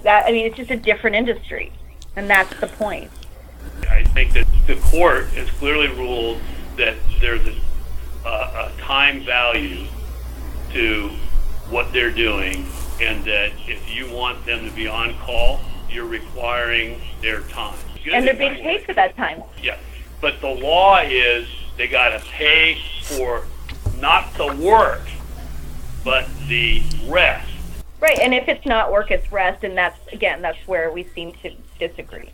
that 0.06 0.24
I 0.26 0.32
mean, 0.32 0.46
it's 0.46 0.56
just 0.56 0.70
a 0.70 0.76
different 0.76 1.16
industry, 1.16 1.72
and 2.14 2.30
that's 2.30 2.58
the 2.60 2.68
point. 2.68 3.10
I 3.90 4.04
think 4.04 4.32
that 4.34 4.46
the 4.66 4.76
court 4.76 5.26
has 5.30 5.50
clearly 5.50 5.88
ruled 5.88 6.40
that 6.76 6.94
there's 7.20 7.46
a 7.46 7.54
a 8.26 8.72
time 8.80 9.24
value 9.24 9.86
to 10.72 11.10
what 11.70 11.92
they're 11.92 12.10
doing, 12.10 12.66
and 13.00 13.24
that 13.24 13.52
if 13.66 13.94
you 13.94 14.10
want 14.10 14.44
them 14.46 14.68
to 14.68 14.74
be 14.74 14.88
on 14.88 15.16
call, 15.18 15.60
you're 15.90 16.06
requiring 16.06 17.00
their 17.20 17.40
time. 17.42 17.78
And 18.12 18.26
they're 18.26 18.34
being 18.34 18.54
paid 18.54 18.82
for 18.82 18.94
that 18.94 19.16
time. 19.16 19.42
Yeah, 19.62 19.76
but 20.20 20.40
the 20.40 20.48
law 20.48 21.00
is 21.00 21.48
they 21.76 21.88
got 21.88 22.10
to 22.10 22.24
pay 22.26 22.78
for 23.02 23.44
not 23.98 24.32
the 24.34 24.54
work, 24.54 25.02
but 26.04 26.28
the 26.48 26.82
rest. 27.06 27.50
Right, 28.06 28.20
and 28.20 28.32
if 28.32 28.46
it's 28.46 28.64
not 28.64 28.92
work, 28.92 29.10
it's 29.10 29.32
rest, 29.32 29.64
and 29.64 29.76
that's 29.76 29.98
again, 30.12 30.40
that's 30.40 30.64
where 30.68 30.92
we 30.92 31.02
seem 31.02 31.32
to 31.42 31.50
disagree. 31.80 32.30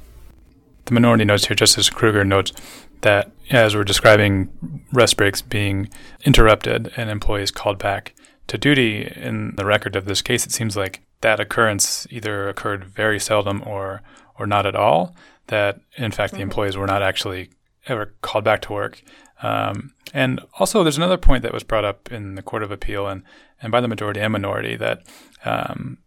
The 0.84 0.92
minority 0.92 1.24
notes 1.24 1.46
here, 1.46 1.54
Justice 1.54 1.88
Kruger 1.88 2.26
notes 2.26 2.52
that 3.00 3.30
as 3.48 3.74
we're 3.74 3.82
describing 3.82 4.84
rest 4.92 5.16
breaks 5.16 5.40
being 5.40 5.88
interrupted 6.26 6.92
and 6.98 7.08
employees 7.08 7.50
called 7.50 7.78
back 7.78 8.14
to 8.48 8.58
duty 8.58 9.10
in 9.16 9.56
the 9.56 9.64
record 9.64 9.96
of 9.96 10.04
this 10.04 10.20
case, 10.20 10.44
it 10.44 10.52
seems 10.52 10.76
like 10.76 11.00
that 11.22 11.40
occurrence 11.40 12.06
either 12.10 12.50
occurred 12.50 12.84
very 12.84 13.18
seldom 13.18 13.62
or 13.66 14.02
or 14.38 14.46
not 14.46 14.66
at 14.66 14.76
all. 14.76 15.16
That 15.46 15.80
in 15.96 16.10
fact 16.10 16.32
mm-hmm. 16.32 16.36
the 16.36 16.42
employees 16.42 16.76
were 16.76 16.86
not 16.86 17.00
actually 17.00 17.48
ever 17.86 18.14
called 18.22 18.44
back 18.44 18.60
to 18.62 18.72
work. 18.72 19.02
Um, 19.42 19.92
and 20.14 20.40
also, 20.58 20.82
there's 20.82 20.96
another 20.96 21.16
point 21.16 21.42
that 21.42 21.52
was 21.52 21.64
brought 21.64 21.84
up 21.84 22.12
in 22.12 22.34
the 22.34 22.42
Court 22.42 22.62
of 22.62 22.70
Appeal 22.70 23.08
and, 23.08 23.22
and 23.60 23.72
by 23.72 23.80
the 23.80 23.88
majority 23.88 24.20
and 24.20 24.32
minority 24.32 24.76
that 24.76 25.02
um, 25.44 25.98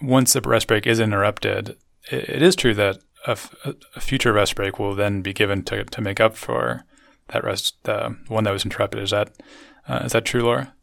once 0.00 0.34
a 0.34 0.40
rest 0.40 0.66
break 0.66 0.86
is 0.86 1.00
interrupted, 1.00 1.76
it, 2.10 2.28
it 2.28 2.42
is 2.42 2.56
true 2.56 2.74
that 2.74 2.98
a, 3.26 3.38
a 3.94 4.00
future 4.00 4.32
rest 4.32 4.54
break 4.54 4.78
will 4.78 4.94
then 4.94 5.22
be 5.22 5.32
given 5.32 5.62
to, 5.64 5.84
to 5.84 6.00
make 6.00 6.20
up 6.20 6.36
for 6.36 6.84
that 7.28 7.44
rest, 7.44 7.76
the 7.84 8.16
one 8.28 8.44
that 8.44 8.52
was 8.52 8.64
interrupted. 8.64 9.02
Is 9.02 9.10
that 9.10 9.30
uh, 9.88 10.02
is 10.04 10.12
that 10.12 10.24
true, 10.24 10.42
Laura? 10.42 10.74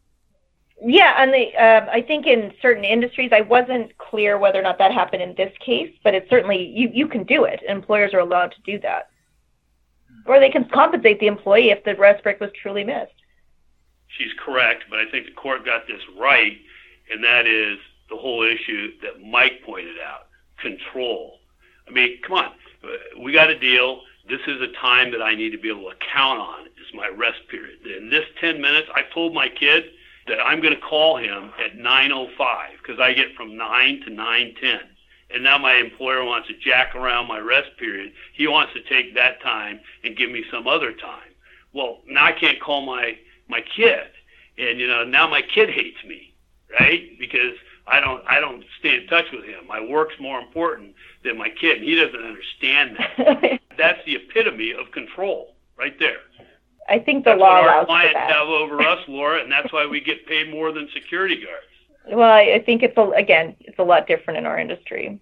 Yeah, 0.82 1.14
and 1.18 1.32
the 1.32 1.54
uh, 1.56 1.86
I 1.90 2.02
think 2.02 2.26
in 2.26 2.52
certain 2.60 2.84
industries, 2.84 3.30
I 3.32 3.40
wasn't 3.40 3.96
clear 3.98 4.38
whether 4.38 4.58
or 4.58 4.62
not 4.62 4.78
that 4.78 4.92
happened 4.92 5.22
in 5.22 5.34
this 5.36 5.52
case, 5.64 5.94
but 6.02 6.14
it's 6.14 6.28
certainly 6.28 6.72
you 6.74 6.90
you 6.92 7.08
can 7.08 7.24
do 7.24 7.44
it. 7.44 7.60
Employers 7.66 8.12
are 8.12 8.18
allowed 8.18 8.52
to 8.52 8.60
do 8.64 8.78
that, 8.80 9.08
or 10.26 10.40
they 10.40 10.50
can 10.50 10.64
compensate 10.68 11.20
the 11.20 11.26
employee 11.26 11.70
if 11.70 11.84
the 11.84 11.94
rest 11.96 12.22
break 12.22 12.40
was 12.40 12.50
truly 12.60 12.84
missed. 12.84 13.12
She's 14.08 14.32
correct, 14.44 14.84
but 14.88 14.98
I 14.98 15.10
think 15.10 15.26
the 15.26 15.32
court 15.32 15.64
got 15.64 15.86
this 15.86 16.00
right, 16.18 16.56
and 17.10 17.22
that 17.24 17.46
is 17.46 17.78
the 18.10 18.16
whole 18.16 18.42
issue 18.42 18.92
that 19.02 19.20
Mike 19.20 19.62
pointed 19.64 19.96
out: 20.00 20.28
control. 20.58 21.38
I 21.88 21.90
mean, 21.90 22.20
come 22.22 22.38
on. 22.38 22.52
We 23.18 23.32
got 23.32 23.50
a 23.50 23.58
deal. 23.58 24.02
This 24.28 24.40
is 24.46 24.60
a 24.60 24.72
time 24.80 25.10
that 25.12 25.22
I 25.22 25.34
need 25.34 25.50
to 25.50 25.58
be 25.58 25.68
able 25.68 25.90
to 25.90 25.96
count 26.12 26.40
on 26.40 26.66
is 26.66 26.94
my 26.94 27.08
rest 27.08 27.40
period. 27.50 27.80
In 27.86 28.08
this 28.08 28.24
10 28.40 28.60
minutes, 28.60 28.88
I 28.94 29.02
told 29.12 29.34
my 29.34 29.48
kid 29.48 29.84
that 30.28 30.40
I'm 30.40 30.60
going 30.62 30.74
to 30.74 30.80
call 30.80 31.18
him 31.18 31.50
at 31.62 31.76
9.05 31.76 32.36
because 32.80 33.00
I 33.00 33.12
get 33.12 33.34
from 33.36 33.56
9 33.56 34.00
to 34.06 34.10
9.10. 34.10 34.80
And 35.34 35.42
now 35.42 35.58
my 35.58 35.74
employer 35.74 36.24
wants 36.24 36.48
to 36.48 36.54
jack 36.56 36.94
around 36.94 37.26
my 37.26 37.38
rest 37.38 37.70
period. 37.78 38.12
He 38.34 38.46
wants 38.46 38.72
to 38.74 38.82
take 38.82 39.14
that 39.14 39.42
time 39.42 39.80
and 40.04 40.16
give 40.16 40.30
me 40.30 40.44
some 40.50 40.68
other 40.68 40.92
time. 40.92 41.30
Well, 41.72 41.98
now 42.06 42.24
I 42.24 42.32
can't 42.32 42.60
call 42.60 42.82
my, 42.82 43.18
my 43.48 43.60
kid. 43.76 44.06
And, 44.58 44.78
you 44.78 44.86
know, 44.86 45.04
now 45.04 45.28
my 45.28 45.42
kid 45.42 45.70
hates 45.70 45.98
me, 46.06 46.32
right? 46.78 47.18
Because 47.18 47.54
I 47.86 48.00
don't 48.00 48.22
I 48.26 48.40
don't 48.40 48.64
stay 48.78 48.96
in 48.96 49.06
touch 49.08 49.26
with 49.32 49.44
him. 49.44 49.66
My 49.66 49.80
work's 49.80 50.14
more 50.20 50.38
important 50.38 50.94
than 51.24 51.36
my 51.36 51.50
kid. 51.50 51.78
And 51.78 51.84
he 51.84 51.94
doesn't 51.96 52.24
understand 52.24 52.96
that. 52.96 53.60
That's 53.76 53.98
the 54.06 54.14
epitome 54.14 54.72
of 54.72 54.92
control 54.92 55.54
right 55.76 55.98
there. 55.98 56.18
I 56.88 56.98
think 56.98 57.24
the 57.24 57.30
that's 57.30 57.40
law 57.40 57.60
what 57.60 57.64
our 57.64 57.74
allows 57.76 57.86
clients 57.86 58.12
for 58.12 58.18
that. 58.20 58.30
have 58.30 58.48
over 58.48 58.80
us, 58.82 58.98
Laura, 59.08 59.42
and 59.42 59.50
that's 59.50 59.72
why 59.72 59.86
we 59.86 60.00
get 60.00 60.26
paid 60.26 60.50
more 60.50 60.70
than 60.70 60.86
security 60.92 61.36
guards. 61.36 61.66
Well, 62.16 62.30
I, 62.30 62.56
I 62.56 62.62
think 62.64 62.82
it's 62.82 62.96
a, 62.98 63.08
again, 63.12 63.56
it's 63.60 63.78
a 63.78 63.82
lot 63.82 64.06
different 64.06 64.38
in 64.38 64.46
our 64.46 64.58
industry. 64.58 65.18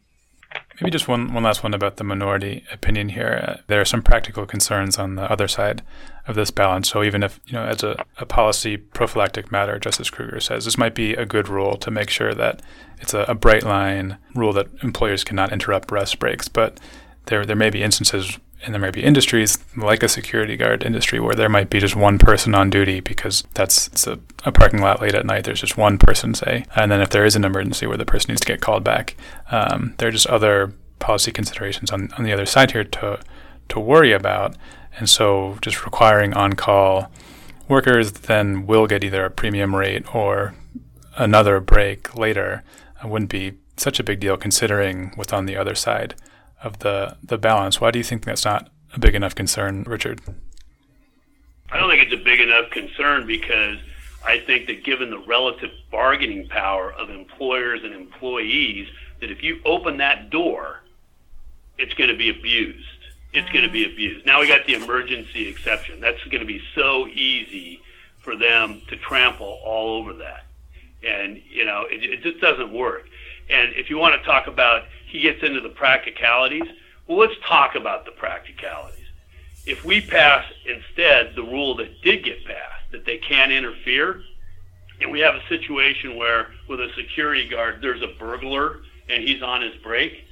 Maybe 0.81 0.91
just 0.91 1.09
one, 1.09 1.33
one 1.35 1.43
last 1.43 1.62
one 1.62 1.75
about 1.75 1.97
the 1.97 2.05
minority 2.05 2.64
opinion 2.73 3.11
here. 3.11 3.45
Uh, 3.47 3.61
there 3.66 3.81
are 3.81 3.85
some 3.85 4.03
practical 4.03 4.47
concerns 4.47 4.99
on 4.99 5.16
the 5.16 5.31
other 5.31 5.49
side 5.49 5.83
of 6.27 6.35
this 6.35 6.51
balance. 6.51 6.89
So 6.91 7.03
even 7.03 7.23
if, 7.23 7.41
you 7.47 7.55
know, 7.55 7.64
as 7.64 7.83
a, 7.83 8.05
a 8.18 8.27
policy 8.27 8.77
prophylactic 8.77 9.53
matter, 9.53 9.79
Justice 9.79 10.11
Kruger 10.11 10.41
says 10.41 10.64
this 10.64 10.79
might 10.79 10.95
be 10.95 11.14
a 11.14 11.27
good 11.27 11.49
rule 11.49 11.77
to 11.77 11.91
make 11.91 12.11
sure 12.11 12.35
that 12.35 12.62
it's 13.01 13.14
a, 13.14 13.23
a 13.29 13.35
bright 13.35 13.64
line 13.64 14.18
rule 14.35 14.53
that 14.53 14.68
employers 14.83 15.25
cannot 15.25 15.53
interrupt 15.53 15.91
rest 15.91 16.18
breaks. 16.18 16.49
But 16.49 16.81
there 17.27 17.45
there 17.45 17.57
may 17.57 17.70
be 17.70 17.83
instances 17.83 18.39
and 18.65 18.73
there 18.73 18.81
might 18.81 18.93
be 18.93 19.03
industries 19.03 19.59
like 19.77 20.03
a 20.03 20.09
security 20.09 20.57
guard 20.57 20.85
industry 20.85 21.19
where 21.19 21.35
there 21.35 21.49
might 21.49 21.69
be 21.69 21.81
just 21.81 21.97
one 21.97 22.19
person 22.19 22.55
on 22.55 22.71
duty 22.71 23.01
because 23.01 23.43
that's 23.55 23.89
it's 23.89 24.07
a, 24.07 24.19
a 24.45 24.53
parking 24.53 24.81
lot 24.81 25.01
late 25.01 25.15
at 25.15 25.27
night. 25.27 25.45
There's 25.45 25.61
just 25.61 25.77
one 25.77 25.99
person, 25.99 26.35
say, 26.35 26.65
and 26.77 26.91
then 26.91 27.01
if 27.01 27.11
there 27.11 27.25
is 27.25 27.37
an 27.37 27.45
emergency 27.45 27.87
where 27.87 27.97
the 27.97 28.05
person 28.05 28.31
needs 28.31 28.41
to 28.43 28.47
get 28.47 28.61
called 28.61 28.85
back, 28.85 29.17
um, 29.51 29.95
there 29.99 30.09
are 30.09 30.13
just 30.13 30.27
other 30.29 30.73
policy 30.99 31.33
considerations 31.33 31.91
on, 31.91 32.11
on 32.17 32.25
the 32.25 32.33
other 32.33 32.47
side 32.47 32.71
here 32.73 32.85
to 32.85 33.21
to 33.69 33.81
worry 33.81 34.13
about. 34.13 34.57
And 34.99 35.09
so, 35.09 35.57
just 35.63 35.85
requiring 35.85 36.35
on-call 36.35 37.11
workers 37.67 38.13
then 38.13 38.67
will 38.67 38.87
get 38.87 39.03
either 39.03 39.25
a 39.25 39.31
premium 39.31 39.75
rate 39.75 40.15
or 40.15 40.55
another 41.17 41.61
break 41.61 42.15
later 42.15 42.63
wouldn't 43.05 43.31
be 43.31 43.55
such 43.77 43.99
a 43.99 44.05
big 44.05 44.21
deal 44.21 44.37
considering 44.37 45.13
what's 45.17 45.33
on 45.33 45.47
the 45.47 45.57
other 45.57 45.75
side 45.75 46.15
of 46.63 46.81
the 46.81 47.17
the 47.23 47.39
balance. 47.39 47.81
Why 47.81 47.91
do 47.91 47.99
you 47.99 48.05
think 48.05 48.25
that's 48.25 48.45
not 48.45 48.71
a 48.95 48.99
big 48.99 49.15
enough 49.15 49.35
concern, 49.35 49.85
Richard? 49.85 50.21
I 51.71 51.79
don't 51.79 51.89
think 51.89 52.03
it's 52.03 52.13
a 52.13 52.25
big 52.25 52.41
enough 52.41 52.71
concern 52.71 53.27
because 53.27 53.79
I 54.25 54.39
think 54.39 54.67
that 54.67 54.85
given 54.85 55.11
the 55.11 55.19
relative 55.19 55.71
bargaining 55.91 56.49
power 56.49 56.93
of 56.93 57.11
employers 57.11 57.81
and 57.83 57.95
employees, 57.95 58.89
that 59.21 59.31
if 59.31 59.43
you 59.43 59.61
open 59.65 59.97
that 59.97 60.31
door, 60.31 60.81
it's 61.79 61.95
going 61.95 62.11
to 62.11 62.17
be 62.17 62.29
abused. 62.29 62.87
It's 63.33 63.49
going 63.51 63.65
to 63.65 63.71
be 63.71 63.85
abused. 63.85 64.27
Now 64.27 64.41
we 64.41 64.49
got 64.49 64.67
the 64.67 64.75
emergency 64.75 65.49
exception. 65.49 66.01
That's 66.01 66.23
going 66.25 66.41
to 66.41 66.47
be 66.47 66.63
so 66.75 67.09
easy 67.09 67.81
for 68.19 68.37
them 68.37 68.83
to 68.89 68.97
trample 68.97 69.59
all 69.65 69.97
over 69.97 70.13
that. 70.15 70.45
And, 71.03 71.41
you 71.51 71.65
know, 71.65 71.87
it, 71.91 72.05
it 72.05 72.23
just 72.23 72.41
doesn't 72.41 72.73
work. 72.73 73.09
And 73.51 73.73
if 73.75 73.91
you 73.91 73.99
want 73.99 74.21
to 74.21 74.25
talk 74.25 74.47
about, 74.47 74.85
he 75.13 75.21
gets 75.21 75.43
into 75.43 75.61
the 75.61 75.69
practicalities, 75.69 76.65
well, 77.07 77.19
let's 77.19 77.35
talk 77.47 77.75
about 77.75 78.07
the 78.07 78.13
practicalities. 78.13 79.05
If 79.67 79.85
we 79.85 80.01
pass 80.01 80.45
instead 80.67 81.37
the 81.37 81.43
rule 81.43 81.77
that 81.77 82.01
did 82.01 82.25
get 82.25 82.45
passed, 82.47 82.91
that 82.93 83.05
they 83.05 83.19
can't 83.19 83.53
interfere, 83.53 84.23
and 85.03 85.13
we 85.13 85.21
have 85.21 85.35
a 85.35 85.47
situation 85.49 86.17
where 86.17 86.49
with 86.67 86.81
a 86.81 86.89
security 86.97 87.47
guard, 87.47 87.81
there's 87.83 88.01
a 88.01 88.09
burglar 88.19 88.81
and 89.11 89.23
he's 89.23 89.43
on 89.43 89.61
his 89.61 89.75
break, 89.83 90.25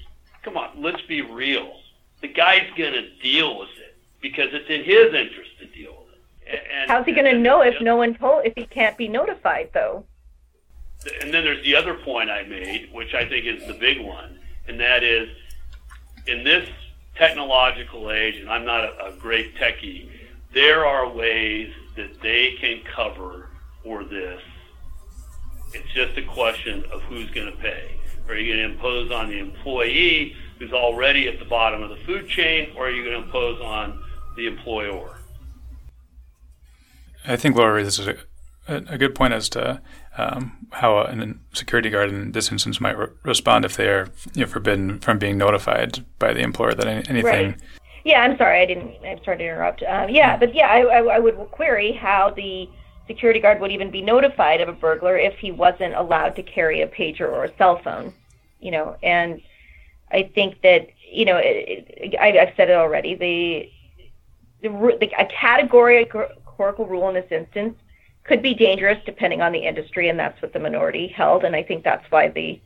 come 0.42 0.56
on, 0.56 0.70
let's 0.80 1.02
be 1.02 1.20
real. 1.20 1.80
The 2.22 2.28
guy's 2.28 2.68
going 2.76 2.94
to 2.94 3.10
deal 3.22 3.58
with 3.58 3.68
it 3.78 3.98
because 4.22 4.48
it's 4.52 4.70
in 4.70 4.82
his 4.82 5.12
interest 5.12 5.50
to 5.58 5.66
deal 5.66 5.92
with 6.06 6.14
it. 6.46 6.62
And, 6.72 6.90
How's 6.90 7.04
he 7.04 7.12
going 7.12 7.30
to 7.32 7.38
know 7.38 7.60
if 7.60 7.80
no 7.82 7.96
one 7.96 8.14
told, 8.14 8.46
if 8.46 8.54
he 8.56 8.64
can't 8.64 8.96
be 8.96 9.08
notified 9.08 9.70
though? 9.74 10.04
and 11.22 11.32
then 11.32 11.44
there's 11.44 11.64
the 11.64 11.74
other 11.74 11.94
point 11.94 12.30
I 12.30 12.42
made, 12.42 12.90
which 12.92 13.14
I 13.14 13.26
think 13.26 13.46
is 13.46 13.66
the 13.66 13.72
big 13.74 14.00
one, 14.00 14.39
and 14.68 14.78
that 14.80 15.02
is 15.02 15.28
in 16.26 16.44
this 16.44 16.68
technological 17.16 18.10
age, 18.10 18.36
and 18.36 18.48
I'm 18.48 18.64
not 18.64 18.84
a, 18.84 19.06
a 19.06 19.12
great 19.12 19.56
techie, 19.56 20.08
there 20.52 20.86
are 20.86 21.08
ways 21.08 21.72
that 21.96 22.20
they 22.22 22.56
can 22.60 22.80
cover 22.94 23.50
for 23.82 24.04
this. 24.04 24.40
It's 25.72 25.92
just 25.92 26.16
a 26.18 26.22
question 26.22 26.84
of 26.92 27.02
who's 27.02 27.30
going 27.30 27.46
to 27.46 27.56
pay. 27.58 27.96
Are 28.28 28.36
you 28.36 28.54
going 28.54 28.68
to 28.68 28.74
impose 28.74 29.10
on 29.10 29.28
the 29.28 29.38
employee 29.38 30.34
who's 30.58 30.72
already 30.72 31.28
at 31.28 31.38
the 31.38 31.44
bottom 31.44 31.82
of 31.82 31.90
the 31.90 31.96
food 32.04 32.28
chain, 32.28 32.72
or 32.76 32.86
are 32.86 32.90
you 32.90 33.04
going 33.04 33.20
to 33.20 33.26
impose 33.26 33.60
on 33.60 34.02
the 34.36 34.46
employer? 34.46 35.18
I 37.26 37.36
think 37.36 37.56
Laura 37.56 37.74
raises 37.74 38.06
a, 38.06 38.16
a 38.68 38.98
good 38.98 39.14
point 39.14 39.34
as 39.34 39.48
to 39.50 39.82
um, 40.20 40.66
how 40.70 40.98
a 40.98 41.34
security 41.52 41.90
guard 41.90 42.10
in 42.10 42.32
this 42.32 42.52
instance 42.52 42.80
might 42.80 42.96
re- 42.96 43.08
respond 43.22 43.64
if 43.64 43.76
they 43.76 43.88
are 43.88 44.08
you 44.34 44.42
know, 44.42 44.46
forbidden 44.46 44.98
from 45.00 45.18
being 45.18 45.38
notified 45.38 46.04
by 46.18 46.32
the 46.32 46.40
employer 46.40 46.74
that 46.74 46.86
any, 46.86 47.08
anything. 47.08 47.50
Right. 47.50 47.60
Yeah, 48.04 48.22
I'm 48.22 48.36
sorry, 48.36 48.60
I 48.60 48.66
didn't. 48.66 48.94
I'm 49.04 49.22
sorry 49.24 49.38
to 49.38 49.44
interrupt. 49.44 49.82
Um, 49.82 50.08
yeah, 50.08 50.36
but 50.36 50.54
yeah, 50.54 50.68
I, 50.68 50.80
I, 50.80 51.16
I 51.16 51.18
would 51.18 51.36
query 51.50 51.92
how 51.92 52.30
the 52.30 52.68
security 53.06 53.40
guard 53.40 53.60
would 53.60 53.72
even 53.72 53.90
be 53.90 54.00
notified 54.00 54.60
of 54.60 54.68
a 54.68 54.72
burglar 54.72 55.18
if 55.18 55.38
he 55.38 55.50
wasn't 55.50 55.94
allowed 55.94 56.36
to 56.36 56.42
carry 56.42 56.80
a 56.80 56.86
pager 56.86 57.28
or 57.28 57.44
a 57.44 57.56
cell 57.56 57.80
phone. 57.82 58.14
You 58.58 58.70
know, 58.70 58.96
and 59.02 59.40
I 60.10 60.30
think 60.34 60.62
that 60.62 60.88
you 61.10 61.24
know, 61.24 61.36
it, 61.36 61.86
it, 61.88 62.14
I, 62.18 62.38
I've 62.38 62.54
said 62.56 62.70
it 62.70 62.76
already. 62.76 63.14
The 63.14 63.70
the, 64.62 64.96
the 64.98 65.10
a 65.18 65.26
categorical 65.26 66.86
rule 66.86 67.08
in 67.08 67.14
this 67.14 67.30
instance 67.30 67.76
could 68.24 68.42
be 68.42 68.54
dangerous 68.54 68.98
depending 69.04 69.40
on 69.40 69.52
the 69.52 69.66
industry, 69.66 70.08
and 70.08 70.18
that's 70.18 70.40
what 70.42 70.52
the 70.52 70.58
minority 70.58 71.08
held. 71.08 71.44
And 71.44 71.56
I 71.56 71.62
think 71.62 71.84
that's 71.84 72.08
why 72.10 72.28
the 72.28 72.60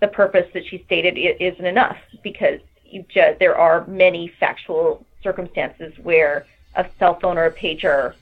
the 0.00 0.08
purpose 0.08 0.46
that 0.54 0.64
she 0.64 0.82
stated 0.86 1.18
isn't 1.18 1.64
enough 1.64 1.96
because 2.22 2.60
just 3.08 3.38
there 3.40 3.56
are 3.56 3.84
many 3.86 4.28
factual 4.38 5.04
circumstances 5.22 5.92
where 6.02 6.46
a 6.76 6.86
cell 6.98 7.18
phone 7.18 7.36
or 7.36 7.46
a 7.46 7.52
pager 7.52 8.14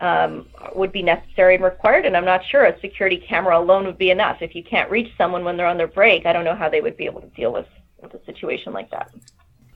um, 0.00 0.46
would 0.74 0.92
be 0.92 1.02
necessary 1.02 1.54
and 1.54 1.62
required, 1.62 2.06
and 2.06 2.16
I'm 2.16 2.24
not 2.24 2.44
sure 2.44 2.64
a 2.64 2.78
security 2.80 3.18
camera 3.18 3.58
alone 3.58 3.84
would 3.84 3.98
be 3.98 4.10
enough. 4.10 4.38
If 4.40 4.54
you 4.54 4.64
can't 4.64 4.90
reach 4.90 5.12
someone 5.16 5.44
when 5.44 5.56
they're 5.56 5.66
on 5.66 5.76
their 5.76 5.86
break, 5.86 6.26
I 6.26 6.32
don't 6.32 6.44
know 6.44 6.54
how 6.54 6.68
they 6.68 6.80
would 6.80 6.96
be 6.96 7.04
able 7.04 7.20
to 7.20 7.28
deal 7.28 7.52
with, 7.52 7.66
with 8.02 8.14
a 8.14 8.24
situation 8.24 8.72
like 8.72 8.90
that. 8.90 9.12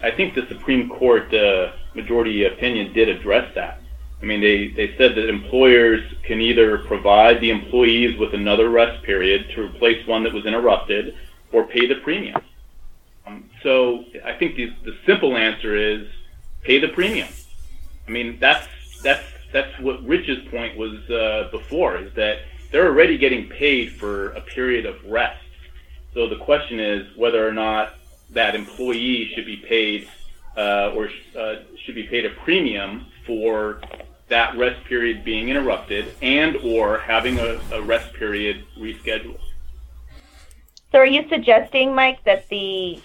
I 0.01 0.11
think 0.11 0.35
the 0.35 0.47
Supreme 0.49 0.89
Court 0.89 1.33
uh, 1.33 1.73
majority 1.95 2.45
opinion 2.45 2.93
did 2.93 3.09
address 3.09 3.55
that. 3.55 3.81
I 4.25 4.27
mean, 4.27 4.41
they, 4.41 4.69
they 4.69 4.97
said 4.97 5.17
that 5.17 5.29
employers 5.29 6.03
can 6.23 6.41
either 6.41 6.79
provide 6.79 7.43
the 7.43 7.51
employees 7.51 8.19
with 8.19 8.33
another 8.33 8.71
rest 8.71 9.03
period 9.03 9.51
to 9.51 9.67
replace 9.67 10.07
one 10.07 10.23
that 10.23 10.33
was 10.33 10.47
interrupted 10.47 11.15
or 11.53 11.65
pay 11.65 11.87
the 11.87 11.97
premium. 11.97 12.41
Um, 13.27 13.51
so 13.63 14.07
I 14.25 14.33
think 14.33 14.57
the, 14.57 14.73
the 14.83 14.97
simple 15.05 15.37
answer 15.37 15.77
is 15.77 16.09
pay 16.63 16.79
the 16.79 16.89
premium. 16.89 17.29
I 18.09 18.11
mean, 18.11 18.39
that's, 18.41 18.67
that's, 19.03 19.27
that's 19.53 19.79
what 19.81 20.03
Rich's 20.07 20.49
point 20.49 20.79
was 20.79 20.99
uh, 21.11 21.49
before, 21.51 21.99
is 21.99 22.11
that 22.15 22.39
they're 22.73 22.87
already 22.87 23.19
getting 23.19 23.51
paid 23.51 23.93
for 23.93 24.31
a 24.31 24.41
period 24.41 24.87
of 24.87 25.05
rest. 25.05 25.45
So 26.15 26.31
the 26.31 26.37
question 26.37 26.81
is 26.81 27.15
whether 27.15 27.47
or 27.47 27.53
not 27.53 27.97
that 28.31 28.55
employee 28.55 29.33
should 29.35 29.45
be 29.45 29.59
paid 29.59 30.09
uh, 30.57 30.93
or 30.95 31.11
uh, 31.39 31.57
should 31.85 31.95
be 31.95 32.05
paid 32.05 32.25
a 32.25 32.31
premium 32.31 33.05
for 33.27 33.81
that 34.29 34.57
rest 34.57 34.85
period 34.85 35.25
being 35.25 35.49
interrupted 35.49 36.15
and 36.23 36.57
or 36.57 36.99
having 36.99 37.39
a, 37.39 37.61
a 37.73 37.83
rest 37.83 38.13
period 38.15 38.65
rescheduled. 38.79 39.41
So 40.93 40.99
are 40.99 41.07
you 41.07 41.29
suggesting, 41.29 41.95
Mike, 41.95 42.23
that 42.25 42.49
the 42.49 43.03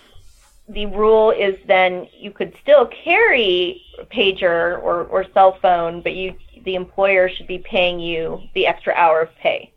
the 0.67 0.86
rule 0.86 1.32
is 1.32 1.57
then 1.65 2.07
you 2.15 2.30
could 2.30 2.53
still 2.61 2.86
carry 2.86 3.82
a 3.97 4.05
pager 4.05 4.80
or, 4.84 5.05
or 5.05 5.26
cell 5.34 5.57
phone, 5.59 6.01
but 6.01 6.13
you 6.13 6.36
the 6.63 6.76
employer 6.76 7.30
should 7.30 7.47
be 7.47 7.57
paying 7.57 7.99
you 7.99 8.41
the 8.53 8.67
extra 8.67 8.93
hour 8.93 9.22
of 9.22 9.36
pay? 9.38 9.72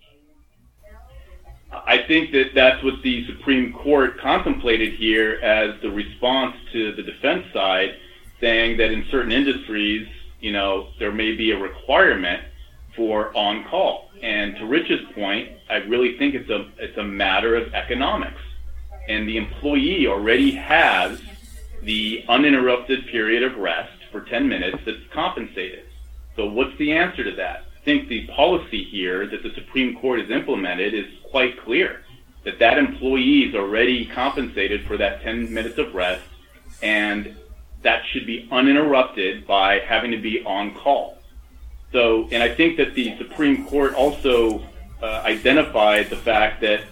I 1.73 1.99
think 2.07 2.33
that 2.33 2.51
that's 2.55 2.83
what 2.85 3.03
the 3.03 3.27
Supreme 3.27 3.73
Court 3.73 4.21
contemplated 4.21 4.95
here 4.95 5.41
as 5.43 5.81
the 5.81 5.91
response 5.91 6.55
to 6.73 6.93
the 6.93 7.03
defense 7.03 7.47
side, 7.55 7.97
saying 8.41 8.77
that 8.77 8.91
in 8.91 9.07
certain 9.11 9.33
industries, 9.33 10.07
you 10.43 10.53
know, 10.53 10.89
there 10.99 11.13
may 11.13 11.35
be 11.35 11.53
a 11.53 11.59
requirement 11.59 12.43
for 12.95 13.35
on 13.35 13.65
call. 13.65 14.11
And 14.23 14.57
to 14.57 14.67
Rich's 14.67 15.01
point, 15.15 15.51
I 15.71 15.77
really 15.77 16.19
think 16.19 16.35
it's 16.35 16.51
a 16.51 16.69
it's 16.79 16.99
a 16.99 17.05
matter 17.05 17.55
of 17.57 17.73
economics. 17.73 18.43
And 19.09 19.27
the 19.27 19.37
employee 19.37 20.07
already 20.07 20.51
has 20.53 21.23
the 21.83 22.25
uninterrupted 22.29 23.07
period 23.07 23.43
of 23.43 23.57
rest 23.57 23.93
for 24.11 24.21
10 24.21 24.49
minutes 24.49 24.79
that's 24.85 25.07
compensated. 25.13 25.85
So 26.37 26.47
what's 26.47 26.77
the 26.79 26.93
answer 26.93 27.25
to 27.25 27.33
that? 27.37 27.65
I 27.81 27.85
think 27.85 28.09
the 28.09 28.27
policy 28.29 28.85
here 28.85 29.27
that 29.27 29.43
the 29.43 29.51
Supreme 29.55 29.97
Court 29.97 30.21
has 30.21 30.31
implemented 30.31 30.95
is 30.95 31.07
quite 31.31 31.61
clear 31.65 32.05
that 32.45 32.59
that 32.59 32.79
employee 32.79 33.45
is 33.45 33.55
already 33.55 34.07
compensated 34.07 34.87
for 34.87 34.97
that 34.97 35.23
10 35.23 35.53
minutes 35.53 35.79
of 35.79 35.95
rest 35.95 36.23
and 36.83 37.37
that 37.83 38.03
should 38.13 38.27
be 38.27 38.49
uninterrupted 38.51 39.47
by 39.47 39.81
having 39.81 40.11
to 40.13 40.19
be 40.19 40.43
on 40.45 40.75
call. 40.75 41.19
So, 41.93 42.29
and 42.33 42.43
I 42.43 42.55
think 42.55 42.79
that 42.79 42.95
the 42.95 43.17
Supreme 43.19 43.67
Court 43.67 43.95
also 43.95 44.63
uh, 45.03 45.23
identified 45.25 46.09
the 46.09 46.17
fact 46.17 46.61
that 46.63 46.85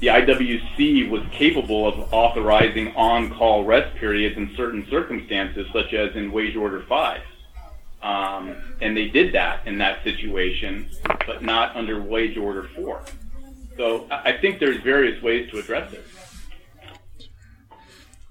the 0.00 0.08
IWC 0.08 1.08
was 1.08 1.22
capable 1.32 1.88
of 1.88 2.12
authorizing 2.12 2.94
on-call 2.94 3.64
rest 3.64 3.96
periods 3.96 4.36
in 4.36 4.54
certain 4.54 4.86
circumstances, 4.90 5.66
such 5.72 5.94
as 5.94 6.14
in 6.14 6.30
Wage 6.30 6.56
Order 6.56 6.82
5. 6.82 7.20
Um, 8.02 8.54
and 8.82 8.96
they 8.96 9.08
did 9.08 9.32
that 9.32 9.66
in 9.66 9.78
that 9.78 10.04
situation, 10.04 10.90
but 11.26 11.42
not 11.42 11.74
under 11.74 12.02
Wage 12.02 12.36
Order 12.36 12.64
4. 12.76 13.02
So 13.76 14.06
I 14.10 14.32
think 14.32 14.60
there's 14.60 14.80
various 14.82 15.20
ways 15.22 15.50
to 15.50 15.58
address 15.58 15.92
it. 15.92 16.04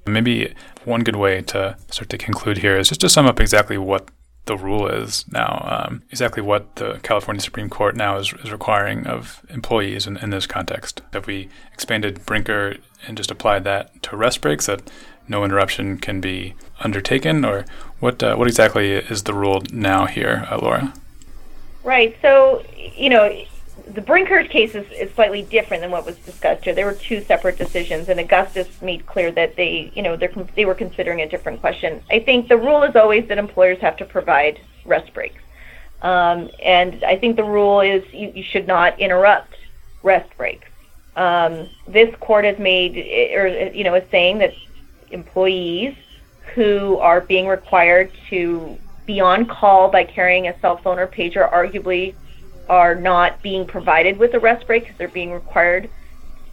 Maybe 0.06 0.54
one 0.86 1.02
good 1.02 1.16
way 1.16 1.42
to 1.42 1.78
start 1.90 2.10
to 2.10 2.18
conclude 2.18 2.60
here 2.60 2.78
is 2.78 2.90
just 2.90 3.02
to 3.02 3.10
sum 3.10 3.26
up 3.26 3.40
exactly 3.40 3.78
what 3.78 4.10
the 4.46 4.58
rule 4.58 4.88
is 4.88 5.26
now, 5.32 5.86
um, 5.88 6.04
exactly 6.12 6.44
what 6.44 6.76
the 6.76 7.00
California 7.02 7.42
Supreme 7.42 7.70
Court 7.70 7.96
now 7.96 8.18
is, 8.18 8.34
is 8.44 8.52
requiring 8.52 9.08
of 9.08 9.42
employees 9.50 10.06
in, 10.06 10.18
in 10.18 10.32
this 10.32 10.46
context. 10.46 11.02
Have 11.14 11.28
we 11.28 11.50
expanded 11.72 12.26
Brinker 12.26 12.76
and 13.08 13.16
just 13.16 13.32
applied 13.32 13.64
that 13.64 14.04
to 14.04 14.18
rest 14.18 14.42
breaks 14.42 14.66
that 14.66 14.92
no 15.30 15.46
interruption 15.46 15.98
can 15.98 16.20
be 16.20 16.56
undertaken, 16.82 17.46
or 17.46 17.66
what 18.00 18.22
uh, 18.22 18.36
what 18.36 18.48
exactly 18.48 18.92
is 18.92 19.24
the 19.24 19.34
rule 19.34 19.64
now 19.72 20.06
here, 20.06 20.46
uh, 20.52 20.58
Laura? 20.58 20.94
Right. 21.86 22.18
So, 22.22 22.66
you 22.76 23.10
know, 23.10 23.46
the 23.88 24.02
Brinker 24.02 24.44
case 24.46 24.76
is, 24.76 24.90
is 24.92 25.14
slightly 25.14 25.42
different 25.44 25.82
than 25.82 25.92
what 25.92 26.06
was 26.06 26.18
discussed 26.20 26.64
here. 26.64 26.74
There 26.74 26.86
were 26.86 26.94
two 26.94 27.22
separate 27.22 27.58
decisions, 27.58 28.10
and 28.10 28.20
Augustus 28.20 28.82
made 28.82 29.06
clear 29.06 29.32
that 29.32 29.56
they, 29.56 29.92
you 29.94 30.02
know, 30.02 30.16
they 30.16 30.66
were 30.66 30.76
considering 30.76 31.22
a 31.22 31.28
different 31.28 31.60
question. 31.60 32.02
I 32.10 32.20
think 32.20 32.48
the 32.48 32.58
rule 32.58 32.84
is 32.84 32.96
always 32.96 33.28
that 33.28 33.38
employers 33.38 33.80
have 33.80 33.98
to 33.98 34.06
provide 34.06 34.60
rest 34.86 35.14
breaks, 35.14 35.42
um, 36.02 36.50
and 36.62 37.04
I 37.04 37.18
think 37.18 37.36
the 37.36 37.44
rule 37.44 37.82
is 37.82 38.04
you, 38.14 38.32
you 38.34 38.44
should 38.44 38.68
not 38.68 39.00
interrupt 39.00 39.56
rest 40.02 40.30
breaks. 40.38 40.70
Um, 41.16 41.70
this 41.88 42.14
court 42.20 42.46
has 42.46 42.58
made, 42.58 42.98
or 43.36 43.48
you 43.74 43.84
know, 43.84 43.96
is 43.96 44.10
saying 44.10 44.40
that 44.40 44.54
employees 45.12 45.96
who 46.56 46.98
are 46.98 47.22
being 47.22 47.48
required 47.48 48.12
to 48.30 48.78
be 49.06 49.20
on 49.20 49.46
call 49.46 49.90
by 49.90 50.04
carrying 50.04 50.48
a 50.48 50.60
cell 50.60 50.78
phone 50.78 50.98
or 50.98 51.08
pager 51.08 51.52
arguably 51.52 52.16
are 52.70 52.96
not 52.96 53.42
being 53.42 53.66
provided 53.66 54.18
with 54.18 54.34
a 54.34 54.40
rest 54.40 54.66
break 54.68 54.84
because 54.84 54.98
they're 54.98 55.08
being 55.08 55.32
required, 55.32 55.90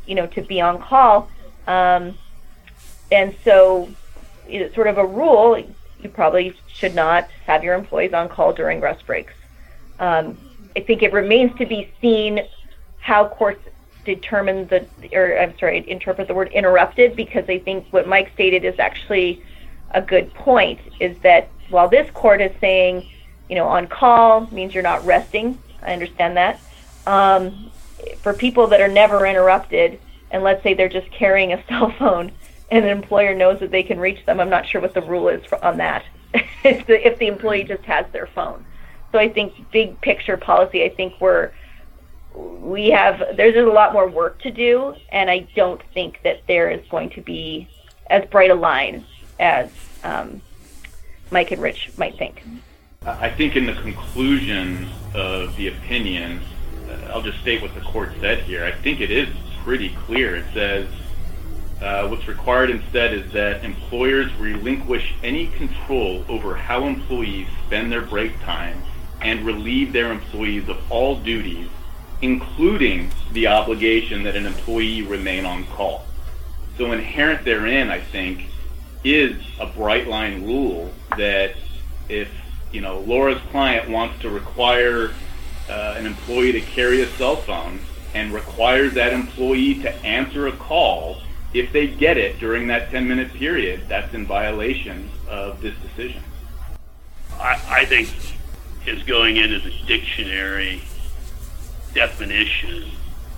you 0.06 0.14
know, 0.14 0.26
to 0.28 0.42
be 0.42 0.60
on 0.60 0.80
call. 0.80 1.30
Um, 1.66 2.18
and 3.12 3.34
so, 3.44 3.88
it's 4.48 4.74
sort 4.74 4.86
of 4.86 4.98
a 4.98 5.06
rule, 5.06 5.56
you 6.02 6.08
probably 6.08 6.54
should 6.66 6.94
not 6.94 7.28
have 7.46 7.62
your 7.62 7.74
employees 7.74 8.12
on 8.12 8.28
call 8.28 8.52
during 8.52 8.80
rest 8.80 9.06
breaks. 9.06 9.32
Um, 9.98 10.38
I 10.76 10.80
think 10.80 11.02
it 11.02 11.12
remains 11.12 11.56
to 11.58 11.66
be 11.66 11.92
seen 12.00 12.40
how 13.00 13.28
courts 13.28 13.62
determine 14.04 14.66
the, 14.68 14.86
or 15.12 15.38
I'm 15.38 15.56
sorry, 15.58 15.88
interpret 15.88 16.28
the 16.28 16.34
word 16.34 16.48
interrupted 16.52 17.16
because 17.16 17.48
I 17.48 17.58
think 17.58 17.86
what 17.90 18.08
Mike 18.08 18.30
stated 18.34 18.64
is 18.64 18.78
actually 18.78 19.42
a 19.90 20.00
good 20.00 20.32
point. 20.34 20.80
Is 21.00 21.18
that 21.18 21.48
while 21.68 21.88
this 21.88 22.10
court 22.12 22.40
is 22.40 22.52
saying, 22.60 23.06
you 23.48 23.56
know, 23.56 23.66
on 23.66 23.86
call 23.88 24.46
means 24.52 24.74
you're 24.74 24.82
not 24.82 25.04
resting, 25.04 25.58
I 25.82 25.92
understand 25.92 26.36
that. 26.36 26.60
Um, 27.06 27.70
for 28.22 28.32
people 28.32 28.66
that 28.68 28.80
are 28.80 28.88
never 28.88 29.26
interrupted, 29.26 29.98
and 30.30 30.42
let's 30.42 30.62
say 30.62 30.74
they're 30.74 30.88
just 30.88 31.10
carrying 31.10 31.52
a 31.52 31.64
cell 31.68 31.92
phone, 31.98 32.32
and 32.70 32.84
an 32.84 32.90
employer 32.90 33.34
knows 33.34 33.60
that 33.60 33.70
they 33.70 33.82
can 33.82 33.98
reach 33.98 34.24
them, 34.26 34.40
I'm 34.40 34.50
not 34.50 34.66
sure 34.66 34.80
what 34.80 34.94
the 34.94 35.02
rule 35.02 35.28
is 35.28 35.44
for, 35.44 35.62
on 35.64 35.78
that. 35.78 36.04
if 36.64 36.86
the 36.86 37.06
if 37.06 37.18
the 37.18 37.26
employee 37.26 37.64
just 37.64 37.82
has 37.84 38.06
their 38.12 38.26
phone. 38.28 38.64
So 39.12 39.18
I 39.18 39.28
think 39.28 39.70
big 39.72 40.00
picture 40.00 40.36
policy. 40.36 40.84
I 40.84 40.88
think 40.88 41.20
we're 41.20 41.50
we 42.34 42.90
have 42.90 43.36
there's 43.36 43.56
a 43.56 43.62
lot 43.62 43.92
more 43.92 44.08
work 44.08 44.40
to 44.42 44.50
do, 44.50 44.94
and 45.10 45.28
I 45.28 45.48
don't 45.56 45.82
think 45.92 46.20
that 46.22 46.42
there 46.46 46.70
is 46.70 46.86
going 46.88 47.10
to 47.10 47.20
be 47.20 47.68
as 48.08 48.24
bright 48.26 48.50
a 48.50 48.54
line 48.54 49.04
as 49.40 49.70
um, 50.04 50.40
Mike 51.30 51.50
and 51.50 51.60
Rich 51.60 51.90
might 51.96 52.16
think. 52.18 52.44
I 53.06 53.30
think 53.30 53.56
in 53.56 53.64
the 53.64 53.72
conclusion 53.72 54.86
of 55.14 55.56
the 55.56 55.68
opinion, 55.68 56.42
uh, 56.86 57.10
I'll 57.10 57.22
just 57.22 57.40
state 57.40 57.62
what 57.62 57.74
the 57.74 57.80
court 57.80 58.12
said 58.20 58.42
here. 58.42 58.62
I 58.62 58.72
think 58.72 59.00
it 59.00 59.10
is 59.10 59.26
pretty 59.64 59.96
clear. 60.04 60.36
It 60.36 60.44
says 60.52 60.86
uh, 61.80 62.06
what's 62.08 62.28
required 62.28 62.68
instead 62.68 63.14
is 63.14 63.32
that 63.32 63.64
employers 63.64 64.30
relinquish 64.34 65.14
any 65.22 65.46
control 65.46 66.26
over 66.28 66.54
how 66.54 66.84
employees 66.84 67.48
spend 67.66 67.90
their 67.90 68.02
break 68.02 68.38
time 68.40 68.82
and 69.22 69.46
relieve 69.46 69.94
their 69.94 70.12
employees 70.12 70.68
of 70.68 70.76
all 70.92 71.16
duties, 71.16 71.70
including 72.20 73.10
the 73.32 73.46
obligation 73.46 74.24
that 74.24 74.36
an 74.36 74.44
employee 74.44 75.00
remain 75.00 75.46
on 75.46 75.64
call. 75.68 76.04
So 76.76 76.92
inherent 76.92 77.46
therein, 77.46 77.88
I 77.88 78.00
think, 78.00 78.44
is 79.04 79.42
a 79.58 79.64
bright 79.64 80.06
line 80.06 80.44
rule 80.44 80.92
that 81.16 81.54
if 82.10 82.28
you 82.72 82.80
know, 82.80 83.00
Laura's 83.00 83.40
client 83.50 83.88
wants 83.88 84.20
to 84.22 84.30
require 84.30 85.12
uh, 85.68 85.94
an 85.96 86.06
employee 86.06 86.52
to 86.52 86.60
carry 86.60 87.02
a 87.02 87.06
cell 87.12 87.36
phone 87.36 87.80
and 88.14 88.32
requires 88.32 88.94
that 88.94 89.12
employee 89.12 89.74
to 89.82 89.92
answer 90.04 90.48
a 90.48 90.52
call 90.52 91.22
if 91.52 91.72
they 91.72 91.88
get 91.88 92.16
it 92.16 92.38
during 92.38 92.68
that 92.68 92.90
10 92.90 93.08
minute 93.08 93.32
period, 93.34 93.82
that's 93.88 94.14
in 94.14 94.24
violation 94.26 95.10
of 95.28 95.60
this 95.60 95.74
decision. 95.78 96.22
I, 97.32 97.60
I 97.68 97.84
think 97.84 98.08
his 98.82 99.02
going 99.02 99.36
into 99.36 99.58
the 99.58 99.72
dictionary 99.86 100.82
definition 101.92 102.84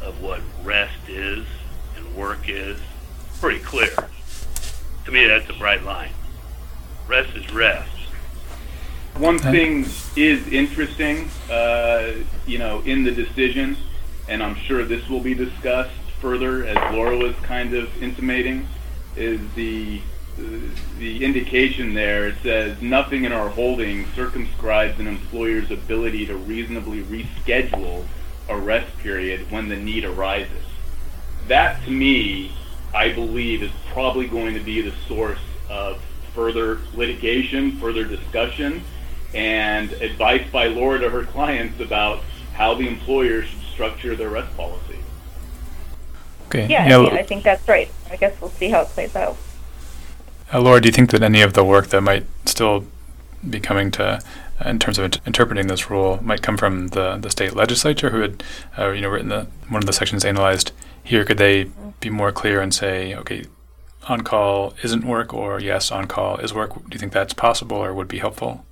of 0.03 0.23
what 0.23 0.41
rest 0.63 1.09
is 1.09 1.47
and 1.97 2.15
work 2.15 2.49
is 2.49 2.79
pretty 3.41 3.61
clear. 3.61 3.95
To 5.07 5.11
me, 5.11 5.27
that's 5.27 5.49
a 5.49 5.55
bright 5.55 5.83
line. 5.85 6.13
Rest 7.09 7.35
is 7.37 7.51
rest. 7.53 7.89
One 9.19 9.39
thing 9.39 9.87
is 10.17 10.49
interesting, 10.49 11.29
uh, 11.51 12.13
you 12.47 12.59
know, 12.59 12.81
in 12.81 13.05
the 13.05 13.13
decision, 13.13 13.77
and 14.29 14.43
I'm 14.43 14.55
sure 14.55 14.85
this 14.85 15.09
will 15.09 15.21
be 15.21 15.35
discussed 15.35 15.95
further, 16.21 16.65
as 16.65 16.77
Laura 16.95 17.17
was 17.17 17.35
kind 17.43 17.75
of 17.75 18.03
intimating, 18.03 18.67
is 19.17 19.41
the 19.55 20.01
the 20.99 21.23
indication 21.23 21.93
there. 21.93 22.29
It 22.29 22.37
says 22.43 22.81
nothing 22.81 23.25
in 23.25 23.33
our 23.33 23.51
holding 23.51 24.07
circumscribes 24.13 24.99
an 24.99 25.07
employer's 25.07 25.71
ability 25.71 26.25
to 26.27 26.37
reasonably 26.37 27.03
reschedule 27.03 28.07
a 28.49 28.57
rest 28.57 28.97
period 28.99 29.51
when 29.51 29.69
the 29.69 29.77
need 29.77 30.07
arises. 30.07 30.65
That, 31.49 31.85
to 31.85 31.91
me, 31.91 32.53
I 32.95 33.13
believe, 33.13 33.63
is 33.63 33.71
probably 33.93 34.27
going 34.27 34.55
to 34.55 34.61
be 34.61 34.81
the 34.81 34.95
source 35.07 35.41
of 35.69 36.01
further 36.35 36.79
litigation, 36.95 37.73
further 37.73 38.05
discussion, 38.05 38.83
and 39.35 39.93
advice 39.93 40.49
by 40.51 40.67
Laura 40.67 40.99
to 41.01 41.11
her 41.11 41.25
clients 41.25 41.81
about 41.81 42.21
how 42.55 42.75
the 42.75 42.87
employer 42.87 43.43
should 43.43 43.61
structure 43.73 44.15
their 44.15 44.29
rest 44.29 44.55
policy. 44.57 44.99
Okay. 46.49 46.67
Yeah, 46.69 46.87
yeah, 46.87 47.01
I 47.13 47.23
think 47.23 47.45
that's 47.45 47.67
right. 47.67 47.91
I 48.11 48.17
guess 48.17 48.39
we'll 48.41 48.51
see 48.51 48.69
how 48.69 48.83
it 48.83 48.89
plays 48.89 49.17
out. 49.17 49.37
Uh, 50.53 50.61
Laura, 50.61 50.81
do 50.83 50.89
you 50.89 50.93
think 50.93 51.11
that 51.11 51.23
any 51.23 51.41
of 51.41 51.55
the 51.55 51.65
work 51.65 51.89
that 51.89 52.03
might 52.03 52.27
still 52.45 52.85
be 53.49 53.59
coming 53.59 53.91
to, 53.93 54.05
uh, 54.05 54.69
in 54.69 54.79
terms 54.79 54.99
of 54.99 55.07
int- 55.07 55.21
interpreting 55.27 55.67
this 55.67 55.89
rule, 55.89 56.19
might 56.23 56.43
come 56.43 56.59
from 56.59 56.89
the, 56.89 57.17
the 57.17 57.31
state 57.31 57.57
legislature 57.57 58.11
who 58.11 58.21
had, 58.21 58.43
uh, 58.79 58.91
you 58.91 59.01
know, 59.01 59.09
written 59.09 59.31
the 59.31 59.47
one 59.69 59.83
of 59.83 59.87
the 59.87 59.95
sections 59.95 60.27
analyzed 60.27 60.73
here? 61.03 61.25
Could 61.25 61.39
they 61.39 61.71
be 62.01 62.11
more 62.11 62.33
clear 62.33 62.61
and 62.61 62.75
say, 62.75 63.15
okay, 63.15 63.47
on 64.09 64.21
call 64.21 64.75
isn't 64.83 65.05
work, 65.07 65.33
or 65.33 65.59
yes, 65.59 65.91
on 65.91 66.07
call 66.07 66.37
is 66.37 66.53
work? 66.53 66.75
Do 66.75 66.83
you 66.91 66.99
think 66.99 67.13
that's 67.13 67.33
possible, 67.33 67.79
or 67.79 67.95
would 67.95 68.09
be 68.09 68.19
helpful? 68.19 68.67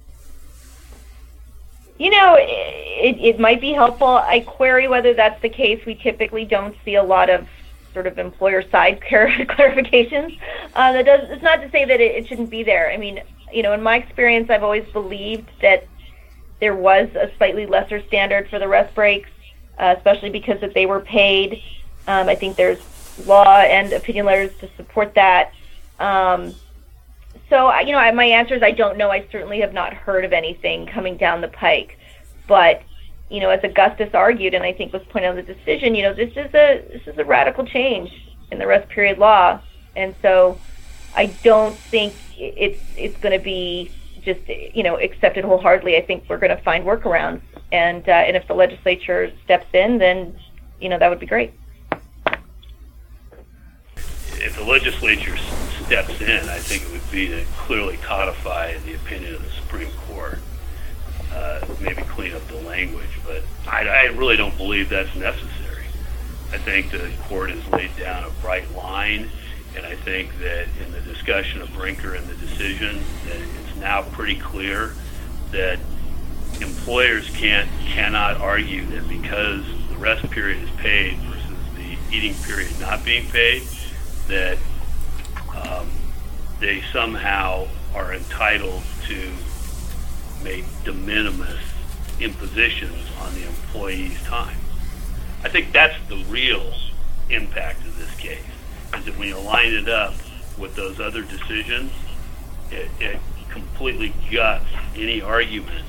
You 2.01 2.09
know, 2.09 2.35
it, 2.39 3.19
it 3.21 3.39
might 3.39 3.61
be 3.61 3.75
helpful. 3.75 4.09
I 4.09 4.41
query 4.41 4.89
whether 4.89 5.13
that's 5.13 5.43
the 5.43 5.51
case. 5.51 5.85
We 5.85 5.97
typically 5.97 6.47
don't 6.47 6.75
see 6.83 6.95
a 6.95 7.03
lot 7.03 7.29
of 7.29 7.47
sort 7.93 8.07
of 8.07 8.19
employer 8.19 8.63
side 8.71 9.01
clarifications. 9.11 10.39
Uh, 10.75 10.95
that 10.95 11.05
does. 11.05 11.29
It's 11.29 11.43
not 11.43 11.57
to 11.57 11.71
say 11.71 11.85
that 11.85 12.01
it, 12.01 12.15
it 12.15 12.27
shouldn't 12.27 12.49
be 12.49 12.63
there. 12.63 12.91
I 12.91 12.97
mean, 12.97 13.23
you 13.53 13.63
know, 13.63 13.75
in 13.75 13.83
my 13.83 13.97
experience, 13.97 14.49
I've 14.49 14.63
always 14.63 14.91
believed 14.95 15.51
that 15.61 15.87
there 16.59 16.75
was 16.75 17.11
a 17.17 17.31
slightly 17.37 17.67
lesser 17.67 18.03
standard 18.07 18.49
for 18.49 18.59
the 18.59 18.67
rest 18.67 18.95
breaks, 18.95 19.29
uh, 19.79 19.95
especially 19.95 20.31
because 20.31 20.59
that 20.63 20.73
they 20.73 20.87
were 20.87 21.01
paid. 21.01 21.63
Um, 22.07 22.31
I 22.31 22.35
think 22.35 22.57
there's 22.57 22.81
law 23.27 23.59
and 23.59 23.93
opinion 23.93 24.25
letters 24.25 24.57
to 24.61 24.71
support 24.79 25.15
that. 25.17 25.53
Um, 25.99 26.55
so, 27.51 27.77
you 27.81 27.93
know, 27.93 28.13
my 28.13 28.25
answer 28.25 28.55
is 28.55 28.63
I 28.63 28.71
don't 28.71 28.97
know. 28.97 29.11
I 29.11 29.27
certainly 29.31 29.61
have 29.61 29.75
not 29.75 29.93
heard 29.93 30.25
of 30.25 30.33
anything 30.33 30.87
coming 30.87 31.17
down 31.17 31.41
the 31.41 31.49
pike. 31.49 31.99
But, 32.47 32.83
you 33.29 33.41
know, 33.41 33.51
as 33.51 33.63
Augustus 33.63 34.11
argued, 34.15 34.55
and 34.55 34.65
I 34.65 34.73
think 34.73 34.93
was 34.93 35.03
pointed 35.11 35.29
out 35.29 35.39
in 35.39 35.45
the 35.45 35.55
decision, 35.55 35.95
you 35.95 36.03
know, 36.03 36.15
this 36.15 36.31
is 36.31 36.55
a 36.55 36.85
this 36.93 37.03
is 37.07 37.19
a 37.19 37.25
radical 37.25 37.67
change 37.67 38.11
in 38.51 38.59
the 38.59 38.67
rest 38.67 38.89
period 38.89 39.19
law, 39.19 39.61
and 39.95 40.15
so 40.23 40.59
I 41.15 41.27
don't 41.45 41.77
think 41.77 42.15
it's 42.37 42.83
it's 42.97 43.17
going 43.19 43.39
to 43.39 43.45
be 43.45 43.91
just 44.23 44.41
you 44.49 44.83
know 44.83 44.99
accepted 44.99 45.45
wholeheartedly. 45.45 45.97
I 45.97 46.03
think 46.03 46.25
we're 46.29 46.39
going 46.39 46.57
to 46.57 46.63
find 46.63 46.85
workarounds, 46.85 47.43
and 47.73 48.09
uh, 48.09 48.13
and 48.13 48.37
if 48.37 48.47
the 48.49 48.55
legislature 48.55 49.33
steps 49.45 49.67
in, 49.73 49.99
then 49.99 50.39
you 50.81 50.89
know 50.89 50.99
that 50.99 51.09
would 51.09 51.21
be 51.21 51.27
great. 51.27 51.60
If 54.41 54.57
the 54.57 54.65
legislature 54.65 55.37
steps 55.85 56.21
in, 56.21 56.49
I 56.49 56.59
think 56.59 56.83
it 56.83 56.93
would 56.93 57.11
be 57.11 57.29
to 57.29 57.45
clearly 57.59 57.97
codify 57.99 58.77
the 58.79 58.95
opinion 58.95 59.35
of 59.35 59.43
the 59.43 59.51
Supreme 59.51 59.91
Court. 60.09 60.39
Uh, 61.33 61.65
maybe 61.81 62.03
clean 62.03 62.33
up 62.35 62.47
the 62.49 62.61
language, 62.63 63.21
but 63.25 63.43
I, 63.69 63.87
I 63.87 64.05
really 64.07 64.37
don't 64.37 64.57
believe 64.57 64.89
that's 64.89 65.15
necessary. 65.15 65.85
I 66.53 66.59
think 66.59 66.91
the 66.91 67.13
court 67.29 67.51
has 67.51 67.65
laid 67.69 67.97
down 67.97 68.25
a 68.25 68.31
bright 68.41 68.69
line, 68.75 69.31
and 69.77 69.87
I 69.87 69.95
think 69.95 70.37
that 70.41 70.67
in 70.85 70.91
the 70.91 71.01
discussion 71.03 71.63
of 71.63 71.73
Brinker 71.73 72.15
and 72.15 72.27
the 72.27 72.35
decision, 72.35 73.01
that 73.27 73.37
it's 73.37 73.77
now 73.79 74.03
pretty 74.03 74.41
clear 74.41 74.95
that 75.53 75.79
employers 76.61 77.31
can't 77.31 77.71
cannot 77.87 78.39
argue 78.39 78.85
that 78.87 79.09
because 79.09 79.65
the 79.89 79.97
rest 79.99 80.29
period 80.31 80.61
is 80.63 80.71
paid 80.71 81.17
versus 81.19 81.57
the 81.77 81.97
eating 82.15 82.35
period 82.43 82.69
not 82.81 83.05
being 83.05 83.27
paid, 83.31 83.63
that 84.31 84.59
um, 85.55 85.91
they 86.61 86.83
somehow 86.93 87.67
are 87.95 88.15
entitled 88.15 88.83
to 89.07 89.33
make 90.43 90.65
de 90.85 90.93
minimis 90.93 91.61
impositions 92.21 93.07
on 93.21 93.35
the 93.35 93.47
employee's 93.47 94.21
time. 94.23 94.57
I 95.43 95.49
think 95.49 95.73
that's 95.73 95.97
the 96.09 96.17
real 96.25 96.73
impact 97.29 97.81
of 97.87 97.97
this 97.99 98.15
case. 98.17 98.43
Is 98.97 99.05
that 99.05 99.19
when 99.19 99.29
you 99.29 99.39
line 99.39 99.73
it 99.73 99.89
up 99.89 100.15
with 100.59 100.77
those 100.77 101.01
other 101.01 101.23
decisions, 101.23 101.93
it, 102.71 102.89
it 103.01 103.21
completely 103.51 104.15
guts 104.31 104.67
any 104.95 105.23
argument 105.23 105.85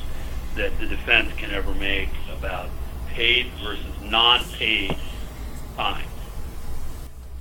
that 0.56 0.78
the 0.80 0.88
defense 0.88 1.32
can 1.38 1.52
ever 1.52 1.74
make 1.76 2.10
about 2.38 2.70
paid 3.10 3.48
versus 3.62 3.86
non-paid 4.02 4.96
time. 5.76 6.06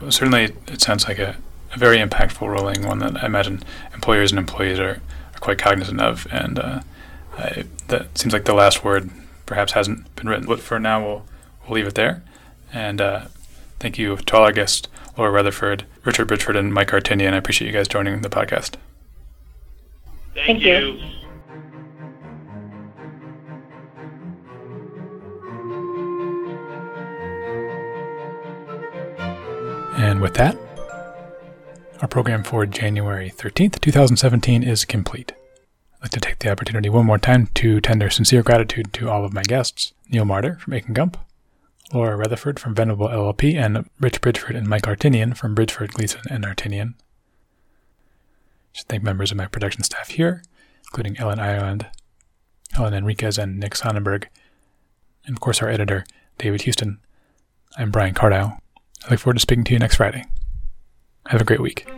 Well, 0.00 0.10
certainly, 0.10 0.54
it 0.66 0.80
sounds 0.80 1.06
like 1.06 1.18
a, 1.18 1.36
a, 1.74 1.78
very 1.78 1.98
impactful 1.98 2.46
ruling, 2.46 2.86
one 2.86 3.00
that 3.00 3.22
I 3.22 3.26
imagine 3.26 3.62
employers 3.94 4.32
and 4.32 4.38
employees 4.38 4.78
are, 4.78 5.00
are 5.34 5.40
quite 5.40 5.58
cognizant 5.58 6.00
of, 6.00 6.26
and 6.30 6.58
uh, 6.58 6.80
I, 7.36 7.64
that 7.88 8.16
seems 8.16 8.32
like 8.32 8.44
the 8.44 8.54
last 8.54 8.82
word 8.82 9.10
perhaps 9.46 9.72
hasn't 9.72 10.14
been 10.16 10.28
written. 10.28 10.46
But 10.46 10.60
for 10.60 10.78
now, 10.78 11.04
we'll 11.04 11.26
we'll 11.62 11.76
leave 11.76 11.86
it 11.86 11.94
there. 11.94 12.22
And 12.72 13.00
uh, 13.00 13.26
thank 13.78 13.98
you 13.98 14.16
to 14.16 14.36
all 14.36 14.44
our 14.44 14.52
guests, 14.52 14.88
Laura 15.18 15.42
Reathaford, 15.42 15.84
Richard 16.04 16.28
Bridgford, 16.28 16.56
and 16.56 16.72
Mike 16.72 16.88
Artinian. 16.88 17.34
I 17.34 17.36
appreciate 17.36 17.68
you 17.68 17.74
guys 17.74 17.88
joining 17.88 18.22
the 18.22 18.30
podcast. 18.30 18.76
Thank, 20.34 20.46
thank 20.46 20.62
you. 20.62 20.76
you. 20.76 21.19
And 30.00 30.22
with 30.22 30.32
that, 30.34 30.56
our 32.00 32.08
program 32.08 32.42
for 32.42 32.64
January 32.64 33.30
13th, 33.30 33.82
2017 33.82 34.62
is 34.62 34.86
complete. 34.86 35.32
I'd 35.96 36.04
like 36.04 36.10
to 36.12 36.20
take 36.20 36.38
the 36.38 36.50
opportunity 36.50 36.88
one 36.88 37.04
more 37.04 37.18
time 37.18 37.48
to 37.56 37.82
tender 37.82 38.08
sincere 38.08 38.42
gratitude 38.42 38.94
to 38.94 39.10
all 39.10 39.26
of 39.26 39.34
my 39.34 39.42
guests 39.42 39.92
Neil 40.08 40.24
Marder 40.24 40.58
from 40.58 40.72
Akin 40.72 40.94
Gump, 40.94 41.18
Laura 41.92 42.16
Reathaford 42.16 42.58
from 42.58 42.74
Venable 42.74 43.08
LLP, 43.08 43.54
and 43.62 43.90
Rich 44.00 44.22
Bridgford 44.22 44.56
and 44.56 44.66
Mike 44.66 44.84
Artinian 44.84 45.36
from 45.36 45.54
Bridgford, 45.54 45.92
Gleason, 45.92 46.22
and 46.30 46.46
Artinian. 46.46 46.94
I 46.94 48.78
should 48.78 48.88
thank 48.88 49.02
members 49.02 49.30
of 49.30 49.36
my 49.36 49.48
production 49.48 49.82
staff 49.84 50.08
here, 50.08 50.42
including 50.86 51.18
Ellen 51.18 51.38
Ireland, 51.40 51.88
Helen 52.72 52.94
Enriquez, 52.94 53.36
and 53.36 53.60
Nick 53.60 53.74
Sonnenberg, 53.74 54.28
and 55.26 55.36
of 55.36 55.40
course 55.40 55.60
our 55.60 55.68
editor, 55.68 56.06
David 56.38 56.62
Houston. 56.62 57.00
I'm 57.76 57.90
Brian 57.90 58.14
Cardile. 58.14 58.60
I 59.06 59.10
look 59.10 59.20
forward 59.20 59.34
to 59.34 59.40
speaking 59.40 59.64
to 59.64 59.72
you 59.72 59.78
next 59.78 59.96
Friday. 59.96 60.24
Have 61.26 61.40
a 61.40 61.44
great 61.44 61.60
week. 61.60 61.88